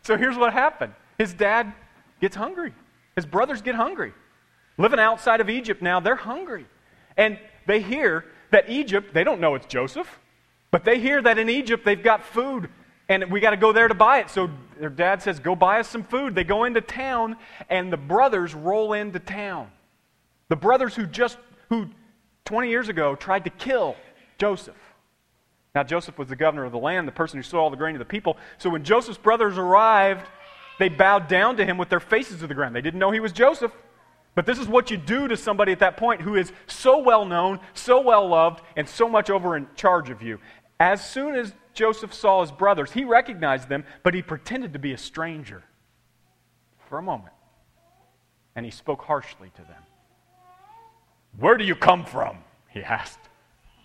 so 0.02 0.18
here's 0.18 0.38
what 0.38 0.54
happened 0.54 0.94
his 1.18 1.34
dad 1.34 1.72
gets 2.20 2.36
hungry, 2.36 2.74
his 3.16 3.26
brothers 3.26 3.62
get 3.62 3.76
hungry. 3.76 4.14
Living 4.78 5.00
outside 5.00 5.40
of 5.40 5.50
Egypt 5.50 5.84
now, 5.84 6.00
they're 6.00 6.16
hungry. 6.16 6.66
And 7.16 7.38
they 7.68 7.80
hear 7.80 8.26
that 8.50 8.70
Egypt, 8.70 9.14
they 9.14 9.24
don't 9.24 9.40
know 9.40 9.54
it's 9.54 9.68
Joseph, 9.68 10.20
but 10.74 10.84
they 10.86 10.98
hear 10.98 11.22
that 11.22 11.38
in 11.38 11.52
Egypt 11.52 11.86
they've 11.86 12.02
got 12.02 12.26
food 12.26 12.68
and 13.08 13.32
we 13.32 13.40
got 13.40 13.52
to 13.52 13.58
go 13.58 13.72
there 13.72 13.88
to 13.88 13.94
buy 13.94 14.22
it. 14.22 14.32
So 14.32 14.50
their 14.80 14.90
dad 14.90 15.22
says, 15.22 15.40
Go 15.40 15.56
buy 15.56 15.80
us 15.80 15.88
some 15.88 16.04
food. 16.04 16.34
They 16.34 16.44
go 16.44 16.64
into 16.64 16.82
town 16.82 17.38
and 17.70 17.94
the 17.94 17.98
brothers 17.98 18.56
roll 18.56 18.94
into 18.94 19.20
town. 19.20 19.70
The 20.50 20.56
brothers 20.56 20.96
who 20.96 21.06
just, 21.06 21.38
who 21.70 21.90
20 22.46 22.70
years 22.72 22.90
ago 22.90 23.14
tried 23.16 23.44
to 23.44 23.52
kill 23.52 23.96
Joseph. 24.40 24.76
Now, 25.76 25.84
Joseph 25.84 26.18
was 26.18 26.30
the 26.30 26.36
governor 26.36 26.66
of 26.66 26.72
the 26.72 26.80
land, 26.80 27.08
the 27.08 27.12
person 27.12 27.38
who 27.38 27.44
sold 27.44 27.62
all 27.62 27.70
the 27.70 27.78
grain 27.78 27.94
to 27.94 28.00
the 28.00 28.06
people. 28.06 28.38
So 28.58 28.72
when 28.72 28.84
Joseph's 28.84 29.20
brothers 29.20 29.60
arrived, 29.60 30.26
they 30.80 30.90
bowed 30.90 31.28
down 31.28 31.56
to 31.58 31.66
him 31.66 31.78
with 31.78 31.90
their 31.90 32.00
faces 32.00 32.40
to 32.40 32.48
the 32.48 32.56
ground. 32.56 32.76
They 32.76 32.82
didn't 32.82 33.00
know 33.00 33.12
he 33.12 33.20
was 33.20 33.32
Joseph. 33.32 33.74
But 34.36 34.48
this 34.48 34.58
is 34.58 34.68
what 34.68 34.90
you 34.90 34.98
do 34.98 35.28
to 35.28 35.38
somebody 35.38 35.72
at 35.72 35.80
that 35.80 35.98
point 35.98 36.22
who 36.22 36.36
is 36.36 36.52
so 36.66 36.98
well 36.98 37.26
known, 37.26 37.60
so 37.76 38.02
well 38.02 38.28
loved, 38.28 38.64
and 38.76 38.90
so 38.90 39.08
much 39.08 39.30
over 39.30 39.56
in 39.56 39.68
charge 39.76 40.10
of 40.10 40.24
you. 40.24 40.40
As 40.84 41.02
soon 41.02 41.36
as 41.36 41.54
Joseph 41.74 42.14
saw 42.14 42.42
his 42.42 42.52
brothers, 42.52 42.92
he 42.92 43.06
recognized 43.06 43.70
them, 43.70 43.86
but 44.04 44.14
he 44.14 44.22
pretended 44.22 44.74
to 44.74 44.80
be 44.80 44.92
a 44.92 44.98
stranger 44.98 45.64
for 46.90 46.98
a 46.98 47.02
moment. 47.02 47.34
And 48.54 48.66
he 48.66 48.72
spoke 48.72 49.02
harshly 49.02 49.50
to 49.56 49.62
them. 49.62 49.82
Where 51.40 51.56
do 51.56 51.64
you 51.64 51.74
come 51.74 52.04
from? 52.04 52.40
He 52.70 52.84
asked. 52.84 53.22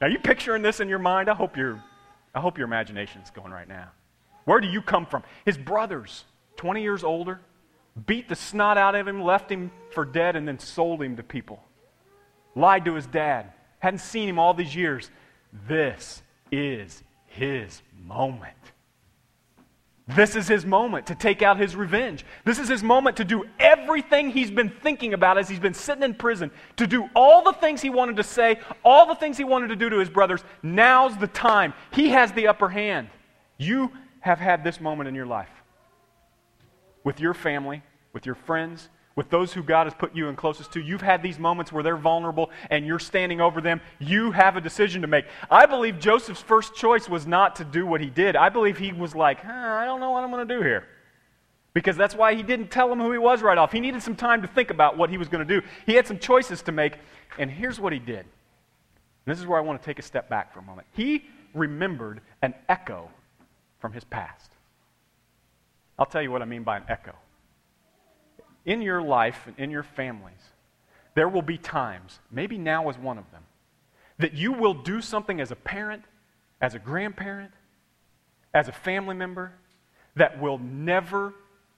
Now, 0.01 0.09
you 0.09 0.19
picturing 0.19 0.61
this 0.61 0.81
in 0.81 0.89
your 0.89 0.99
mind? 0.99 1.29
I 1.31 1.35
hope, 1.35 1.57
you 1.57 1.81
I 2.35 2.41
hope 2.41 2.59
your 2.59 2.67
imagination's 2.67 3.31
going 3.31 3.53
right 3.53 3.69
now. 3.69 3.91
Where 4.45 4.59
do 4.59 4.67
you 4.67 4.83
come 4.83 5.07
from? 5.07 5.23
His 5.45 5.57
brothers, 5.57 6.25
20 6.57 6.83
years 6.83 7.05
older, 7.05 7.41
beat 8.07 8.29
the 8.29 8.35
snot 8.35 8.77
out 8.77 8.97
of 8.97 9.07
him, 9.07 9.23
left 9.23 9.53
him 9.53 9.71
for 9.93 10.05
dead, 10.05 10.35
and 10.35 10.49
then 10.49 10.59
sold 10.59 11.01
him 11.01 11.15
to 11.15 11.23
people. 11.23 11.63
Lied 12.57 12.87
to 12.87 12.95
his 12.95 13.07
dad. 13.07 13.53
Hadn't 13.79 14.01
seen 14.01 14.29
him 14.29 14.41
all 14.41 14.53
these 14.53 14.75
years. 14.75 15.13
This 15.69 16.25
is 16.51 17.03
his 17.27 17.83
moment. 18.05 18.55
This 20.09 20.37
is 20.37 20.49
his 20.49 20.65
moment 20.65 21.07
to 21.09 21.15
take 21.15 21.43
out 21.43 21.59
his 21.59 21.77
revenge. 21.77 22.25
This 22.45 22.59
is 22.59 22.67
his 22.67 22.83
moment 22.83 23.19
to 23.19 23.25
do 23.25 23.45
everything 23.59 24.31
he's 24.31 24.51
been 24.51 24.71
thinking 24.71 25.13
about 25.13 25.37
as 25.37 25.51
he's 25.51 25.59
been 25.59 25.75
sitting 25.75 26.03
in 26.03 26.15
prison, 26.15 26.51
to 26.77 26.87
do 26.87 27.11
all 27.15 27.45
the 27.45 27.53
things 27.53 27.83
he 27.83 27.91
wanted 27.91 28.17
to 28.17 28.23
say, 28.23 28.59
all 28.83 29.07
the 29.07 29.15
things 29.15 29.37
he 29.37 29.45
wanted 29.45 29.69
to 29.69 29.77
do 29.77 29.91
to 29.91 29.99
his 29.99 30.09
brothers. 30.09 30.43
Now's 30.63 31.17
the 31.19 31.27
time. 31.27 31.75
He 31.93 32.09
has 32.09 32.33
the 32.33 32.47
upper 32.47 32.71
hand. 32.71 33.11
You 33.59 33.93
have 34.21 34.39
had 34.39 34.65
this 34.65 34.81
moment 34.81 35.09
in 35.09 35.15
your 35.15 35.27
life 35.27 35.51
with 37.05 37.21
your 37.21 37.35
family, 37.35 37.83
with 38.15 38.25
your 38.25 38.35
friends, 38.35 38.89
with 39.19 39.31
those 39.31 39.53
who 39.53 39.64
God 39.64 39.89
has 39.89 39.95
put 39.95 40.14
you 40.14 40.29
in 40.29 40.37
closest 40.37 40.71
to. 40.75 40.81
You've 40.81 41.01
had 41.01 41.25
these 41.25 41.41
moments 41.41 41.73
where 41.73 41.83
they're 41.83 41.97
vulnerable 41.97 42.51
and 42.71 42.87
you're 42.87 43.01
standing 43.01 43.41
over 43.41 43.61
them. 43.61 43.81
You 43.99 44.31
have 44.31 44.57
a 44.57 44.61
decision 44.61 45.03
to 45.03 45.09
make. 45.09 45.25
I 45.51 45.66
believe 45.66 45.99
Joseph's 45.99 46.41
first 46.41 46.77
choice 46.77 47.09
was 47.09 47.27
not 47.27 47.57
to 47.57 47.64
do 47.64 47.85
what 47.85 48.01
he 48.01 48.11
did. 48.11 48.37
I 48.37 48.49
believe 48.49 48.79
he 48.79 48.93
was 48.93 49.16
like, 49.16 49.41
huh, 49.41 49.51
I 49.51 49.87
don't 49.87 49.99
know 49.99 50.12
what 50.12 50.23
I'm 50.23 50.31
going 50.31 50.47
to 50.47 50.55
do 50.55 50.62
here. 50.62 50.87
Because 51.75 51.97
that's 51.97 52.14
why 52.14 52.37
he 52.37 52.45
didn't 52.45 52.71
tell 52.71 52.93
him 52.93 53.01
who 53.01 53.11
he 53.11 53.19
was 53.19 53.43
right 53.43 53.59
off. 53.59 53.73
He 53.73 53.81
needed 53.81 54.05
some 54.05 54.14
time 54.14 54.41
to 54.43 54.47
think 54.47 54.71
about 54.71 54.97
what 54.97 55.11
he 55.11 55.19
was 55.19 55.27
going 55.27 55.45
to 55.45 55.61
do. 55.61 55.66
He 55.85 55.95
had 55.95 56.07
some 56.07 56.21
choices 56.21 56.62
to 56.62 56.71
make, 56.71 56.93
and 57.41 57.51
here's 57.51 57.81
what 57.81 57.93
he 57.93 57.99
did. 57.99 58.21
And 58.21 58.29
this 59.27 59.41
is 59.41 59.49
where 59.49 59.59
I 59.59 59.62
want 59.62 59.83
to 59.83 59.85
take 59.85 59.99
a 59.99 60.03
step 60.03 60.29
back 60.29 60.55
for 60.55 60.61
a 60.61 60.62
moment. 60.62 60.87
He 60.93 61.25
remembered 61.55 62.21
an 62.41 62.55
echo 62.69 63.11
from 63.81 63.93
his 63.93 64.05
past. 64.05 64.53
I'll 65.99 66.07
tell 66.07 66.23
you 66.23 66.31
what 66.31 66.41
I 66.41 66.45
mean 66.45 66.62
by 66.62 66.77
an 66.77 66.85
echo 66.89 67.16
in 68.65 68.83
your 68.83 69.03
life 69.03 69.47
and 69.47 69.59
in 69.59 69.71
your 69.71 69.83
families, 69.83 70.41
there 71.15 71.29
will 71.29 71.43
be 71.43 71.59
times, 71.59 72.21
maybe 72.31 72.59
now 72.59 72.89
is 72.91 72.99
one 72.99 73.19
of 73.19 73.31
them, 73.31 73.43
that 74.19 74.35
you 74.35 74.53
will 74.53 74.75
do 74.75 75.01
something 75.01 75.41
as 75.41 75.51
a 75.51 75.57
parent, 75.57 76.05
as 76.61 76.75
a 76.75 76.79
grandparent, 76.79 77.53
as 78.55 78.69
a 78.69 78.73
family 78.73 79.15
member 79.15 79.53
that 80.17 80.41
will 80.41 80.59
never, 80.59 81.35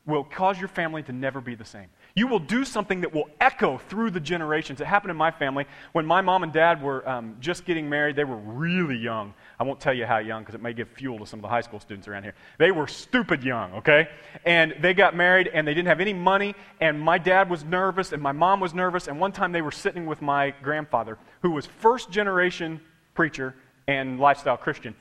will 0.06 0.24
cause 0.24 0.58
your 0.58 0.68
family 0.68 1.02
to 1.02 1.12
never 1.12 1.40
be 1.40 1.54
the 1.54 1.64
same. 1.64 1.88
You 2.14 2.26
will 2.26 2.38
do 2.38 2.64
something 2.64 3.02
that 3.02 3.14
will 3.14 3.28
echo 3.40 3.78
through 3.78 4.10
the 4.10 4.20
generations. 4.20 4.80
It 4.80 4.86
happened 4.86 5.10
in 5.10 5.16
my 5.16 5.30
family 5.30 5.66
when 5.92 6.04
my 6.06 6.20
mom 6.20 6.42
and 6.42 6.52
dad 6.52 6.82
were 6.82 7.08
um, 7.08 7.36
just 7.40 7.64
getting 7.64 7.88
married. 7.88 8.16
They 8.16 8.24
were 8.24 8.36
really 8.36 8.96
young. 8.96 9.34
I 9.58 9.64
won't 9.64 9.80
tell 9.80 9.94
you 9.94 10.06
how 10.06 10.18
young 10.18 10.42
because 10.42 10.54
it 10.54 10.62
may 10.62 10.72
give 10.72 10.88
fuel 10.88 11.18
to 11.20 11.26
some 11.26 11.38
of 11.38 11.42
the 11.42 11.48
high 11.48 11.60
school 11.60 11.80
students 11.80 12.08
around 12.08 12.24
here. 12.24 12.34
They 12.58 12.72
were 12.72 12.86
stupid 12.86 13.44
young, 13.44 13.74
okay? 13.74 14.08
And 14.44 14.74
they 14.80 14.94
got 14.94 15.14
married 15.14 15.48
and 15.52 15.66
they 15.66 15.74
didn't 15.74 15.88
have 15.88 16.00
any 16.00 16.12
money. 16.12 16.54
And 16.80 17.00
my 17.00 17.18
dad 17.18 17.48
was 17.48 17.64
nervous 17.64 18.12
and 18.12 18.22
my 18.22 18.32
mom 18.32 18.60
was 18.60 18.74
nervous. 18.74 19.06
And 19.06 19.20
one 19.20 19.32
time 19.32 19.52
they 19.52 19.62
were 19.62 19.70
sitting 19.70 20.06
with 20.06 20.20
my 20.20 20.50
grandfather, 20.62 21.18
who 21.42 21.52
was 21.52 21.66
first 21.66 22.10
generation 22.10 22.80
preacher 23.14 23.54
and 23.86 24.18
lifestyle 24.18 24.56
Christian. 24.56 24.94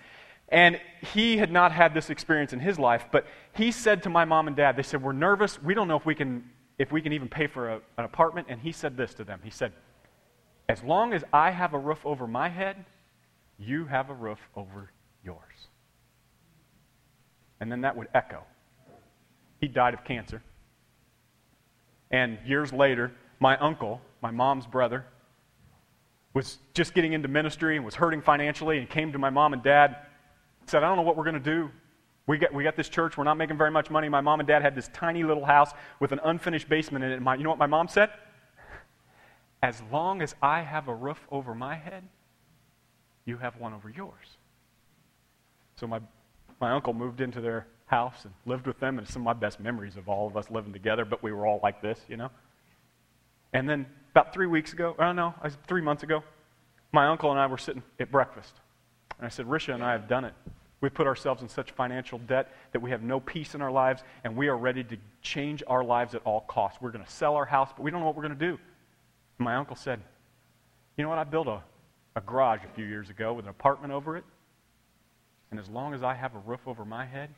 And 0.50 0.80
he 1.14 1.38
had 1.38 1.52
not 1.52 1.72
had 1.72 1.94
this 1.94 2.10
experience 2.10 2.54
in 2.54 2.60
his 2.60 2.80
life, 2.80 3.06
but 3.12 3.26
he 3.54 3.72
said 3.72 4.04
to 4.04 4.10
my 4.10 4.26
mom 4.26 4.48
and 4.48 4.56
dad, 4.56 4.76
they 4.76 4.84
said, 4.84 5.04
We're 5.04 5.12
nervous. 5.12 5.62
We 5.62 5.74
don't 5.74 5.88
know 5.88 5.96
if 5.96 6.06
we 6.06 6.16
can 6.16 6.50
if 6.80 6.92
we 6.92 7.02
can 7.02 7.14
even 7.14 7.28
pay 7.28 7.46
for 7.46 7.70
a, 7.70 7.76
an 7.98 8.06
apartment. 8.06 8.48
And 8.50 8.60
he 8.60 8.72
said 8.72 8.98
this 8.98 9.14
to 9.16 9.24
them 9.24 9.40
He 9.44 9.52
said, 9.52 9.74
As 10.68 10.82
long 10.82 11.14
as 11.14 11.24
I 11.32 11.52
have 11.52 11.74
a 11.74 11.80
roof 11.80 12.06
over 12.06 12.26
my 12.26 12.50
head, 12.50 12.86
you 13.60 13.86
have 13.86 14.10
a 14.10 14.14
roof 14.14 14.40
over 14.56 14.90
yours. 15.24 15.68
And 17.60 17.72
then 17.72 17.82
that 17.82 17.96
would 17.96 18.08
echo. 18.16 18.44
He 19.60 19.68
died 19.68 19.94
of 19.94 20.06
cancer. 20.06 20.42
And 22.10 22.40
years 22.46 22.72
later, 22.72 23.12
my 23.40 23.58
uncle, 23.58 24.02
my 24.22 24.32
mom's 24.32 24.66
brother, 24.66 25.06
was 26.34 26.58
just 26.74 26.94
getting 26.94 27.14
into 27.14 27.28
ministry 27.28 27.76
and 27.76 27.84
was 27.84 27.96
hurting 27.96 28.22
financially 28.22 28.78
and 28.80 28.90
came 28.90 29.12
to 29.12 29.20
my 29.20 29.30
mom 29.30 29.52
and 29.52 29.62
dad 29.62 29.98
said, 30.70 30.84
I 30.84 30.88
don't 30.88 30.98
know 30.98 31.04
what 31.04 31.18
we're 31.18 31.24
going 31.24 31.34
to 31.34 31.40
do. 31.40 31.70
We 32.28 32.38
got, 32.38 32.54
we 32.54 32.64
got 32.64 32.76
this 32.76 32.90
church. 32.90 33.18
We're 33.18 33.24
not 33.24 33.38
making 33.38 33.58
very 33.58 33.72
much 33.72 33.90
money. 33.90 34.08
My 34.08 34.22
mom 34.22 34.40
and 34.40 34.48
dad 34.48 34.62
had 34.62 34.76
this 34.76 34.90
tiny 34.94 35.24
little 35.24 35.46
house 35.46 35.72
with 36.00 36.12
an 36.12 36.20
unfinished 36.24 36.70
basement 36.70 37.04
in 37.04 37.12
it. 37.12 37.16
And 37.16 37.24
my, 37.24 37.36
you 37.36 37.44
know 37.44 37.50
what 37.50 37.60
my 37.60 37.68
mom 37.68 37.88
said? 37.88 38.10
As 39.64 39.82
long 39.92 40.22
as 40.22 40.36
I 40.42 40.62
have 40.62 40.88
a 40.88 40.96
roof 40.96 41.28
over 41.32 41.56
my 41.56 41.76
head, 41.76 42.04
you 43.26 43.38
have 43.38 43.58
one 43.58 43.74
over 43.74 43.90
yours. 43.90 44.38
So 45.76 45.88
my, 45.88 46.00
my 46.62 46.72
uncle 46.72 46.94
moved 46.94 47.20
into 47.20 47.42
their 47.42 47.68
house 47.88 48.26
and 48.26 48.34
lived 48.46 48.68
with 48.68 48.80
them, 48.80 49.00
and 49.00 49.08
some 49.08 49.24
of 49.24 49.26
my 49.26 49.34
best 49.34 49.60
memories 49.60 49.98
of 49.98 50.08
all 50.08 50.28
of 50.28 50.38
us 50.38 50.50
living 50.52 50.72
together, 50.72 51.06
but 51.06 51.24
we 51.24 51.32
were 51.32 51.48
all 51.48 51.60
like 51.64 51.82
this, 51.82 52.00
you 52.08 52.18
know? 52.18 52.30
And 53.54 53.68
then 53.68 53.88
about 54.12 54.34
three 54.34 54.46
weeks 54.48 54.74
ago, 54.74 54.96
uh, 55.00 55.02
I 55.02 55.06
don't 55.08 55.16
know, 55.16 55.34
three 55.68 55.82
months 55.82 56.04
ago, 56.04 56.24
my 56.92 57.08
uncle 57.08 57.32
and 57.32 57.40
I 57.40 57.48
were 57.48 57.58
sitting 57.58 57.84
at 58.00 58.12
breakfast. 58.12 58.54
And 59.18 59.26
I 59.26 59.30
said, 59.30 59.48
Risha 59.48 59.74
and 59.74 59.84
I 59.84 59.92
have 59.92 60.08
done 60.08 60.26
it. 60.26 60.34
We've 60.82 60.94
put 60.94 61.08
ourselves 61.08 61.42
in 61.42 61.50
such 61.50 61.72
financial 61.72 62.20
debt 62.20 62.54
that 62.72 62.82
we 62.82 62.92
have 62.92 63.02
no 63.02 63.20
peace 63.20 63.54
in 63.54 63.62
our 63.62 63.72
lives, 63.72 64.04
and 64.24 64.36
we 64.36 64.48
are 64.48 64.58
ready 64.58 64.84
to 64.86 64.98
change 65.22 65.62
our 65.68 65.84
lives 65.84 66.16
at 66.16 66.22
all 66.24 66.42
costs. 66.42 66.80
We're 66.82 66.92
going 66.92 67.04
to 67.04 67.12
sell 67.12 67.36
our 67.36 67.46
house, 67.46 67.70
but 67.76 67.84
we 67.84 67.92
don't 67.92 68.00
know 68.00 68.06
what 68.06 68.16
we're 68.16 68.28
going 68.28 68.40
to 68.40 68.46
do. 68.46 68.58
And 69.38 69.46
my 69.46 69.56
uncle 69.56 69.76
said, 69.76 70.00
You 70.96 71.04
know 71.04 71.10
what? 71.10 71.18
I 71.18 71.26
built 71.26 71.48
a, 71.48 71.62
a 72.16 72.22
garage 72.22 72.62
a 72.64 72.74
few 72.76 72.86
years 72.86 73.10
ago 73.10 73.34
with 73.34 73.46
an 73.46 73.50
apartment 73.50 73.92
over 73.92 74.16
it, 74.16 74.24
and 75.52 75.60
as 75.60 75.68
long 75.68 75.94
as 75.94 76.02
I 76.02 76.14
have 76.14 76.36
a 76.36 76.40
roof 76.40 76.62
over 76.66 76.86
my 76.86 77.06
head, 77.06 77.30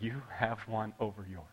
you 0.00 0.22
have 0.34 0.60
one 0.60 0.94
over 0.98 1.26
yours. 1.30 1.46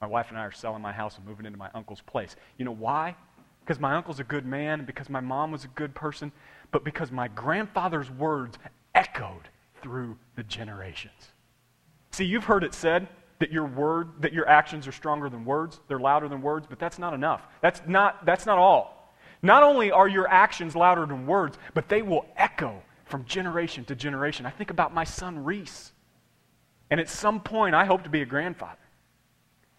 My 0.00 0.06
wife 0.06 0.26
and 0.30 0.38
I 0.38 0.42
are 0.42 0.52
selling 0.52 0.80
my 0.80 0.92
house 0.92 1.18
and 1.18 1.26
moving 1.26 1.44
into 1.44 1.58
my 1.58 1.68
uncle's 1.74 2.00
place. 2.00 2.34
You 2.56 2.64
know 2.64 2.74
why? 2.74 3.14
Because 3.60 3.78
my 3.78 3.94
uncle's 3.94 4.20
a 4.20 4.24
good 4.24 4.46
man, 4.46 4.84
because 4.86 5.10
my 5.10 5.20
mom 5.20 5.52
was 5.52 5.64
a 5.64 5.68
good 5.68 5.94
person, 5.94 6.32
but 6.72 6.82
because 6.84 7.12
my 7.12 7.28
grandfather's 7.28 8.10
words 8.10 8.56
echoed 8.94 9.50
through 9.82 10.16
the 10.36 10.42
generations. 10.42 11.32
See, 12.10 12.24
you've 12.24 12.44
heard 12.44 12.64
it 12.64 12.74
said 12.74 13.08
that 13.38 13.50
your 13.50 13.64
word, 13.64 14.08
that 14.20 14.32
your 14.32 14.48
actions 14.48 14.86
are 14.86 14.92
stronger 14.92 15.28
than 15.28 15.44
words, 15.44 15.80
they're 15.88 15.98
louder 15.98 16.28
than 16.28 16.42
words, 16.42 16.66
but 16.68 16.78
that's 16.78 16.98
not 16.98 17.14
enough. 17.14 17.42
That's 17.60 17.80
not, 17.86 18.24
that's 18.26 18.46
not 18.46 18.58
all. 18.58 19.14
Not 19.42 19.62
only 19.62 19.90
are 19.90 20.08
your 20.08 20.28
actions 20.28 20.76
louder 20.76 21.06
than 21.06 21.26
words, 21.26 21.56
but 21.72 21.88
they 21.88 22.02
will 22.02 22.26
echo 22.36 22.82
from 23.06 23.24
generation 23.24 23.84
to 23.86 23.94
generation. 23.94 24.44
I 24.46 24.50
think 24.50 24.70
about 24.70 24.92
my 24.92 25.04
son 25.04 25.42
Reese. 25.42 25.92
And 26.90 27.00
at 27.00 27.08
some 27.08 27.40
point, 27.40 27.74
I 27.74 27.84
hope 27.84 28.04
to 28.04 28.10
be 28.10 28.22
a 28.22 28.26
grandfather. 28.26 28.76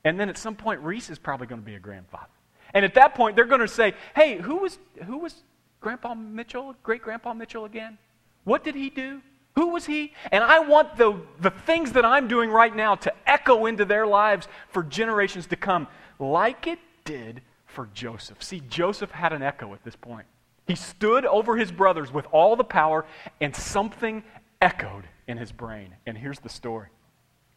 And 0.03 0.19
then 0.19 0.29
at 0.29 0.37
some 0.37 0.55
point, 0.55 0.81
Reese 0.81 1.09
is 1.09 1.19
probably 1.19 1.47
going 1.47 1.61
to 1.61 1.65
be 1.65 1.75
a 1.75 1.79
grandfather. 1.79 2.25
And 2.73 2.83
at 2.85 2.95
that 2.95 3.13
point, 3.15 3.35
they're 3.35 3.45
going 3.45 3.61
to 3.61 3.67
say, 3.67 3.93
hey, 4.15 4.37
who 4.37 4.57
was, 4.57 4.79
who 5.05 5.17
was 5.19 5.43
Grandpa 5.79 6.15
Mitchell, 6.15 6.73
great 6.83 7.01
Grandpa 7.01 7.33
Mitchell 7.33 7.65
again? 7.65 7.97
What 8.43 8.63
did 8.63 8.75
he 8.75 8.89
do? 8.89 9.21
Who 9.55 9.67
was 9.67 9.85
he? 9.85 10.13
And 10.31 10.43
I 10.43 10.59
want 10.59 10.95
the, 10.95 11.19
the 11.39 11.51
things 11.51 11.91
that 11.93 12.05
I'm 12.05 12.27
doing 12.27 12.49
right 12.49 12.75
now 12.75 12.95
to 12.95 13.13
echo 13.27 13.65
into 13.65 13.85
their 13.85 14.07
lives 14.07 14.47
for 14.69 14.83
generations 14.83 15.47
to 15.47 15.55
come, 15.55 15.87
like 16.19 16.67
it 16.67 16.79
did 17.03 17.41
for 17.65 17.89
Joseph. 17.93 18.41
See, 18.41 18.61
Joseph 18.69 19.11
had 19.11 19.33
an 19.33 19.41
echo 19.41 19.73
at 19.73 19.83
this 19.83 19.95
point. 19.95 20.25
He 20.67 20.75
stood 20.75 21.25
over 21.25 21.57
his 21.57 21.71
brothers 21.71 22.13
with 22.13 22.25
all 22.31 22.55
the 22.55 22.63
power, 22.63 23.05
and 23.41 23.53
something 23.55 24.23
echoed 24.61 25.05
in 25.27 25.37
his 25.37 25.51
brain. 25.51 25.95
And 26.05 26.17
here's 26.17 26.39
the 26.39 26.49
story. 26.49 26.87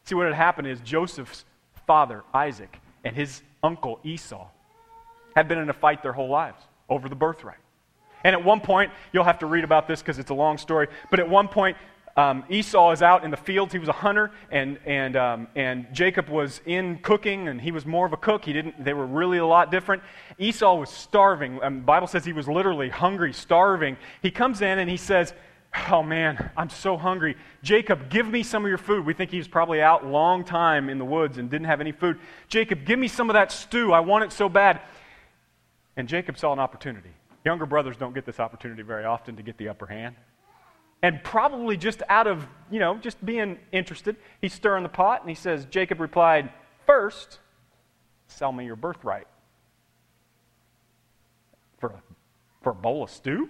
See, 0.03 0.15
what 0.15 0.25
had 0.25 0.35
happened 0.35 0.67
is 0.67 0.81
Joseph's 0.81 1.45
father, 1.87 2.23
Isaac, 2.33 2.79
and 3.03 3.15
his 3.15 3.41
uncle, 3.63 3.99
Esau, 4.03 4.47
had 5.35 5.47
been 5.47 5.59
in 5.59 5.69
a 5.69 5.73
fight 5.73 6.01
their 6.03 6.13
whole 6.13 6.29
lives 6.29 6.61
over 6.89 7.07
the 7.07 7.15
birthright. 7.15 7.57
And 8.23 8.35
at 8.35 8.43
one 8.43 8.59
point, 8.59 8.91
you'll 9.13 9.23
have 9.23 9.39
to 9.39 9.45
read 9.45 9.63
about 9.63 9.87
this 9.87 10.01
because 10.01 10.19
it's 10.19 10.31
a 10.31 10.35
long 10.35 10.57
story, 10.57 10.87
but 11.11 11.19
at 11.19 11.29
one 11.29 11.47
point, 11.47 11.77
um, 12.17 12.45
Esau 12.49 12.91
is 12.91 13.01
out 13.01 13.25
in 13.25 13.31
the 13.31 13.37
fields. 13.37 13.73
He 13.73 13.79
was 13.79 13.89
a 13.89 13.93
hunter, 13.93 14.31
and, 14.49 14.79
and, 14.85 15.17
um, 15.17 15.47
and 15.53 15.85
Jacob 15.91 16.29
was 16.29 16.61
in 16.65 16.99
cooking, 16.99 17.49
and 17.49 17.59
he 17.59 17.71
was 17.71 17.85
more 17.85 18.05
of 18.05 18.13
a 18.13 18.17
cook. 18.17 18.45
He 18.45 18.53
didn't, 18.53 18.81
they 18.81 18.93
were 18.93 19.05
really 19.05 19.37
a 19.37 19.45
lot 19.45 19.69
different. 19.69 20.01
Esau 20.37 20.75
was 20.75 20.89
starving. 20.89 21.61
Um, 21.61 21.79
the 21.79 21.85
Bible 21.85 22.07
says 22.07 22.23
he 22.23 22.31
was 22.31 22.47
literally 22.47 22.87
hungry, 22.87 23.33
starving. 23.33 23.97
He 24.21 24.31
comes 24.31 24.61
in 24.61 24.79
and 24.79 24.89
he 24.89 24.97
says, 24.97 25.33
Oh 25.89 26.01
man, 26.01 26.51
I'm 26.55 26.69
so 26.69 26.95
hungry. 26.95 27.35
Jacob, 27.61 28.09
give 28.09 28.27
me 28.27 28.43
some 28.43 28.63
of 28.63 28.69
your 28.69 28.77
food. 28.77 29.05
We 29.05 29.13
think 29.13 29.29
he 29.29 29.37
was 29.37 29.47
probably 29.49 29.81
out 29.81 30.05
a 30.05 30.07
long 30.07 30.45
time 30.45 30.89
in 30.89 30.97
the 30.97 31.05
woods 31.05 31.37
and 31.37 31.49
didn't 31.49 31.67
have 31.67 31.81
any 31.81 31.91
food. 31.91 32.17
Jacob, 32.47 32.85
give 32.85 32.97
me 32.97 33.09
some 33.09 33.29
of 33.29 33.33
that 33.33 33.51
stew. 33.51 33.91
I 33.91 33.99
want 33.99 34.23
it 34.23 34.31
so 34.31 34.47
bad. 34.47 34.79
And 35.97 36.07
Jacob 36.07 36.37
saw 36.37 36.53
an 36.53 36.59
opportunity. 36.59 37.11
Younger 37.45 37.67
brothers 37.67 37.95
don't 37.95 38.13
get 38.13 38.25
this 38.25 38.39
opportunity 38.39 38.81
very 38.81 39.05
often 39.05 39.35
to 39.35 39.43
get 39.43 39.57
the 39.57 39.69
upper 39.69 39.85
hand. 39.85 40.15
And 41.03 41.23
probably 41.23 41.77
just 41.77 42.01
out 42.09 42.25
of, 42.25 42.47
you 42.71 42.79
know, 42.79 42.97
just 42.97 43.23
being 43.23 43.59
interested, 43.71 44.15
he's 44.41 44.53
stirring 44.53 44.81
the 44.81 44.89
pot 44.89 45.21
and 45.21 45.29
he 45.29 45.35
says, 45.35 45.65
Jacob 45.65 45.99
replied, 45.99 46.49
First, 46.87 47.39
sell 48.27 48.51
me 48.51 48.65
your 48.65 48.75
birthright. 48.75 49.27
For 51.77 51.89
a, 51.89 52.01
for 52.63 52.71
a 52.71 52.75
bowl 52.75 53.03
of 53.03 53.11
stew? 53.11 53.49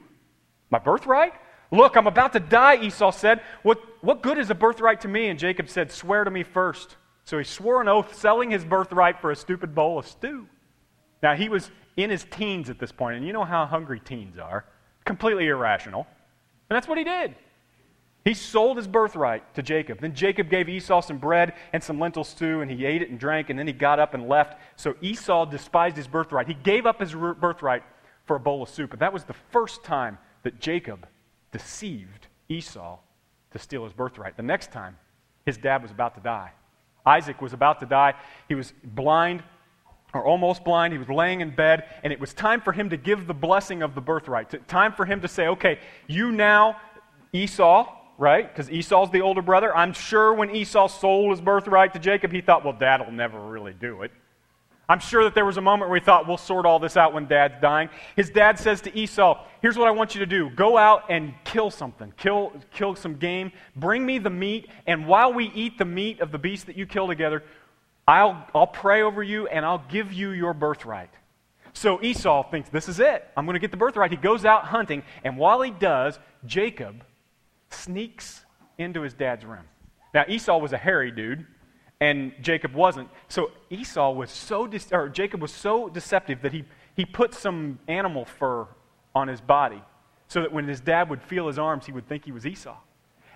My 0.70 0.80
birthright? 0.80 1.34
Look, 1.72 1.96
I'm 1.96 2.08
about 2.08 2.34
to 2.34 2.40
die, 2.42 2.76
Esau 2.84 3.12
said. 3.12 3.42
What, 3.64 3.80
what 4.02 4.22
good 4.22 4.38
is 4.38 4.50
a 4.50 4.56
birthright 4.56 5.02
to 5.02 5.08
me? 5.08 5.28
And 5.28 5.40
Jacob 5.40 5.70
said, 5.70 5.92
Swear 5.92 6.26
to 6.26 6.32
me 6.32 6.44
first. 6.44 6.98
So 7.24 7.38
he 7.38 7.44
swore 7.46 7.82
an 7.82 7.88
oath, 7.88 8.16
selling 8.16 8.52
his 8.52 8.66
birthright 8.66 9.22
for 9.22 9.32
a 9.32 9.36
stupid 9.36 9.74
bowl 9.74 9.98
of 9.98 10.06
stew. 10.06 10.48
Now, 11.24 11.36
he 11.36 11.50
was 11.50 11.72
in 11.98 12.10
his 12.10 12.26
teens 12.26 12.70
at 12.70 12.80
this 12.80 12.92
point, 12.92 13.18
and 13.18 13.26
you 13.26 13.34
know 13.34 13.46
how 13.46 13.66
hungry 13.66 14.00
teens 14.00 14.38
are 14.38 14.66
completely 15.06 15.48
irrational. 15.48 16.08
And 16.70 16.76
that's 16.76 16.88
what 16.88 16.98
he 16.98 17.04
did. 17.04 17.36
He 18.24 18.34
sold 18.34 18.78
his 18.78 18.88
birthright 18.88 19.54
to 19.54 19.62
Jacob. 19.62 20.02
Then 20.02 20.16
Jacob 20.16 20.50
gave 20.50 20.68
Esau 20.68 21.02
some 21.02 21.20
bread 21.20 21.54
and 21.74 21.84
some 21.84 22.00
lentil 22.00 22.24
stew, 22.24 22.62
and 22.62 22.72
he 22.72 22.84
ate 22.84 23.04
it 23.04 23.10
and 23.12 23.20
drank, 23.20 23.52
and 23.52 23.58
then 23.58 23.68
he 23.68 23.74
got 23.74 24.00
up 24.00 24.16
and 24.16 24.28
left. 24.28 24.60
So 24.76 24.96
Esau 25.00 25.46
despised 25.46 25.96
his 25.96 26.08
birthright. 26.08 26.48
He 26.48 26.56
gave 26.56 26.88
up 26.88 27.00
his 27.00 27.14
birthright 27.14 27.84
for 28.26 28.36
a 28.36 28.40
bowl 28.40 28.64
of 28.64 28.70
soup. 28.70 28.94
And 28.94 29.02
that 29.02 29.14
was 29.14 29.26
the 29.26 29.36
first 29.52 29.84
time 29.84 30.18
that 30.42 30.60
Jacob 30.60 31.08
deceived 31.52 32.28
Esau 32.50 32.98
to 33.52 33.60
steal 33.60 33.84
his 33.84 33.94
birthright. 33.94 34.36
The 34.36 34.44
next 34.44 34.72
time, 34.72 34.98
his 35.46 35.58
dad 35.58 35.84
was 35.84 35.92
about 35.92 36.16
to 36.16 36.22
die. 36.22 36.52
Isaac 37.06 37.42
was 37.42 37.54
about 37.54 37.80
to 37.82 37.86
die. 37.86 38.16
He 38.48 38.56
was 38.56 38.74
blind 38.84 39.44
or 40.16 40.24
almost 40.26 40.64
blind. 40.64 40.94
He 40.94 40.98
was 40.98 41.10
laying 41.10 41.42
in 41.42 41.52
bed, 41.52 41.84
and 42.04 42.14
it 42.14 42.20
was 42.20 42.34
time 42.34 42.62
for 42.62 42.72
him 42.72 42.90
to 42.90 42.98
give 42.98 43.28
the 43.28 43.34
blessing 43.34 43.84
of 43.84 43.94
the 43.94 44.02
birthright. 44.02 44.68
Time 44.68 44.94
for 44.94 45.06
him 45.06 45.22
to 45.22 45.28
say, 45.28 45.48
okay, 45.48 45.80
you 46.08 46.32
now, 46.32 46.78
Esau, 47.34 47.94
right? 48.18 48.48
Because 48.48 48.72
Esau's 48.72 49.12
the 49.12 49.22
older 49.22 49.42
brother. 49.42 49.76
I'm 49.76 49.92
sure 49.92 50.34
when 50.34 50.56
Esau 50.56 50.88
sold 50.88 51.32
his 51.32 51.42
birthright 51.42 51.94
to 51.94 52.00
Jacob, 52.00 52.32
he 52.32 52.40
thought, 52.40 52.64
well, 52.64 52.74
dad 52.74 53.02
will 53.02 53.12
never 53.12 53.40
really 53.40 53.74
do 53.74 54.04
it. 54.04 54.12
I'm 54.88 55.00
sure 55.00 55.24
that 55.24 55.34
there 55.34 55.46
was 55.46 55.58
a 55.58 55.62
moment 55.62 55.90
where 55.90 56.00
he 56.00 56.06
thought, 56.06 56.28
we'll 56.28 56.38
sort 56.38 56.66
all 56.66 56.80
this 56.80 56.96
out 56.96 57.14
when 57.14 57.26
dad's 57.26 57.60
dying. 57.60 57.90
His 58.16 58.30
dad 58.30 58.58
says 58.58 58.82
to 58.82 58.98
Esau, 58.98 59.44
here's 59.62 59.78
what 59.78 59.88
I 59.88 59.92
want 59.92 60.14
you 60.14 60.20
to 60.20 60.28
do 60.28 60.50
go 60.52 60.78
out 60.78 61.06
and 61.10 61.34
kill 61.44 61.72
something, 61.72 62.14
kill, 62.18 62.54
kill 62.72 62.96
some 62.96 63.16
game, 63.16 63.52
bring 63.76 64.06
me 64.06 64.20
the 64.20 64.30
meat, 64.30 64.70
and 64.86 65.08
while 65.08 65.34
we 65.34 65.52
eat 65.56 65.78
the 65.78 65.86
meat 65.86 66.22
of 66.22 66.32
the 66.32 66.38
beast 66.38 66.68
that 66.68 66.78
you 66.78 66.86
kill 66.86 67.08
together, 67.08 67.44
I'll, 68.08 68.46
I'll 68.54 68.68
pray 68.68 69.02
over 69.02 69.24
you 69.24 69.48
and 69.48 69.66
I'll 69.66 69.84
give 69.90 70.14
you 70.14 70.32
your 70.32 70.54
birthright. 70.54 71.10
So 71.74 72.02
Esau 72.02 72.50
thinks, 72.50 72.70
this 72.70 72.88
is 72.88 73.00
it. 73.00 73.28
I'm 73.36 73.46
going 73.46 73.56
to 73.56 73.60
get 73.60 73.72
the 73.72 73.78
birthright. 73.78 74.12
He 74.12 74.18
goes 74.18 74.46
out 74.46 74.64
hunting, 74.64 75.04
and 75.26 75.38
while 75.38 75.62
he 75.62 75.72
does, 75.72 76.18
Jacob 76.46 77.04
sneaks 77.70 78.46
into 78.78 79.02
his 79.02 79.14
dad's 79.14 79.44
room. 79.44 79.66
Now, 80.14 80.24
Esau 80.28 80.58
was 80.58 80.72
a 80.72 80.78
hairy 80.78 81.12
dude, 81.12 81.46
and 82.00 82.32
Jacob 82.42 82.74
wasn't. 82.74 83.10
So 83.28 83.52
Esau 83.70 84.12
was 84.12 84.32
so, 84.32 84.68
de- 84.68 84.80
or 84.96 85.10
Jacob 85.10 85.42
was 85.42 85.52
so 85.52 85.90
deceptive 85.90 86.42
that 86.44 86.54
he, 86.54 86.64
he 86.96 87.04
put 87.06 87.34
some 87.34 87.80
animal 87.90 88.24
fur 88.24 88.68
on 89.14 89.28
his 89.28 89.42
body 89.42 89.82
so 90.28 90.42
that 90.42 90.54
when 90.54 90.68
his 90.68 90.80
dad 90.80 91.10
would 91.10 91.22
feel 91.22 91.48
his 91.48 91.60
arms, 91.60 91.86
he 91.86 91.92
would 91.92 92.08
think 92.08 92.24
he 92.24 92.32
was 92.32 92.46
Esau. 92.46 92.78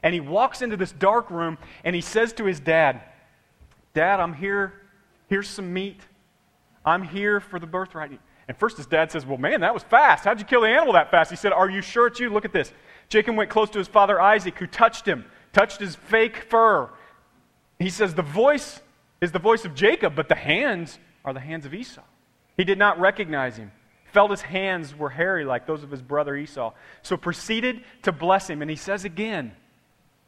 And 0.02 0.14
he 0.14 0.22
walks 0.22 0.62
into 0.62 0.78
this 0.78 0.94
dark 0.94 1.30
room 1.30 1.58
and 1.84 1.94
he 1.94 2.02
says 2.02 2.32
to 2.34 2.46
his 2.46 2.60
dad, 2.60 3.02
Dad, 3.94 4.20
I'm 4.20 4.34
here. 4.34 4.74
Here's 5.28 5.48
some 5.48 5.74
meat. 5.74 6.00
I'm 6.86 7.04
here 7.04 7.40
for 7.40 7.60
the 7.60 7.68
birthright. 7.68 8.20
And 8.48 8.58
first 8.58 8.78
his 8.78 8.88
dad 8.88 9.12
says, 9.12 9.26
Well, 9.26 9.38
man, 9.38 9.62
that 9.62 9.74
was 9.74 9.84
fast. 9.84 10.26
How'd 10.26 10.40
you 10.40 10.46
kill 10.46 10.62
the 10.62 10.68
animal 10.68 10.94
that 10.94 11.12
fast? 11.12 11.30
He 11.30 11.38
said, 11.38 11.54
Are 11.54 11.70
you 11.70 11.82
sure 11.82 12.08
it's 12.08 12.20
you? 12.20 12.30
Look 12.30 12.46
at 12.46 12.54
this. 12.54 12.74
Jacob 13.08 13.36
went 13.36 13.50
close 13.50 13.70
to 13.72 13.78
his 13.78 13.88
father 13.88 14.20
Isaac, 14.20 14.58
who 14.58 14.68
touched 14.68 15.08
him, 15.08 15.26
touched 15.54 15.80
his 15.80 15.96
fake 15.96 16.46
fur. 16.50 16.90
He 17.78 17.90
says, 17.90 18.16
The 18.16 18.24
voice 18.24 18.82
is 19.22 19.32
the 19.32 19.40
voice 19.40 19.66
of 19.66 19.76
Jacob, 19.76 20.16
but 20.16 20.30
the 20.30 20.36
hands 20.36 20.98
are 21.24 21.34
the 21.34 21.40
hands 21.40 21.66
of 21.66 21.74
Esau. 21.74 22.02
He 22.58 22.64
did 22.64 22.78
not 22.78 23.00
recognize 23.00 23.58
him. 23.58 23.72
Felt 24.14 24.32
his 24.32 24.42
hands 24.42 24.96
were 24.96 25.10
hairy 25.10 25.46
like 25.46 25.68
those 25.68 25.84
of 25.84 25.92
his 25.92 26.02
brother 26.02 26.36
Esau. 26.36 26.74
So 27.04 27.18
proceeded 27.18 27.84
to 28.02 28.12
bless 28.12 28.50
him. 28.50 28.62
And 28.62 28.70
he 28.70 28.78
says 28.78 29.06
again, 29.06 29.54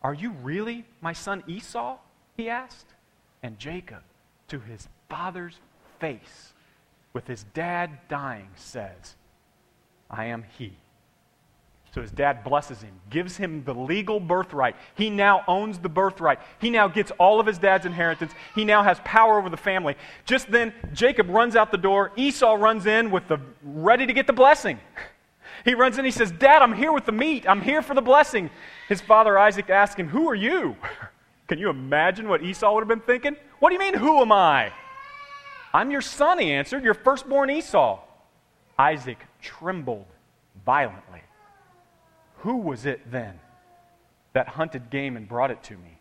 Are 0.03 0.14
you 0.14 0.32
really 0.43 0.86
my 1.01 1.14
son 1.14 1.43
Esau? 1.47 1.97
He 2.38 2.49
asked. 2.49 2.91
And 3.44 3.58
Jacob, 3.58 4.04
to 4.50 4.60
his 4.60 4.88
father's 5.10 5.56
face, 6.00 6.54
with 7.14 7.28
his 7.28 7.44
dad 7.54 7.92
dying, 8.08 8.50
says, 8.56 9.16
I 10.10 10.26
am 10.26 10.46
he. 10.58 10.74
So 11.94 12.02
his 12.02 12.12
dad 12.12 12.46
blesses 12.46 12.82
him, 12.82 12.94
gives 13.10 13.36
him 13.36 13.66
the 13.66 13.74
legal 13.74 14.22
birthright. 14.22 14.78
He 14.96 15.10
now 15.10 15.44
owns 15.46 15.78
the 15.78 15.89
birthright. 15.89 16.39
He 16.60 16.70
now 16.70 16.88
gets 16.88 17.12
all 17.12 17.42
of 17.42 17.46
his 17.46 17.58
dad's 17.58 17.86
inheritance. 17.86 18.32
He 18.56 18.64
now 18.64 18.82
has 18.82 18.98
power 19.04 19.38
over 19.38 19.50
the 19.50 19.58
family. 19.58 19.96
Just 20.26 20.50
then, 20.50 20.74
Jacob 20.94 21.30
runs 21.30 21.58
out 21.58 21.70
the 21.70 21.78
door. 21.78 22.14
Esau 22.16 22.54
runs 22.54 22.86
in 22.86 23.12
with 23.12 23.28
the 23.28 23.39
ready 23.62 24.06
to 24.06 24.14
get 24.14 24.28
the 24.28 24.34
blessing. 24.34 24.80
He 25.64 25.76
runs 25.76 26.00
in, 26.00 26.06
he 26.06 26.10
says, 26.10 26.32
Dad, 26.32 26.64
I'm 26.64 26.74
here 26.74 26.92
with 26.92 27.06
the 27.06 27.12
meat. 27.12 27.48
I'm 27.48 27.62
here 27.62 27.84
for 27.84 27.94
the 27.94 28.02
blessing. 28.02 28.50
His 28.89 29.00
father 29.00 29.38
Isaac 29.38 29.70
asks 29.70 30.00
him, 30.00 30.08
Who 30.08 30.28
are 30.28 30.34
you? 30.34 30.76
Can 31.52 31.60
you 31.60 31.70
imagine 31.70 32.30
what 32.30 32.41
Esau 32.41 32.74
would 32.74 32.80
have 32.80 32.88
been 32.88 33.02
thinking? 33.02 33.36
What 33.60 33.72
do 33.72 33.74
you 33.74 33.80
mean, 33.82 33.93
who 33.93 34.22
am 34.22 34.32
I? 34.32 34.72
I'm 35.74 35.91
your 35.91 35.99
son, 35.99 36.39
he 36.39 36.54
answered, 36.54 36.82
your 36.82 36.93
firstborn 36.93 37.49
Esau. 37.49 37.99
Isaac 38.80 39.18
trembled 39.41 40.06
violently. 40.66 41.20
Who 42.38 42.56
was 42.56 42.86
it 42.86 43.12
then 43.12 43.38
that 44.32 44.47
hunted 44.47 44.89
game 44.89 45.18
and 45.18 45.28
brought 45.28 45.52
it 45.52 45.62
to 45.64 45.74
me? 45.74 45.99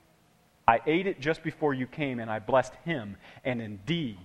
I 0.69 0.83
ate 0.87 1.09
it 1.09 1.19
just 1.19 1.43
before 1.43 1.75
you 1.75 1.89
came, 1.89 2.21
and 2.21 2.31
I 2.31 2.39
blessed 2.39 2.75
him, 2.85 3.17
and 3.45 3.61
indeed 3.61 4.21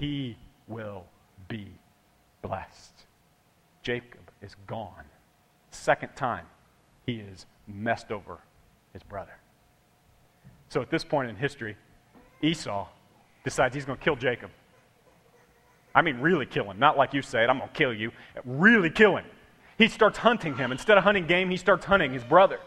he 0.00 0.36
will 0.66 1.04
be 1.46 1.68
blessed. 2.42 3.04
Jacob 3.84 4.28
is 4.42 4.56
gone. 4.66 5.04
Second 5.70 6.16
time, 6.16 6.46
he 7.06 7.20
is 7.20 7.46
messed 7.68 8.10
over 8.10 8.40
his 8.92 9.04
brother. 9.04 9.34
So 10.68 10.82
at 10.82 10.90
this 10.90 11.04
point 11.04 11.30
in 11.30 11.36
history, 11.36 11.76
Esau 12.42 12.88
decides 13.44 13.74
he's 13.74 13.84
going 13.84 13.98
to 13.98 14.04
kill 14.04 14.16
Jacob. 14.16 14.50
I 15.94 16.02
mean, 16.02 16.18
really 16.18 16.46
kill 16.46 16.70
him. 16.70 16.78
Not 16.78 16.96
like 16.96 17.14
you 17.14 17.22
said, 17.22 17.48
I'm 17.48 17.58
going 17.58 17.70
to 17.70 17.74
kill 17.74 17.94
you. 17.94 18.10
Really 18.44 18.90
kill 18.90 19.16
him. 19.16 19.24
He 19.78 19.88
starts 19.88 20.18
hunting 20.18 20.56
him. 20.56 20.72
Instead 20.72 20.98
of 20.98 21.04
hunting 21.04 21.26
game, 21.26 21.50
he 21.50 21.56
starts 21.56 21.84
hunting 21.84 22.12
his 22.12 22.24
brother. 22.24 22.58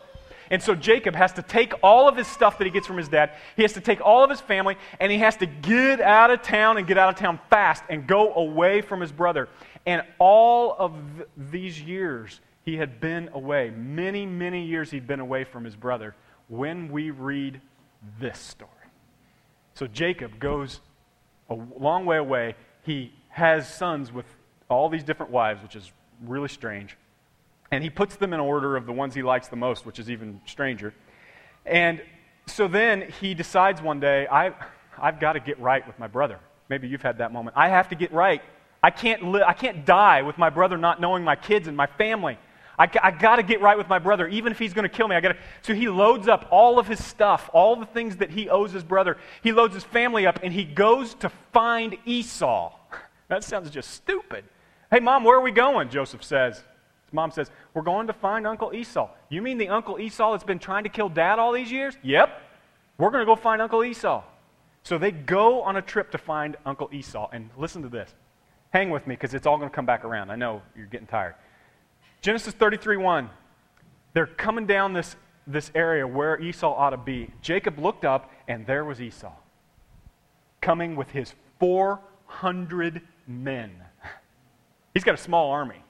And 0.50 0.64
so 0.64 0.76
Jacob 0.76 1.14
has 1.16 1.34
to 1.34 1.42
take 1.42 1.74
all 1.84 2.08
of 2.08 2.16
his 2.16 2.28
stuff 2.28 2.58
that 2.58 2.66
he 2.66 2.72
gets 2.72 2.88
from 2.88 2.98
his 2.98 3.10
dad, 3.10 3.32
he 3.56 3.64
has 3.64 3.74
to 3.74 3.82
take 3.82 4.00
all 4.00 4.24
of 4.24 4.30
his 4.30 4.40
family, 4.40 4.78
and 5.00 5.12
he 5.12 5.18
has 5.20 5.36
to 5.38 5.46
get 5.46 6.00
out 6.00 6.32
of 6.32 6.42
town 6.42 6.78
and 6.78 6.88
get 6.88 6.98
out 6.98 7.10
of 7.10 7.16
town 7.16 7.40
fast 7.50 7.84
and 7.90 8.08
go 8.08 8.34
away 8.34 8.82
from 8.82 9.02
his 9.02 9.12
brother. 9.12 9.50
And 9.86 10.04
all 10.20 10.76
of 10.80 10.94
th- 11.18 11.28
these 11.52 11.82
years, 11.82 12.40
he 12.64 12.78
had 12.78 13.00
been 13.00 13.30
away. 13.34 13.72
Many, 13.72 14.26
many 14.26 14.66
years 14.66 14.92
he'd 14.92 15.08
been 15.08 15.20
away 15.20 15.44
from 15.44 15.64
his 15.64 15.76
brother. 15.76 16.16
When 16.48 16.90
we 16.92 17.12
read 17.12 17.62
this 18.20 18.40
story. 18.40 18.72
So 19.74 19.88
Jacob 19.88 20.40
goes 20.40 20.82
a 21.50 21.54
long 21.54 22.06
way 22.06 22.18
away. 22.18 22.56
He 22.84 23.14
has 23.30 23.72
sons 23.72 24.12
with 24.12 24.26
all 24.70 24.90
these 24.90 25.04
different 25.04 25.32
wives, 25.32 25.62
which 25.62 25.76
is 25.76 25.92
really 26.26 26.50
strange. 26.50 26.98
And 27.72 27.84
he 27.84 27.90
puts 27.90 28.16
them 28.16 28.34
in 28.34 28.40
order 28.40 28.76
of 28.76 28.86
the 28.86 28.94
ones 28.94 29.14
he 29.14 29.24
likes 29.24 29.50
the 29.50 29.56
most, 29.56 29.86
which 29.86 30.00
is 30.00 30.10
even 30.10 30.42
stranger. 30.46 30.94
And 31.66 32.02
so 32.46 32.68
then 32.68 33.10
he 33.20 33.34
decides 33.34 33.82
one 33.82 34.00
day, 34.00 34.26
I, 34.28 34.54
I've 34.98 35.20
got 35.20 35.34
to 35.34 35.40
get 35.40 35.60
right 35.60 35.86
with 35.86 36.00
my 36.00 36.08
brother. 36.08 36.40
Maybe 36.70 36.88
you've 36.88 37.02
had 37.02 37.20
that 37.20 37.32
moment. 37.32 37.56
I 37.58 37.70
have 37.70 37.90
to 37.90 37.96
get 37.96 38.12
right. 38.12 38.42
I 38.82 38.90
can't, 38.90 39.32
li- 39.32 39.44
I 39.46 39.54
can't 39.54 39.86
die 39.86 40.22
with 40.22 40.38
my 40.38 40.50
brother 40.50 40.78
not 40.78 41.02
knowing 41.02 41.24
my 41.24 41.36
kids 41.36 41.68
and 41.68 41.76
my 41.76 41.88
family. 41.88 42.38
I, 42.80 42.90
I 43.02 43.12
got 43.12 43.38
to 43.38 43.44
get 43.44 43.60
right 43.60 43.78
with 43.78 43.90
my 43.90 43.98
brother, 43.98 44.28
even 44.28 44.52
if 44.52 44.60
he's 44.60 44.74
going 44.74 44.84
to 44.84 44.96
kill 44.96 45.08
me. 45.08 45.16
I 45.16 45.22
got. 45.22 45.36
So 45.64 45.74
he 45.74 45.90
loads 45.90 46.28
up 46.28 46.48
all 46.52 46.78
of 46.78 46.88
his 46.88 47.04
stuff, 47.04 47.50
all 47.54 47.76
the 47.76 47.88
things 47.88 48.18
that 48.18 48.30
he 48.30 48.50
owes 48.50 48.72
his 48.72 48.84
brother. 48.84 49.18
He 49.42 49.52
loads 49.52 49.74
his 49.74 49.84
family 49.84 50.28
up, 50.28 50.40
and 50.44 50.54
he 50.54 50.64
goes 50.64 51.16
to 51.16 51.30
find 51.52 51.98
Esau. 52.06 52.74
That 53.30 53.44
sounds 53.44 53.70
just 53.70 53.92
stupid. 53.92 54.46
Hey, 54.90 55.02
mom, 55.02 55.26
where 55.26 55.36
are 55.36 55.42
we 55.42 55.52
going? 55.52 55.90
Joseph 55.90 56.24
says. 56.24 56.56
His 56.56 57.14
mom 57.14 57.30
says, 57.32 57.52
We're 57.74 57.82
going 57.82 58.08
to 58.08 58.14
find 58.14 58.48
Uncle 58.48 58.74
Esau. 58.74 59.10
You 59.28 59.42
mean 59.42 59.58
the 59.58 59.68
Uncle 59.68 60.00
Esau 60.00 60.32
that's 60.32 60.46
been 60.46 60.60
trying 60.60 60.84
to 60.84 60.90
kill 60.90 61.10
dad 61.10 61.38
all 61.38 61.52
these 61.52 61.70
years? 61.70 61.98
Yep. 62.04 62.42
We're 62.98 63.12
going 63.12 63.22
to 63.22 63.26
go 63.26 63.36
find 63.36 63.62
Uncle 63.62 63.84
Esau. 63.84 64.24
So 64.84 64.98
they 64.98 65.12
go 65.12 65.62
on 65.62 65.76
a 65.76 65.82
trip 65.82 66.12
to 66.12 66.18
find 66.18 66.56
Uncle 66.66 66.90
Esau. 66.94 67.28
And 67.34 67.50
listen 67.58 67.82
to 67.82 67.90
this. 67.90 68.14
Hang 68.70 68.90
with 68.90 69.06
me 69.08 69.16
because 69.16 69.34
it's 69.34 69.46
all 69.46 69.58
going 69.58 69.70
to 69.70 69.76
come 69.76 69.86
back 69.86 70.06
around. 70.06 70.32
I 70.32 70.38
know 70.38 70.62
you're 70.76 70.86
getting 70.86 71.08
tired. 71.08 71.36
Genesis 72.22 72.54
33 72.54 72.98
1. 72.98 73.30
They're 74.14 74.26
coming 74.26 74.66
down 74.66 74.94
this, 74.94 75.16
this 75.46 75.72
area 75.76 76.08
where 76.08 76.40
Esau 76.42 76.74
ought 76.74 76.92
to 76.92 76.98
be. 76.98 77.32
Jacob 77.42 77.78
looked 77.80 78.06
up, 78.06 78.32
and 78.48 78.66
there 78.66 78.84
was 78.84 79.02
Esau 79.02 79.34
coming 80.62 80.96
with 80.96 81.10
his 81.12 81.34
400 81.60 83.02
men. 83.26 83.72
He's 84.94 85.04
got 85.04 85.16
a 85.16 85.18
small 85.18 85.52
army. 85.52 85.82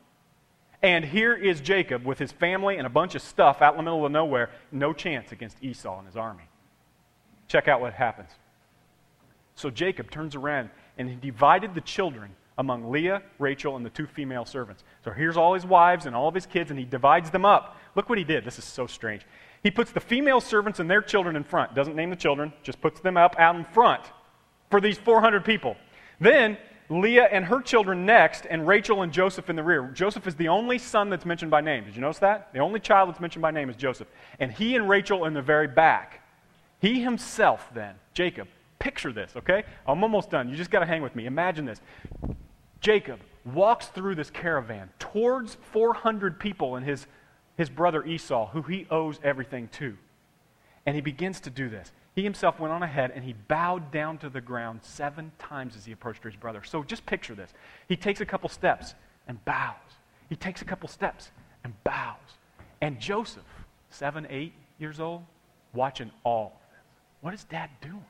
And 0.83 1.03
here 1.03 1.33
is 1.33 1.61
Jacob 1.61 2.05
with 2.05 2.19
his 2.19 2.31
family 2.31 2.77
and 2.77 2.85
a 2.85 2.89
bunch 2.89 3.15
of 3.15 3.23
stuff 3.23 3.61
out 3.61 3.73
in 3.73 3.77
the 3.77 3.83
middle 3.83 4.05
of 4.05 4.11
nowhere. 4.11 4.51
No 4.71 4.93
chance 4.93 5.31
against 5.31 5.57
Esau 5.63 5.97
and 5.97 6.05
his 6.05 6.15
army. 6.15 6.43
Check 7.47 7.67
out 7.67 7.81
what 7.81 7.93
happens. 7.93 8.29
So 9.55 9.71
Jacob 9.71 10.11
turns 10.11 10.35
around 10.35 10.69
and 10.97 11.09
he 11.09 11.15
divided 11.15 11.73
the 11.73 11.81
children 11.81 12.35
among 12.57 12.91
Leah, 12.91 13.21
Rachel, 13.39 13.75
and 13.75 13.85
the 13.85 13.89
two 13.89 14.07
female 14.07 14.45
servants. 14.45 14.83
So 15.03 15.11
here's 15.11 15.37
all 15.37 15.53
his 15.53 15.65
wives 15.65 16.05
and 16.05 16.15
all 16.15 16.27
of 16.27 16.35
his 16.35 16.45
kids, 16.45 16.71
and 16.71 16.79
he 16.79 16.85
divides 16.85 17.29
them 17.29 17.45
up. 17.45 17.77
Look 17.95 18.09
what 18.09 18.17
he 18.17 18.23
did. 18.23 18.43
This 18.45 18.57
is 18.57 18.65
so 18.65 18.87
strange. 18.87 19.25
He 19.63 19.71
puts 19.71 19.91
the 19.91 19.99
female 19.99 20.41
servants 20.41 20.79
and 20.79 20.89
their 20.89 21.01
children 21.01 21.35
in 21.35 21.43
front. 21.43 21.75
Doesn't 21.75 21.95
name 21.95 22.09
the 22.09 22.15
children, 22.15 22.53
just 22.63 22.81
puts 22.81 22.99
them 22.99 23.17
up 23.17 23.35
out 23.37 23.55
in 23.55 23.65
front 23.65 24.03
for 24.69 24.81
these 24.81 24.97
400 24.97 25.43
people. 25.45 25.75
Then 26.19 26.57
Leah 26.89 27.25
and 27.25 27.43
her 27.45 27.61
children 27.61 28.05
next, 28.05 28.45
and 28.49 28.65
Rachel 28.65 29.01
and 29.01 29.11
Joseph 29.11 29.49
in 29.49 29.55
the 29.55 29.63
rear. 29.63 29.91
Joseph 29.93 30.25
is 30.25 30.35
the 30.35 30.47
only 30.47 30.77
son 30.77 31.09
that's 31.09 31.25
mentioned 31.25 31.51
by 31.51 31.61
name. 31.61 31.83
Did 31.83 31.95
you 31.95 32.01
notice 32.01 32.19
that? 32.19 32.53
The 32.53 32.59
only 32.59 32.79
child 32.79 33.09
that's 33.09 33.19
mentioned 33.19 33.41
by 33.41 33.51
name 33.51 33.69
is 33.69 33.75
Joseph. 33.75 34.07
And 34.39 34.51
he 34.51 34.75
and 34.75 34.87
Rachel 34.87 35.25
in 35.25 35.33
the 35.33 35.41
very 35.41 35.67
back. 35.67 36.21
He 36.79 37.01
himself, 37.01 37.69
then, 37.73 37.95
Jacob, 38.13 38.47
picture 38.79 39.11
this, 39.11 39.33
okay? 39.35 39.63
I'm 39.85 40.01
almost 40.03 40.29
done. 40.29 40.47
You 40.47 40.55
just 40.55 40.71
got 40.71 40.79
to 40.79 40.85
hang 40.85 41.01
with 41.01 41.15
me. 41.15 41.25
Imagine 41.25 41.65
this. 41.65 41.81
Jacob 42.87 43.19
walks 43.43 43.87
through 43.87 44.15
this 44.15 44.29
caravan 44.29 44.89
towards 44.97 45.57
400 45.73 46.39
people 46.39 46.77
and 46.77 46.85
his, 46.85 47.05
his 47.57 47.69
brother 47.69 48.01
Esau, 48.05 48.49
who 48.51 48.61
he 48.61 48.87
owes 48.89 49.19
everything 49.25 49.67
to. 49.73 49.97
And 50.85 50.95
he 50.95 51.01
begins 51.01 51.41
to 51.41 51.49
do 51.49 51.67
this. 51.67 51.91
He 52.15 52.23
himself 52.23 52.61
went 52.61 52.71
on 52.71 52.83
ahead 52.83 53.11
and 53.13 53.25
he 53.25 53.33
bowed 53.33 53.91
down 53.91 54.19
to 54.19 54.29
the 54.29 54.39
ground 54.39 54.79
seven 54.83 55.33
times 55.37 55.75
as 55.75 55.83
he 55.83 55.91
approached 55.91 56.23
his 56.23 56.37
brother. 56.37 56.63
So 56.63 56.81
just 56.81 57.05
picture 57.05 57.35
this. 57.35 57.53
He 57.89 57.97
takes 57.97 58.21
a 58.21 58.25
couple 58.25 58.47
steps 58.47 58.95
and 59.27 59.43
bows. 59.43 59.75
He 60.29 60.37
takes 60.37 60.61
a 60.61 60.65
couple 60.65 60.87
steps 60.87 61.31
and 61.65 61.73
bows. 61.83 62.37
And 62.79 63.01
Joseph, 63.01 63.43
seven, 63.89 64.25
eight 64.29 64.53
years 64.79 65.01
old, 65.01 65.25
watching 65.73 66.09
all 66.23 66.53
of 66.55 66.71
this. 66.71 66.85
What 67.19 67.33
is 67.33 67.43
dad 67.43 67.69
doing? 67.81 68.05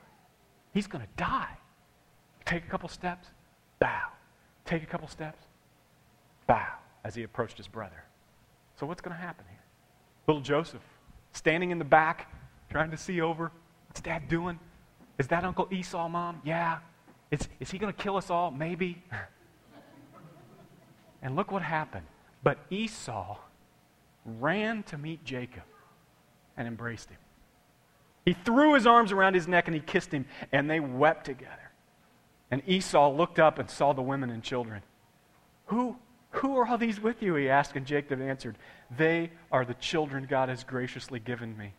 He's 0.72 0.86
going 0.86 1.02
to 1.02 1.10
die. 1.16 1.56
Take 2.44 2.64
a 2.64 2.68
couple 2.68 2.88
steps, 2.88 3.26
bow. 3.80 4.12
Take 4.68 4.82
a 4.82 4.86
couple 4.86 5.08
steps, 5.08 5.42
bow 6.46 6.66
as 7.02 7.14
he 7.14 7.22
approached 7.22 7.56
his 7.56 7.66
brother. 7.66 8.04
So 8.78 8.84
what's 8.84 9.00
going 9.00 9.16
to 9.16 9.20
happen 9.20 9.46
here? 9.48 9.62
Little 10.26 10.42
Joseph 10.42 10.82
standing 11.32 11.70
in 11.70 11.78
the 11.78 11.86
back, 11.86 12.30
trying 12.68 12.90
to 12.90 12.98
see 12.98 13.22
over 13.22 13.50
What's 13.88 14.02
dad 14.02 14.28
doing? 14.28 14.60
Is 15.18 15.26
that 15.28 15.44
Uncle 15.44 15.68
Esau, 15.72 16.06
Mom? 16.06 16.42
Yeah. 16.44 16.80
Is, 17.30 17.48
is 17.60 17.70
he 17.70 17.78
going 17.78 17.92
to 17.92 17.98
kill 17.98 18.18
us 18.18 18.28
all? 18.28 18.50
Maybe. 18.50 19.02
and 21.22 21.34
look 21.34 21.50
what 21.50 21.62
happened. 21.62 22.06
But 22.42 22.58
Esau 22.68 23.38
ran 24.24 24.82
to 24.84 24.98
meet 24.98 25.24
Jacob 25.24 25.62
and 26.58 26.68
embraced 26.68 27.08
him. 27.08 27.18
He 28.26 28.34
threw 28.34 28.74
his 28.74 28.86
arms 28.86 29.12
around 29.12 29.32
his 29.32 29.48
neck 29.48 29.66
and 29.66 29.74
he 29.74 29.80
kissed 29.80 30.12
him, 30.12 30.26
and 30.52 30.68
they 30.68 30.80
wept 30.80 31.24
together. 31.24 31.67
And 32.50 32.62
Esau 32.66 33.12
looked 33.12 33.38
up 33.38 33.58
and 33.58 33.68
saw 33.68 33.92
the 33.92 34.02
women 34.02 34.30
and 34.30 34.42
children. 34.42 34.82
Who, 35.66 35.96
who 36.30 36.56
are 36.56 36.66
all 36.66 36.78
these 36.78 37.00
with 37.00 37.22
you? 37.22 37.34
He 37.34 37.48
asked, 37.48 37.76
and 37.76 37.86
Jacob 37.86 38.20
answered, 38.20 38.56
They 38.96 39.30
are 39.52 39.64
the 39.64 39.74
children 39.74 40.26
God 40.28 40.48
has 40.48 40.64
graciously 40.64 41.20
given 41.20 41.56
me. 41.56 41.74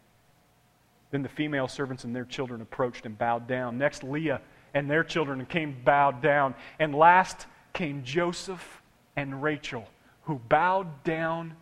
Then 1.12 1.24
the 1.24 1.30
female 1.30 1.68
servants 1.68 2.04
and 2.04 2.16
their 2.16 2.26
children 2.26 2.62
approached 2.62 3.06
and 3.06 3.18
bowed 3.18 3.48
down. 3.48 3.78
Next, 3.78 4.04
Leah 4.04 4.42
and 4.74 4.90
their 4.90 5.04
children 5.04 5.44
came 5.46 5.76
bowed 5.84 6.22
down. 6.22 6.54
And 6.78 6.94
last 6.94 7.48
came 7.74 8.04
Joseph 8.04 8.82
and 9.16 9.42
Rachel, 9.42 9.88
who 10.24 10.36
bowed 10.36 11.04
down, 11.04 11.56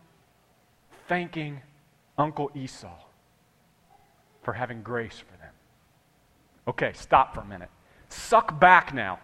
thanking 1.07 1.61
Uncle 2.17 2.51
Esau 2.55 2.97
for 4.41 4.53
having 4.53 4.81
grace 4.81 5.17
for 5.17 5.37
them. 5.37 5.53
Okay, 6.67 6.91
stop 6.93 7.33
for 7.33 7.41
a 7.41 7.45
minute. 7.45 7.69
Suck 8.09 8.59
back 8.59 8.93
now. 8.93 9.19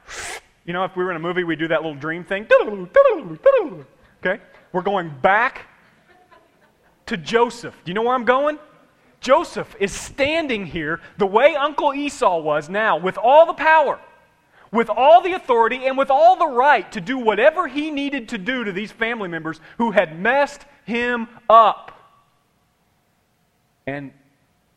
You 0.66 0.74
know, 0.74 0.86
if 0.86 0.96
we 0.96 1.04
were 1.04 1.12
in 1.12 1.18
a 1.18 1.20
movie, 1.20 1.44
we 1.44 1.56
do 1.56 1.68
that 1.68 1.82
little 1.82 1.98
dream 1.98 2.24
thing. 2.24 2.48
Okay? 4.26 4.42
We're 4.72 4.82
going 4.82 5.10
back 5.22 5.68
to 7.08 7.18
Joseph. 7.18 7.76
Do 7.84 7.90
you 7.90 7.94
know 7.94 8.04
where 8.04 8.16
I'm 8.16 8.26
going? 8.26 8.58
Joseph 9.20 9.76
is 9.80 9.92
standing 9.94 10.66
here 10.66 11.00
the 11.18 11.26
way 11.26 11.56
Uncle 11.56 11.94
Esau 11.94 12.40
was 12.40 12.70
now, 12.70 12.98
with 12.98 13.18
all 13.18 13.46
the 13.46 13.54
power, 13.54 14.00
with 14.72 14.90
all 14.90 15.22
the 15.22 15.34
authority, 15.34 15.86
and 15.86 15.98
with 15.98 16.10
all 16.10 16.36
the 16.36 16.48
right 16.48 16.92
to 16.92 17.00
do 17.00 17.18
whatever 17.18 17.68
he 17.68 17.92
needed 17.92 18.30
to 18.30 18.38
do 18.38 18.64
to 18.64 18.72
these 18.72 18.92
family 18.92 19.30
members 19.30 19.60
who 19.78 19.92
had 19.92 20.20
messed 20.20 20.66
him 20.86 21.28
up. 21.50 21.92
And 23.86 24.12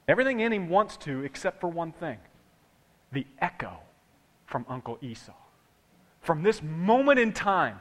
everything 0.06 0.40
in 0.40 0.52
him 0.52 0.68
wants 0.68 0.96
to, 0.98 1.22
except 1.24 1.60
for 1.60 1.68
one 1.68 1.92
thing 1.92 2.18
the 3.12 3.26
echo 3.40 3.78
from 4.46 4.64
Uncle 4.68 4.98
Esau. 5.02 5.32
From 6.20 6.42
this 6.42 6.62
moment 6.62 7.18
in 7.18 7.32
time 7.32 7.78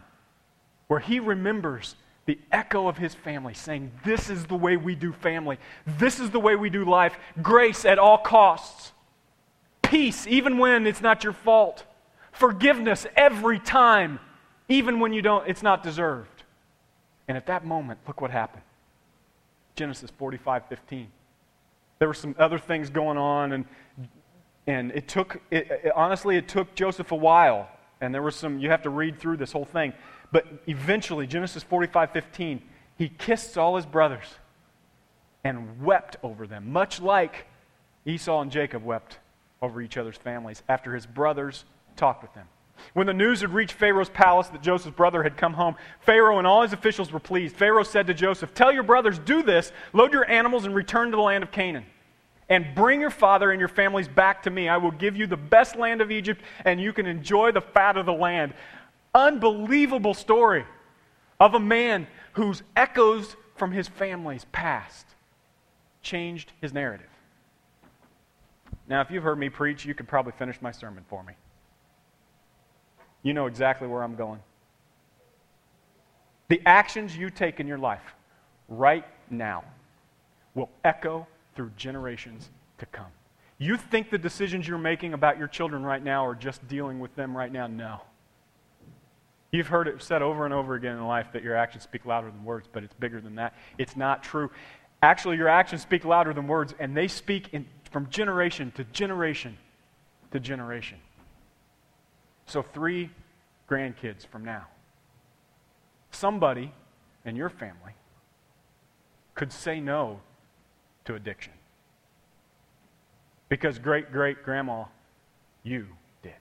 where 0.88 0.99
he 0.99 1.20
remembers 1.20 1.95
the 2.26 2.39
echo 2.51 2.88
of 2.88 2.97
his 2.97 3.13
family 3.13 3.53
saying, 3.53 3.91
This 4.03 4.30
is 4.30 4.45
the 4.45 4.55
way 4.55 4.78
we 4.78 4.95
do 4.95 5.13
family. 5.13 5.57
This 5.86 6.20
is 6.20 6.32
the 6.32 6.39
way 6.39 6.55
we 6.55 6.70
do 6.70 6.84
life. 6.86 7.18
Grace 7.41 7.86
at 7.86 7.99
all 7.99 8.18
costs. 8.18 8.91
Peace, 9.84 10.26
even 10.28 10.57
when 10.57 10.88
it's 10.88 11.01
not 11.01 11.24
your 11.24 11.34
fault. 11.34 11.86
Forgiveness 12.32 13.05
every 13.16 13.59
time, 13.59 14.20
even 14.68 14.99
when 14.99 15.13
you 15.13 15.22
don't, 15.22 15.47
it's 15.47 15.63
not 15.63 15.84
deserved. 15.84 16.43
And 17.28 17.38
at 17.38 17.45
that 17.45 17.66
moment, 17.66 17.99
look 18.07 18.22
what 18.22 18.32
happened. 18.32 18.63
Genesis 19.76 20.11
45 20.18 20.66
15. 20.68 21.07
There 21.99 22.07
were 22.07 22.13
some 22.13 22.36
other 22.38 22.59
things 22.59 22.89
going 22.89 23.18
on, 23.18 23.53
and, 23.53 23.66
and 24.68 24.91
it 24.91 25.07
took, 25.07 25.41
it, 25.51 25.70
it, 25.70 25.91
honestly, 25.95 26.38
it 26.38 26.47
took 26.47 26.74
Joseph 26.76 27.11
a 27.11 27.16
while. 27.16 27.70
And 28.01 28.13
there 28.13 28.22
was 28.22 28.36
some, 28.36 28.59
you 28.59 28.70
have 28.70 28.84
to 28.84 28.89
read 28.89 29.20
through 29.20 29.38
this 29.38 29.51
whole 29.51 29.66
thing. 29.66 29.93
But 30.32 30.45
eventually, 30.68 31.28
Genesis 31.28 31.63
45 31.63 32.11
15, 32.11 32.61
he 32.97 33.09
kissed 33.09 33.57
all 33.57 33.76
his 33.76 33.86
brothers 33.86 34.26
and 35.43 35.82
wept 35.82 36.18
over 36.24 36.47
them, 36.47 36.72
much 36.72 36.99
like 36.99 37.45
Esau 38.05 38.41
and 38.41 38.51
Jacob 38.51 38.84
wept 38.84 39.20
over 39.61 39.82
each 39.82 39.97
other's 39.97 40.18
families 40.18 40.63
after 40.68 40.93
his 40.93 41.05
brothers 41.05 41.66
talked 41.95 42.24
with 42.24 42.34
them. 42.34 42.47
When 42.93 43.07
the 43.07 43.13
news 43.13 43.41
had 43.41 43.53
reached 43.53 43.74
Pharaoh's 43.74 44.09
palace 44.09 44.47
that 44.49 44.61
Joseph's 44.61 44.95
brother 44.95 45.24
had 45.24 45.38
come 45.38 45.53
home, 45.53 45.76
Pharaoh 46.01 46.39
and 46.39 46.47
all 46.47 46.61
his 46.61 46.74
officials 46.74 47.11
were 47.11 47.20
pleased. 47.20 47.55
Pharaoh 47.55 47.84
said 47.84 48.07
to 48.07 48.13
Joseph, 48.13 48.53
Tell 48.53 48.72
your 48.72 48.84
brothers, 48.84 49.18
do 49.20 49.43
this, 49.43 49.72
load 49.93 50.11
your 50.11 50.30
animals, 50.30 50.66
and 50.66 50.76
return 50.76 51.11
to 51.11 51.16
the 51.16 51.24
land 51.24 51.43
of 51.43 51.51
Canaan. 51.51 51.86
And 52.47 52.75
bring 52.75 53.01
your 53.01 53.09
father 53.09 53.51
and 53.51 53.59
your 53.59 53.69
families 53.69 54.07
back 54.07 54.43
to 54.43 54.49
me. 54.49 54.69
I 54.69 54.77
will 54.77 54.91
give 54.91 55.15
you 55.17 55.25
the 55.25 55.37
best 55.37 55.75
land 55.75 56.01
of 56.01 56.11
Egypt, 56.11 56.41
and 56.63 56.79
you 56.79 56.93
can 56.93 57.07
enjoy 57.07 57.51
the 57.51 57.61
fat 57.61 57.97
of 57.97 58.05
the 58.05 58.13
land 58.13 58.53
unbelievable 59.15 60.13
story 60.13 60.65
of 61.39 61.53
a 61.53 61.59
man 61.59 62.05
whose 62.33 62.61
echoes 62.75 63.35
from 63.55 63.71
his 63.71 63.87
family's 63.87 64.45
past 64.51 65.07
changed 66.01 66.51
his 66.61 66.73
narrative. 66.73 67.07
Now, 68.87 69.01
if 69.01 69.09
you've 69.09 69.23
heard 69.23 69.39
me 69.39 69.49
preach, 69.49 69.85
you 69.85 69.95
could 69.95 70.07
probably 70.07 70.33
finish 70.33 70.61
my 70.61 70.71
sermon 70.71 71.03
for 71.07 71.23
me. 71.23 71.33
You 73.23 73.33
know 73.33 73.47
exactly 73.47 73.87
where 73.87 74.03
I'm 74.03 74.15
going. 74.15 74.39
The 76.49 76.61
actions 76.65 77.17
you 77.17 77.31
take 77.31 77.59
in 77.59 77.65
your 77.65 77.79
life 77.79 78.13
right 78.67 79.05
now 79.31 79.63
will 80.53 80.69
echo 80.83 81.25
through 81.55 81.71
generations 81.77 82.49
to 82.77 82.85
come. 82.85 83.11
You 83.57 83.77
think 83.77 84.09
the 84.09 84.17
decisions 84.17 84.67
you're 84.67 84.77
making 84.77 85.13
about 85.13 85.37
your 85.37 85.47
children 85.47 85.83
right 85.83 86.03
now 86.03 86.25
are 86.25 86.35
just 86.35 86.67
dealing 86.67 86.99
with 86.99 87.15
them 87.15 87.35
right 87.35 87.51
now? 87.51 87.67
No. 87.67 88.01
You've 89.51 89.67
heard 89.67 89.87
it 89.87 90.01
said 90.01 90.21
over 90.21 90.43
and 90.43 90.53
over 90.53 90.75
again 90.75 90.97
in 90.97 91.05
life 91.05 91.27
that 91.31 91.41
your 91.41 91.55
actions 91.55 91.83
speak 91.83 92.05
louder 92.05 92.29
than 92.29 92.43
words, 92.43 92.67
but 92.71 92.83
it's 92.83 92.93
bigger 92.95 93.21
than 93.21 93.35
that. 93.35 93.53
It's 93.77 93.95
not 93.95 94.21
true. 94.21 94.51
Actually, 95.01 95.37
your 95.37 95.47
actions 95.47 95.81
speak 95.81 96.03
louder 96.03 96.33
than 96.33 96.47
words, 96.47 96.73
and 96.79 96.95
they 96.95 97.07
speak 97.07 97.53
in, 97.53 97.65
from 97.91 98.09
generation 98.09 98.71
to 98.75 98.83
generation 98.85 99.57
to 100.31 100.39
generation. 100.39 100.97
So, 102.45 102.61
three 102.61 103.09
grandkids 103.69 104.27
from 104.27 104.43
now, 104.43 104.67
somebody 106.11 106.73
in 107.23 107.37
your 107.37 107.49
family 107.49 107.93
could 109.33 109.51
say 109.51 109.79
no 109.79 110.19
to 111.05 111.15
addiction. 111.15 111.53
Because 113.49 113.79
great 113.79 114.11
great 114.11 114.43
grandma, 114.43 114.85
you 115.63 115.87
did. 116.23 116.33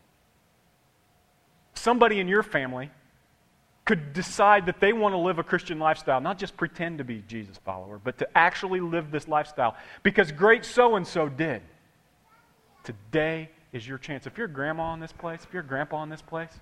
Somebody 1.74 2.20
in 2.20 2.28
your 2.28 2.42
family 2.42 2.90
could 3.84 4.14
decide 4.14 4.66
that 4.66 4.80
they 4.80 4.92
want 4.92 5.12
to 5.12 5.18
live 5.18 5.38
a 5.38 5.42
Christian 5.42 5.78
lifestyle, 5.78 6.20
not 6.20 6.38
just 6.38 6.56
pretend 6.56 6.98
to 6.98 7.04
be 7.04 7.22
Jesus 7.28 7.58
follower, 7.58 8.00
but 8.02 8.16
to 8.18 8.28
actually 8.36 8.80
live 8.80 9.10
this 9.10 9.28
lifestyle 9.28 9.76
because 10.02 10.32
great 10.32 10.64
so 10.64 10.96
and 10.96 11.06
so 11.06 11.28
did. 11.28 11.60
Today 12.82 13.50
is 13.72 13.86
your 13.86 13.98
chance. 13.98 14.26
If 14.26 14.38
you're 14.38 14.48
grandma 14.48 14.94
in 14.94 15.00
this 15.00 15.12
place, 15.12 15.40
if 15.44 15.52
you're 15.52 15.62
grandpa 15.62 16.02
in 16.02 16.08
this 16.08 16.22
place, 16.22 16.52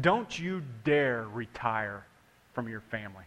don't 0.00 0.38
you 0.38 0.62
dare 0.84 1.26
retire 1.32 2.06
from 2.52 2.68
your 2.68 2.80
family. 2.80 3.24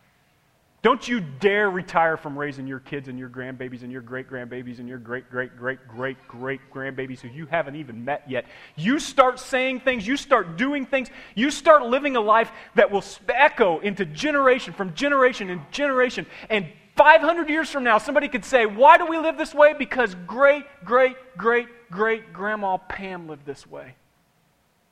Don't 0.83 1.07
you 1.07 1.19
dare 1.19 1.69
retire 1.69 2.17
from 2.17 2.37
raising 2.37 2.67
your 2.67 2.79
kids 2.79 3.07
and 3.07 3.17
your 3.17 3.29
grandbabies 3.29 3.81
and 3.81 3.91
your 3.91 4.01
great 4.01 4.29
grandbabies 4.29 4.77
and 4.77 4.87
your 4.87 4.99
great 4.99 5.29
great 5.29 5.57
great 5.57 5.87
great 5.87 6.17
great 6.27 6.61
grandbabies 6.71 7.19
who 7.19 7.29
you 7.29 7.47
haven't 7.47 7.75
even 7.75 8.05
met 8.05 8.23
yet. 8.29 8.45
You 8.75 8.99
start 8.99 9.39
saying 9.39 9.79
things, 9.79 10.05
you 10.05 10.17
start 10.17 10.55
doing 10.55 10.85
things, 10.85 11.09
you 11.33 11.49
start 11.49 11.83
living 11.83 12.15
a 12.15 12.21
life 12.21 12.51
that 12.75 12.91
will 12.91 13.03
echo 13.27 13.79
into 13.79 14.05
generation 14.05 14.71
from 14.71 14.93
generation 14.93 15.49
and 15.49 15.61
generation. 15.71 16.27
And 16.49 16.67
500 16.95 17.49
years 17.49 17.69
from 17.69 17.83
now, 17.83 17.97
somebody 17.97 18.27
could 18.27 18.45
say, 18.45 18.67
Why 18.67 18.97
do 18.97 19.07
we 19.07 19.17
live 19.17 19.37
this 19.37 19.55
way? 19.55 19.73
Because 19.73 20.15
great, 20.27 20.65
great, 20.85 21.15
great, 21.37 21.67
great 21.89 22.33
grandma 22.33 22.77
Pam 22.77 23.27
lived 23.27 23.45
this 23.45 23.65
way. 23.65 23.95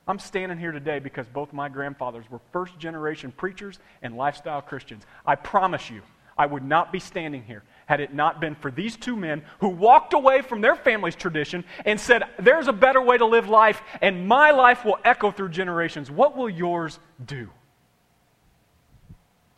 I'm 0.07 0.19
standing 0.19 0.59
here 0.59 0.71
today 0.71 0.99
because 0.99 1.27
both 1.27 1.51
my 1.51 1.67
grandfathers 1.67 2.29
were 2.29 2.39
first 2.51 2.77
generation 2.77 3.31
preachers 3.31 3.79
and 4.01 4.15
lifestyle 4.15 4.61
Christians. 4.61 5.03
I 5.25 5.35
promise 5.35 5.89
you, 5.89 6.01
I 6.37 6.45
would 6.45 6.63
not 6.63 6.91
be 6.91 6.99
standing 6.99 7.43
here 7.43 7.63
had 7.85 7.99
it 8.01 8.13
not 8.13 8.41
been 8.41 8.55
for 8.55 8.69
these 8.69 8.97
two 8.97 9.15
men 9.15 9.43
who 9.59 9.69
walked 9.69 10.13
away 10.13 10.41
from 10.41 10.61
their 10.61 10.75
family's 10.75 11.15
tradition 11.15 11.63
and 11.85 11.99
said, 11.99 12.23
There's 12.37 12.67
a 12.67 12.73
better 12.73 13.01
way 13.01 13.17
to 13.17 13.25
live 13.25 13.47
life, 13.47 13.81
and 14.01 14.27
my 14.27 14.51
life 14.51 14.83
will 14.83 14.97
echo 15.03 15.31
through 15.31 15.49
generations. 15.49 16.11
What 16.11 16.35
will 16.35 16.49
yours 16.49 16.99
do? 17.25 17.49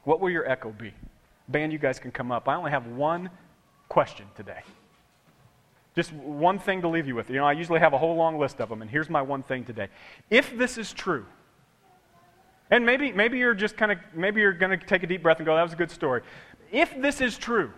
What 0.04 0.20
will 0.20 0.30
your 0.30 0.50
echo 0.50 0.72
be? 0.72 0.94
Band, 1.48 1.74
you 1.74 1.80
guys 1.80 2.00
can 2.00 2.12
come 2.12 2.32
up. 2.32 2.48
I 2.48 2.56
only 2.56 2.72
have 2.72 2.88
one 2.88 3.30
question 3.90 4.26
today. 4.36 4.62
Just 5.98 6.14
one 6.14 6.60
thing 6.60 6.84
to 6.84 6.88
leave 6.88 7.08
you 7.08 7.16
with. 7.16 7.28
You 7.32 7.38
know, 7.38 7.46
I 7.46 7.54
usually 7.54 7.80
have 7.80 7.92
a 7.92 7.98
whole 7.98 8.16
long 8.16 8.38
list 8.38 8.62
of 8.62 8.70
them, 8.70 8.84
and 8.84 8.92
here's 8.92 9.10
my 9.10 9.24
one 9.24 9.42
thing 9.42 9.66
today. 9.66 9.88
If 10.30 10.56
this 10.56 10.78
is 10.78 10.94
true, 10.94 11.26
and 12.70 12.86
maybe, 12.86 13.12
maybe 13.12 13.40
you're 13.40 13.56
just 13.56 13.76
kind 13.76 13.92
of, 13.92 13.98
maybe 14.14 14.40
you're 14.40 14.54
going 14.54 14.80
to 14.80 14.86
take 14.86 15.02
a 15.02 15.08
deep 15.08 15.24
breath 15.24 15.38
and 15.38 15.48
go, 15.48 15.56
that 15.56 15.64
was 15.64 15.74
a 15.74 15.76
good 15.76 15.90
story. 15.90 16.22
If 16.72 17.02
this 17.02 17.20
is 17.20 17.36
true, 17.36 17.74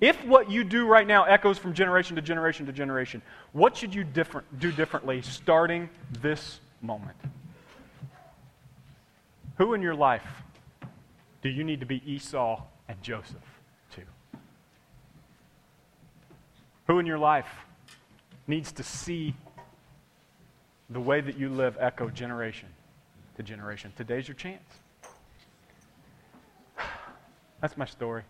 if 0.00 0.24
what 0.24 0.50
you 0.50 0.64
do 0.64 0.86
right 0.86 1.06
now 1.06 1.24
echoes 1.24 1.58
from 1.58 1.74
generation 1.74 2.16
to 2.16 2.22
generation 2.22 2.64
to 2.64 2.72
generation, 2.72 3.20
what 3.52 3.76
should 3.76 3.94
you 3.94 4.04
different, 4.04 4.58
do 4.58 4.72
differently 4.72 5.20
starting 5.20 5.90
this 6.22 6.60
moment? 6.80 7.18
Who 9.58 9.74
in 9.74 9.82
your 9.82 9.94
life 9.94 10.42
do 11.42 11.50
you 11.50 11.62
need 11.62 11.80
to 11.80 11.86
be 11.86 12.00
Esau 12.10 12.62
and 12.88 13.02
Joseph? 13.02 13.53
Who 16.86 16.98
in 16.98 17.06
your 17.06 17.18
life 17.18 17.48
needs 18.46 18.72
to 18.72 18.82
see 18.82 19.34
the 20.90 21.00
way 21.00 21.20
that 21.20 21.38
you 21.38 21.48
live 21.48 21.76
echo 21.80 22.10
generation 22.10 22.68
to 23.36 23.42
generation? 23.42 23.92
Today's 23.96 24.28
your 24.28 24.34
chance. 24.34 24.62
That's 27.60 27.76
my 27.76 27.86
story. 27.86 28.22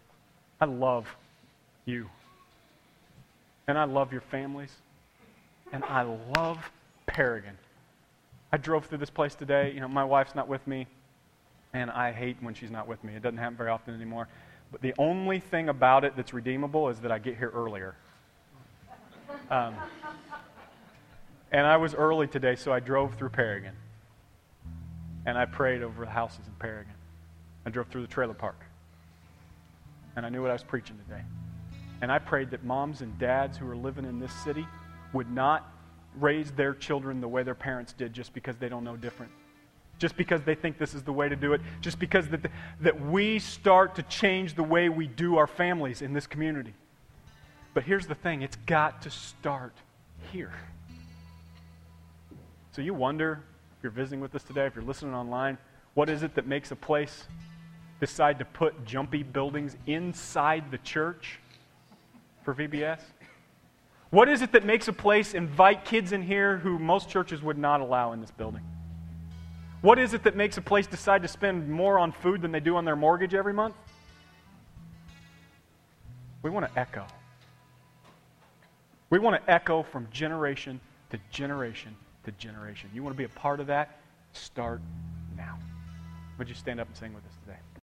I 0.61 0.67
love 0.67 1.09
you. 1.85 2.09
And 3.67 3.77
I 3.77 3.85
love 3.85 4.13
your 4.13 4.21
families. 4.21 4.71
And 5.73 5.83
I 5.85 6.03
love 6.37 6.59
Paragon. 7.07 7.59
I 8.53 8.57
drove 8.57 8.87
through 8.87 8.99
this 8.99 9.11
place 9.11 9.35
today. 9.35 9.73
You 9.73 9.81
know, 9.81 9.89
my 9.89 10.05
wife's 10.05 10.37
not 10.37 10.47
with 10.47 10.65
me, 10.69 10.87
and 11.73 11.91
I 11.91 12.13
hate 12.13 12.37
when 12.41 12.55
she's 12.55 12.71
not 12.71 12.87
with 12.87 13.03
me. 13.03 13.17
It 13.17 13.23
doesn't 13.23 13.39
happen 13.39 13.57
very 13.57 13.71
often 13.71 13.95
anymore. 13.95 14.29
But 14.71 14.81
the 14.81 14.95
only 14.97 15.41
thing 15.41 15.69
about 15.69 16.05
it 16.05 16.15
that's 16.15 16.33
redeemable 16.33 16.89
is 16.89 17.01
that 17.01 17.11
I 17.11 17.19
get 17.19 17.37
here 17.37 17.51
earlier. 17.53 17.97
Um, 19.51 19.75
and 21.53 21.67
I 21.67 21.77
was 21.77 21.95
early 21.95 22.27
today, 22.27 22.57
so 22.57 22.73
I 22.73 22.81
drove 22.81 23.15
through 23.15 23.31
Paragon. 23.31 23.73
And 25.27 25.39
I 25.39 25.45
prayed 25.45 25.83
over 25.83 26.05
the 26.05 26.11
houses 26.11 26.47
in 26.47 26.53
Paragon. 26.59 26.95
I 27.65 27.71
drove 27.71 27.89
through 27.89 28.03
the 28.03 28.09
trailer 28.09 28.35
park. 28.35 28.61
And 30.17 30.27
I 30.27 30.29
knew 30.29 30.43
what 30.43 30.51
I 30.51 30.55
was 30.55 30.63
preaching 30.63 30.99
today. 31.09 31.23
And 32.03 32.13
I 32.13 32.19
prayed 32.19 32.51
that 32.51 32.65
moms 32.65 33.01
and 33.01 33.19
dads 33.19 33.57
who 33.57 33.69
are 33.69 33.77
living 33.77 34.05
in 34.05 34.19
this 34.19 34.33
city 34.33 34.67
would 35.13 35.31
not 35.31 35.73
raise 36.19 36.51
their 36.53 36.75
children 36.75 37.21
the 37.21 37.29
way 37.29 37.43
their 37.43 37.55
parents 37.55 37.93
did 37.93 38.13
just 38.13 38.35
because 38.35 38.57
they 38.57 38.69
don't 38.69 38.85
know 38.85 38.97
different. 38.97 39.33
Just 39.99 40.17
because 40.17 40.43
they 40.43 40.55
think 40.55 40.77
this 40.77 40.93
is 40.93 41.03
the 41.03 41.13
way 41.13 41.29
to 41.29 41.37
do 41.37 41.53
it. 41.53 41.61
Just 41.81 41.99
because 41.99 42.29
that, 42.29 42.51
that 42.81 43.01
we 43.01 43.39
start 43.39 43.95
to 43.95 44.03
change 44.03 44.55
the 44.55 44.63
way 44.63 44.89
we 44.89 45.07
do 45.07 45.37
our 45.37 45.47
families 45.47 46.03
in 46.03 46.13
this 46.13 46.27
community. 46.27 46.75
But 47.75 47.83
here's 47.83 48.07
the 48.07 48.15
thing 48.15 48.43
it's 48.43 48.57
got 48.67 49.03
to 49.03 49.11
start 49.11 49.75
here. 50.33 50.53
So 52.71 52.83
you 52.83 52.95
wonder, 52.95 53.43
if 53.77 53.83
you're 53.83 53.93
visiting 53.93 54.21
with 54.21 54.35
us 54.35 54.45
today, 54.45 54.67
if 54.67 54.75
you're 54.75 54.85
listening 54.85 55.15
online, 55.15 55.59
what 55.95 56.09
is 56.09 56.23
it 56.23 56.35
that 56.37 56.47
makes 56.47 56.71
a 56.71 56.77
place 56.77 57.25
decide 58.01 58.39
to 58.39 58.45
put 58.45 58.85
jumpy 58.85 59.23
buildings 59.23 59.77
inside 59.87 60.71
the 60.71 60.79
church 60.79 61.41
for 62.45 62.55
VBS? 62.55 63.01
What 64.11 64.29
is 64.29 64.43
it 64.43 64.53
that 64.53 64.65
makes 64.65 64.87
a 64.87 64.93
place 64.93 65.35
invite 65.35 65.85
kids 65.85 66.13
in 66.13 66.23
here 66.23 66.59
who 66.59 66.79
most 66.79 67.09
churches 67.09 67.43
would 67.43 67.59
not 67.59 67.81
allow 67.81 68.13
in 68.13 68.21
this 68.21 68.31
building? 68.31 68.63
What 69.81 69.99
is 69.99 70.15
it 70.15 70.23
that 70.25 70.37
makes 70.37 70.57
a 70.57 70.63
place 70.63 70.87
decide 70.87 71.23
to 71.23 71.29
spend 71.29 71.69
more 71.69 71.99
on 71.99 72.13
food 72.13 72.41
than 72.41 72.53
they 72.53 72.61
do 72.61 72.77
on 72.77 72.85
their 72.85 72.97
mortgage 72.97 73.35
every 73.35 73.53
month? 73.53 73.75
We 76.43 76.51
want 76.51 76.73
to 76.73 76.81
echo. 76.81 77.07
We 79.15 79.21
want 79.21 79.41
to 79.41 79.49
echo 79.49 79.85
from 79.85 80.09
generation 80.11 80.81
to 81.11 81.21
generation 81.31 81.95
to 82.25 82.33
generation. 82.33 82.91
You 82.93 83.05
want 83.05 83.15
to 83.15 83.17
be 83.17 83.23
a 83.23 83.29
part 83.29 83.61
of 83.61 83.69
that? 83.69 84.01
Start 84.33 84.81
now. 85.37 85.57
Would 86.37 86.49
you 86.49 86.57
stand 86.57 86.81
up 86.81 86.89
and 86.89 86.97
sing 86.97 87.15
with 87.15 87.25
us 87.25 87.37
today? 87.45 87.59